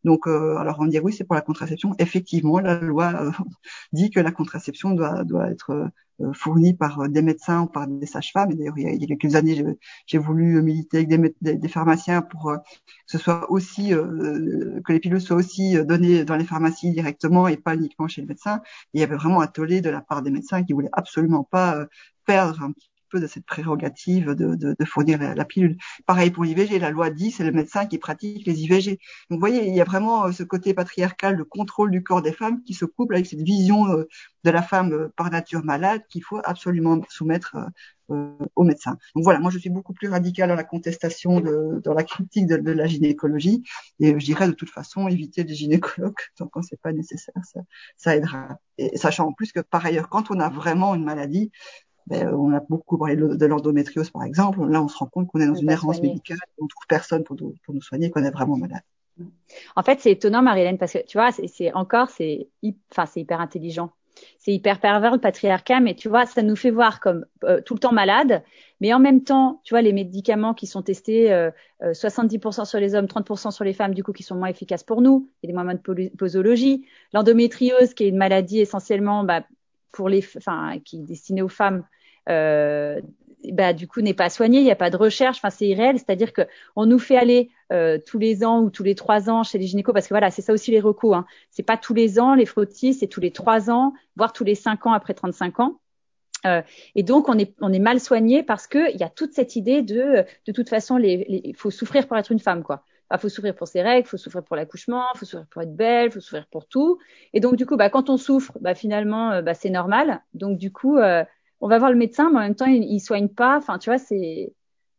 [0.04, 1.94] Donc, euh, alors on dire oui, c'est pour la contraception.
[1.98, 3.30] Effectivement, la loi euh,
[3.92, 5.90] dit que la contraception doit, doit être
[6.20, 8.54] euh, euh, fournis par euh, des médecins ou par des sages-femmes.
[8.54, 9.64] D'ailleurs, il, y a quelques années,
[10.06, 11.08] j'ai voulu militer avec
[11.40, 12.62] des, des, pharmaciens pour euh, que
[13.06, 17.74] ce soit aussi que les pilules soient aussi données dans les pharmacies directement et pas
[17.74, 18.60] uniquement chez le médecin.
[18.94, 21.86] il y avait vraiment un tollé de la part des médecins qui voulaient absolument pas
[22.26, 22.72] perdre un
[23.20, 25.76] de cette prérogative de, fournir la, pilule.
[26.06, 28.98] Pareil pour l'IVG, la loi dit c'est le médecin qui pratique les IVG.
[29.30, 32.22] Donc vous voyez, il y a vraiment euh, ce côté patriarcal de contrôle du corps
[32.22, 34.08] des femmes qui se couple avec cette vision euh,
[34.44, 37.56] de la femme euh, par nature malade qu'il faut absolument soumettre
[38.56, 38.98] aux médecins.
[39.14, 42.70] Donc voilà, moi je suis beaucoup plus radicale dans la contestation, dans la critique de,
[42.70, 43.62] la gynécologie,
[44.00, 47.60] et je dirais de toute façon éviter les gynécologues tant qu'on c'est pas nécessaire, ça,
[47.96, 48.58] ça aidera.
[48.76, 51.50] Et sachant en plus que par ailleurs, quand on a vraiment une maladie,
[52.06, 54.64] ben, on a beaucoup parlé de l'endométriose par exemple.
[54.66, 57.36] Là, on se rend compte qu'on est dans une errance médicale, on trouve personne pour
[57.36, 58.82] nous, pour nous soigner, qu'on est vraiment malade.
[59.76, 62.48] En fait, c'est étonnant, Marilène, parce que tu vois, c'est encore, c'est,
[62.90, 63.90] enfin, c'est hyper intelligent.
[64.38, 67.74] C'est hyper pervers le patriarcat, mais tu vois, ça nous fait voir comme euh, tout
[67.74, 68.42] le temps malade,
[68.80, 71.50] mais en même temps, tu vois, les médicaments qui sont testés, euh,
[71.80, 74.84] 70% euh, sur les hommes, 30% sur les femmes, du coup, qui sont moins efficaces
[74.84, 75.30] pour nous.
[75.42, 76.86] Il y a des moments de posologie.
[77.12, 79.44] L'endométriose, qui est une maladie essentiellement bah,
[79.92, 81.84] pour les, enfin, qui est destiné aux femmes,
[82.28, 83.00] euh,
[83.50, 85.98] bah, du coup n'est pas soigné, il n'y a pas de recherche, enfin c'est irréel,
[85.98, 86.42] c'est-à-dire que
[86.76, 89.66] on nous fait aller euh, tous les ans ou tous les trois ans chez les
[89.66, 91.26] gynécos parce que voilà c'est ça aussi les recours, hein.
[91.50, 94.54] c'est pas tous les ans les frottis, c'est tous les trois ans, voire tous les
[94.54, 95.80] cinq ans après 35 ans.
[96.44, 96.62] Euh,
[96.94, 99.54] et donc on est on est mal soigné parce que il y a toute cette
[99.56, 102.84] idée de de toute façon les il faut souffrir pour être une femme quoi.
[103.12, 106.10] Il faut souffrir pour ses règles, faut souffrir pour l'accouchement, faut souffrir pour être belle,
[106.10, 106.98] faut souffrir pour tout.
[107.34, 110.22] Et donc du coup, bah, quand on souffre, bah, finalement, euh, bah, c'est normal.
[110.34, 111.24] Donc du coup, euh,
[111.60, 113.58] on va voir le médecin, mais en même temps, il, il soigne pas.
[113.58, 114.54] Enfin, tu vois, c'est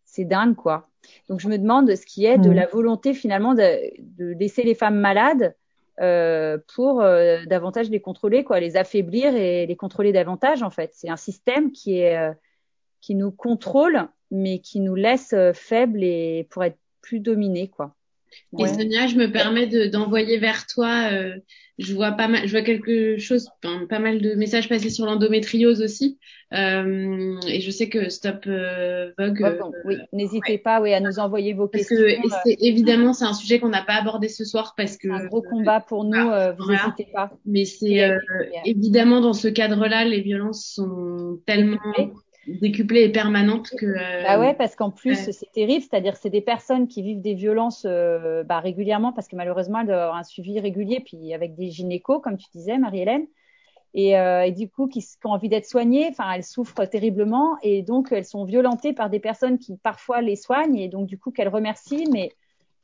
[0.05, 0.89] c'est dingue quoi.
[1.27, 2.53] Donc je me demande ce qui est de mmh.
[2.53, 5.55] la volonté finalement de, de laisser les femmes malades
[5.99, 10.91] euh, pour euh, davantage les contrôler, quoi, les affaiblir et les contrôler davantage en fait.
[10.93, 12.31] C'est un système qui est
[13.01, 17.95] qui nous contrôle, mais qui nous laisse faibles et pour être plus dominés quoi.
[18.59, 21.09] Et Sonia, je me permets d'envoyer vers toi.
[21.11, 21.35] Euh,
[21.79, 23.49] je vois pas mal, je vois quelque chose,
[23.89, 26.19] pas mal de messages passés sur l'endométriose aussi.
[26.53, 29.41] Euh, et je sais que Stop euh, Vogue.
[29.41, 32.05] Euh, oui, n'hésitez pas, oui, à nous envoyer vos parce questions.
[32.05, 35.07] Que, et évidemment, c'est un sujet qu'on n'a pas abordé ce soir parce que.
[35.07, 36.29] C'est un gros combat pour nous.
[36.57, 37.31] vous n'hésitez pas.
[37.45, 38.07] Mais c'est
[38.65, 41.79] évidemment dans ce cadre-là, les violences sont tellement
[42.47, 43.85] décuplée et permanente que.
[43.85, 47.33] Euh, bah ouais, parce qu'en plus c'est terrible, c'est-à-dire c'est des personnes qui vivent des
[47.33, 51.55] violences euh, bah, régulièrement parce que malheureusement elles doivent avoir un suivi régulier, puis avec
[51.55, 53.27] des gynécos comme tu disais, Marie-Hélène.
[53.95, 57.57] Et, euh, et, du coup qui, qui ont envie d'être soignées, enfin elles souffrent terriblement
[57.61, 61.19] et donc elles sont violentées par des personnes qui parfois les soignent et donc du
[61.19, 62.31] coup qu'elles remercient, mais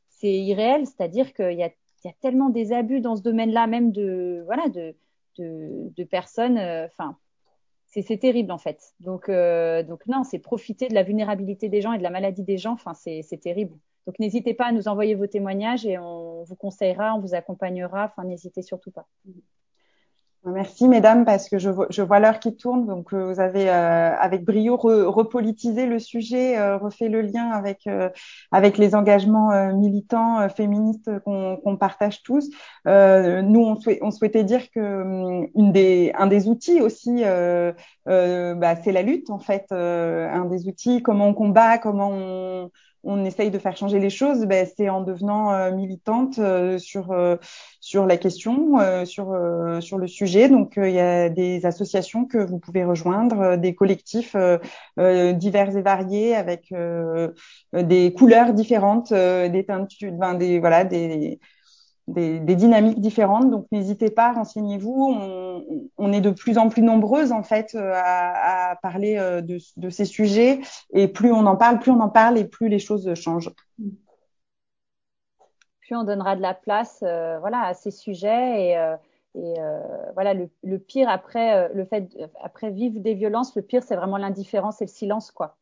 [0.10, 1.72] c'est irréel, c'est-à-dire qu'il y a,
[2.04, 4.96] il y a tellement des abus dans ce domaine-là, même de voilà de
[5.40, 7.18] de, de personnes, enfin
[7.90, 8.94] c'est terrible en fait.
[9.00, 12.44] Donc, euh, donc non, c'est profiter de la vulnérabilité des gens et de la maladie
[12.44, 12.74] des gens.
[12.74, 13.76] Enfin, c'est terrible.
[14.06, 18.06] Donc n'hésitez pas à nous envoyer vos témoignages et on vous conseillera, on vous accompagnera.
[18.06, 19.08] Enfin, n'hésitez surtout pas.
[20.46, 24.16] Merci mesdames parce que je, je vois l'heure qui tourne donc euh, vous avez euh,
[24.16, 27.90] avec brio repolitisé le sujet, euh, refait le lien avec
[28.52, 32.50] avec les engagements militants féministes qu'on partage tous.
[32.86, 32.92] nous
[33.60, 37.22] on, on, souhaitait dire que hum, une des un des outils aussi
[38.06, 42.72] bah, c'est la lutte en fait un des outils comment on combat comment on
[43.04, 47.12] on essaye de faire changer les choses, ben, c'est en devenant euh, militante euh, sur
[47.12, 47.38] euh,
[47.80, 49.36] sur la question, sur
[49.80, 50.50] sur le sujet.
[50.50, 54.36] Donc il y a des associations que vous pouvez rejoindre, des collectifs
[54.98, 56.74] divers et variés avec
[57.74, 61.40] des couleurs différentes, des teintures, ben, des voilà des
[62.10, 63.50] des, des, dynamiques différentes.
[63.52, 65.16] Donc n'hésitez pas, renseignez-vous.
[65.18, 69.42] On, on, est de plus en plus nombreuses en fait euh, à, à parler euh,
[69.42, 70.60] de, de, ces sujets
[70.94, 73.52] et plus on en parle, plus on en parle et plus les choses changent.
[75.82, 78.96] Plus on donnera de la place, euh, voilà, à ces sujets et, euh,
[79.36, 79.54] et
[80.16, 82.10] voilà le, le, pire après le fait
[82.42, 85.56] après vivre des violences, le pire c'est vraiment l'indifférence et le silence quoi.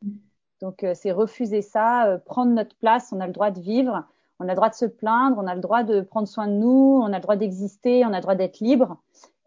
[0.61, 4.05] Donc c'est refuser ça, prendre notre place, on a le droit de vivre
[4.39, 6.53] on a le droit de se plaindre, on a le droit de prendre soin de
[6.53, 8.97] nous, on a le droit d'exister, on a le droit d'être libre.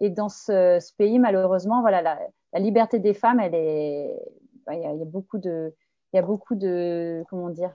[0.01, 2.19] Et dans ce, ce pays, malheureusement, voilà, la,
[2.53, 4.19] la, liberté des femmes, elle est,
[4.67, 5.75] bah, il y, a, y, a, beaucoup de,
[6.13, 7.75] il y a beaucoup de, comment dire,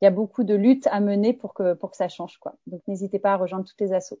[0.00, 2.54] il y a beaucoup de luttes à mener pour que pour que ça change, quoi.
[2.66, 4.20] Donc n'hésitez pas à rejoindre toutes les assos.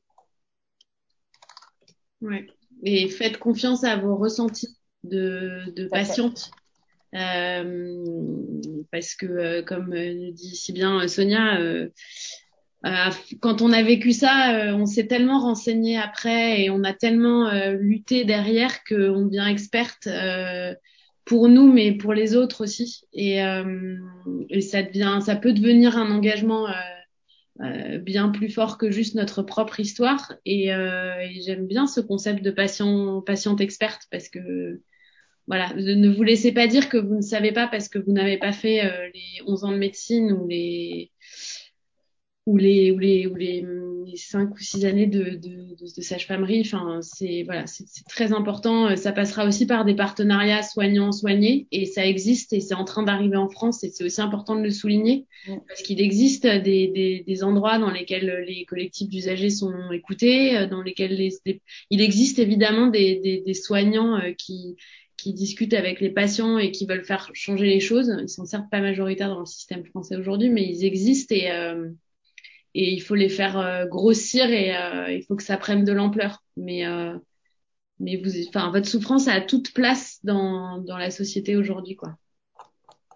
[2.22, 2.46] Ouais.
[2.82, 6.50] Et faites confiance à vos ressentis de, de patiente.
[7.12, 11.58] Parce que, euh, comme euh, dit si bien Sonia,
[13.40, 18.24] quand on a vécu ça, on s'est tellement renseigné après et on a tellement lutté
[18.24, 20.08] derrière qu'on devient experte
[21.24, 23.02] pour nous, mais pour les autres aussi.
[23.12, 23.38] Et,
[24.50, 26.68] et ça devient, ça peut devenir un engagement
[27.62, 30.34] euh, bien plus fort que juste notre propre histoire.
[30.44, 34.80] Et, euh, et j'aime bien ce concept de patient, patiente experte parce que
[35.46, 38.36] voilà, ne vous laissez pas dire que vous ne savez pas parce que vous n'avez
[38.36, 41.12] pas fait euh, les 11 ans de médecine ou les
[42.46, 43.64] ou les ou les ou les,
[44.06, 46.62] les 5 ou 6 années de, de, de, de sage-famerie.
[46.64, 48.94] Enfin, c'est voilà, c'est très important.
[48.96, 53.36] Ça passera aussi par des partenariats soignants-soignés et ça existe et c'est en train d'arriver
[53.36, 55.26] en France et c'est aussi important de le souligner
[55.68, 60.82] parce qu'il existe des, des, des, endroits dans lesquels les collectifs d'usagers sont écoutés, dans
[60.82, 61.30] lesquels les,
[61.90, 64.76] il existe évidemment des, des, des soignants euh, qui
[65.26, 68.14] qui discutent avec les patients et qui veulent faire changer les choses.
[68.22, 71.90] Ils sont certes pas majoritaires dans le système français aujourd'hui, mais ils existent et, euh,
[72.74, 75.90] et il faut les faire euh, grossir et euh, il faut que ça prenne de
[75.90, 76.44] l'ampleur.
[76.56, 76.84] Mais,
[77.98, 82.16] mais vous, enfin, votre souffrance a toute place dans, dans la société aujourd'hui, quoi.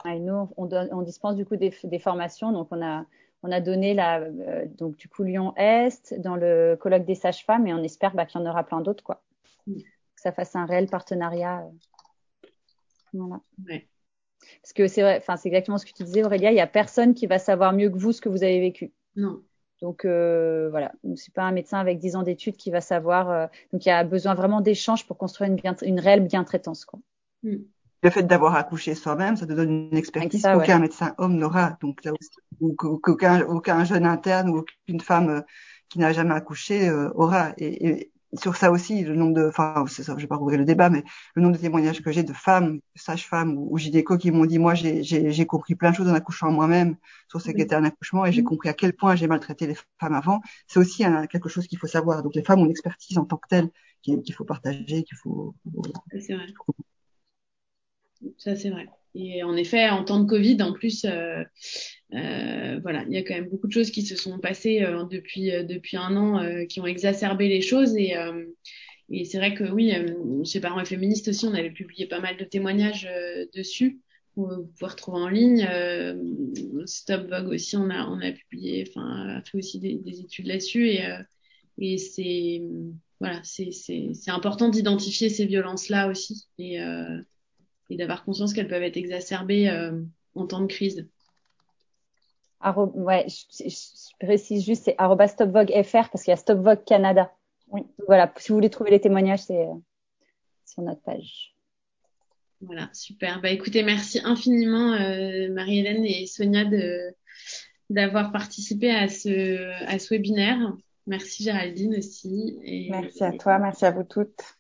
[0.05, 2.51] et nous, on, donne, on, dispense du coup des, des, formations.
[2.51, 3.07] Donc, on a,
[3.45, 7.73] on a donné la, euh, donc du coup Lyon-Est dans le colloque des sages-femmes et
[7.73, 9.23] on espère bah, qu'il y en aura plein d'autres, quoi.
[9.67, 9.77] Mm.
[9.77, 11.65] Que ça fasse un réel partenariat.
[13.13, 13.41] Voilà.
[13.69, 13.89] Ouais.
[14.63, 16.67] Parce que c'est vrai, enfin c'est exactement ce que tu disais Aurélia, il y a
[16.67, 18.93] personne qui va savoir mieux que vous ce que vous avez vécu.
[19.17, 19.43] Non.
[19.83, 23.31] Donc euh, voilà, c'est pas un médecin avec 10 ans d'études qui va savoir.
[23.31, 26.85] Euh, donc il y a besoin vraiment d'échanges pour construire une, bien, une réelle bien-traitance.
[26.85, 27.01] Quoi.
[27.43, 27.57] Mm.
[28.03, 30.81] Le fait d'avoir accouché soi-même, ça te donne une expertise qu'aucun ouais.
[30.81, 31.77] médecin homme n'aura.
[31.83, 32.31] Donc là aussi,
[32.61, 35.41] ou qu'aucun aucun jeune interne ou aucune femme euh,
[35.91, 37.53] qui n'a jamais accouché euh, aura.
[37.59, 40.65] Et, et, sur ça aussi, le nombre de, enfin, ça, je vais pas rouvrir le
[40.65, 41.03] débat, mais
[41.35, 44.59] le nombre de témoignages que j'ai de femmes, sages-femmes ou, ou gynéco qui m'ont dit,
[44.59, 46.97] moi, j'ai compris plein de choses en accouchant moi-même
[47.29, 50.15] sur ce qu'était un accouchement et j'ai compris à quel point j'ai maltraité les femmes
[50.15, 50.41] avant.
[50.67, 52.23] C'est aussi un, quelque chose qu'il faut savoir.
[52.23, 53.71] Donc les femmes ont une expertise en tant que telle
[54.03, 55.55] qu'il faut partager, qu'il faut.
[56.19, 56.47] C'est vrai.
[58.39, 58.89] Ça c'est vrai.
[59.15, 61.43] Et en effet, en temps de Covid, en plus, euh,
[62.13, 64.81] voilà, il y a quand même beaucoup de choses qui se sont passées
[65.11, 68.15] depuis depuis un an qui ont exacerbé les choses et
[69.13, 69.93] et c'est vrai que oui,
[70.45, 73.09] chez Parents et Féministes aussi, on avait publié pas mal de témoignages
[73.57, 74.01] dessus.
[74.37, 75.69] Vous pouvez retrouver en ligne.
[76.87, 80.89] Stop Vogue aussi, on a on a publié, enfin, fait aussi des, des études là-dessus
[80.89, 81.05] et
[81.81, 82.63] et c'est
[83.19, 87.21] voilà, c'est c'est important d'identifier ces violences-là aussi et euh,
[87.91, 90.01] et d'avoir conscience qu'elles peuvent être exacerbées euh,
[90.35, 91.09] en temps de crise.
[92.95, 94.97] Ouais, je, précise juste, c'est
[95.29, 97.33] stopvogue.fr parce qu'il y a Stopvogue Canada.
[97.69, 97.83] Oui.
[98.07, 99.75] Voilà, si vous voulez trouver les témoignages, c'est euh,
[100.67, 101.55] sur notre page.
[102.61, 103.41] Voilà, super.
[103.41, 107.15] Bah écoutez, merci infiniment euh, Marie-Hélène et Sonia de
[107.89, 110.77] d'avoir participé à ce à ce webinaire.
[111.07, 112.59] Merci Géraldine aussi.
[112.63, 114.59] Et, merci à toi, merci à vous toutes.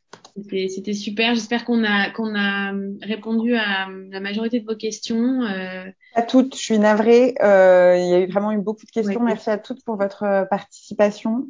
[0.51, 1.35] C'était super.
[1.35, 5.43] J'espère qu'on a qu'on a répondu à la majorité de vos questions.
[5.43, 5.85] Euh...
[6.15, 6.55] À toutes.
[6.57, 7.35] Je suis navrée.
[7.43, 9.23] Euh, il y a eu vraiment eu beaucoup de questions.
[9.23, 11.47] merci à toutes pour votre euh, participation.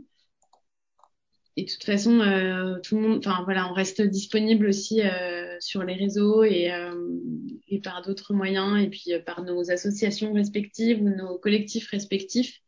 [1.57, 5.57] Et de toute façon, euh, tout le monde, enfin voilà, on reste disponible aussi euh,
[5.59, 6.95] sur les réseaux et, euh,
[7.69, 12.63] et par d'autres moyens, et puis euh, par nos associations respectives ou nos collectifs respectifs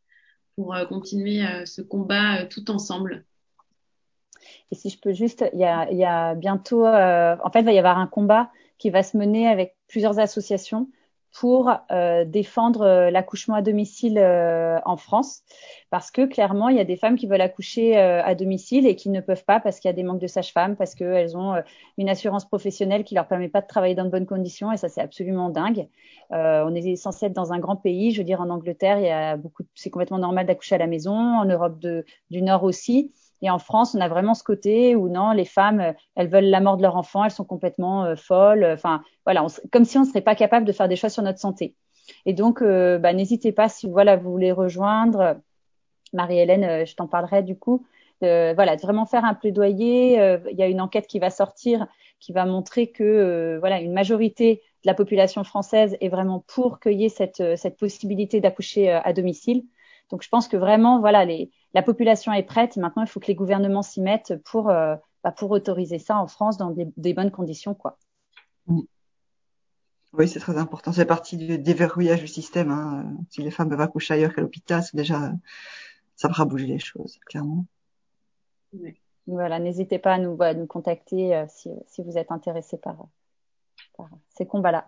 [0.55, 3.25] pour continuer ce combat tout ensemble.
[4.73, 7.71] Et si je peux juste, il y a, y a bientôt, en fait, il va
[7.73, 10.87] y avoir un combat qui va se mener avec plusieurs associations
[11.31, 15.43] pour euh, défendre l'accouchement à domicile euh, en France,
[15.91, 18.95] parce que clairement, il y a des femmes qui veulent accoucher euh, à domicile et
[18.95, 21.53] qui ne peuvent pas parce qu'il y a des manques de sages-femmes, parce qu'elles ont
[21.99, 24.89] une assurance professionnelle qui leur permet pas de travailler dans de bonnes conditions, et ça
[24.89, 25.87] c'est absolument dingue.
[26.31, 29.11] on est censé être dans un grand pays, je veux dire en Angleterre, il y
[29.11, 33.11] a beaucoup, c'est complètement normal d'accoucher à la maison, en Europe de, du Nord aussi.
[33.43, 36.45] Et en France, on a vraiment ce côté où non, les femmes, euh, elles veulent
[36.45, 38.63] la mort de leur enfant, elles sont complètement euh, folles.
[38.63, 41.39] Enfin, voilà, comme si on ne serait pas capable de faire des choix sur notre
[41.39, 41.75] santé.
[42.25, 45.37] Et donc, euh, bah, n'hésitez pas si vous voulez rejoindre
[46.13, 47.85] Marie-Hélène, je t'en parlerai du coup.
[48.21, 50.15] De, voilà, vraiment faire un plaidoyer.
[50.49, 51.87] Il y a une enquête qui va sortir
[52.19, 56.79] qui va montrer que voilà une majorité de la population française est vraiment pour
[57.09, 59.63] cette, cette possibilité d'accoucher à domicile.
[60.13, 62.77] Donc je pense que vraiment, voilà, les, la population est prête.
[62.77, 66.27] maintenant, il faut que les gouvernements s'y mettent pour, euh, bah, pour autoriser ça en
[66.27, 67.97] France dans des, des bonnes conditions, quoi.
[68.67, 68.81] Mm.
[70.13, 70.91] Oui, c'est très important.
[70.91, 72.69] C'est partie du déverrouillage du système.
[72.69, 73.11] Hein.
[73.31, 75.31] Si les femmes peuvent accoucher ailleurs qu'à l'hôpital, c'est déjà,
[76.15, 77.65] ça fera bouger les choses, clairement.
[78.73, 79.01] Oui.
[79.25, 83.07] Voilà, n'hésitez pas à nous, à nous contacter euh, si, si, vous êtes intéressé par,
[83.97, 84.87] par ces combats-là.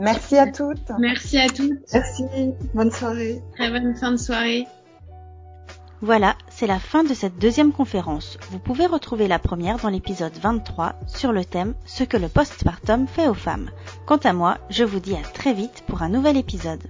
[0.00, 0.90] Merci à toutes.
[0.98, 1.78] Merci à toutes.
[1.92, 2.24] Merci.
[2.72, 3.42] Bonne soirée.
[3.52, 4.66] Très bonne fin de soirée.
[6.00, 8.38] Voilà, c'est la fin de cette deuxième conférence.
[8.50, 13.06] Vous pouvez retrouver la première dans l'épisode 23 sur le thème Ce que le postpartum
[13.06, 13.70] fait aux femmes.
[14.06, 16.82] Quant à moi, je vous dis à très vite pour un nouvel épisode.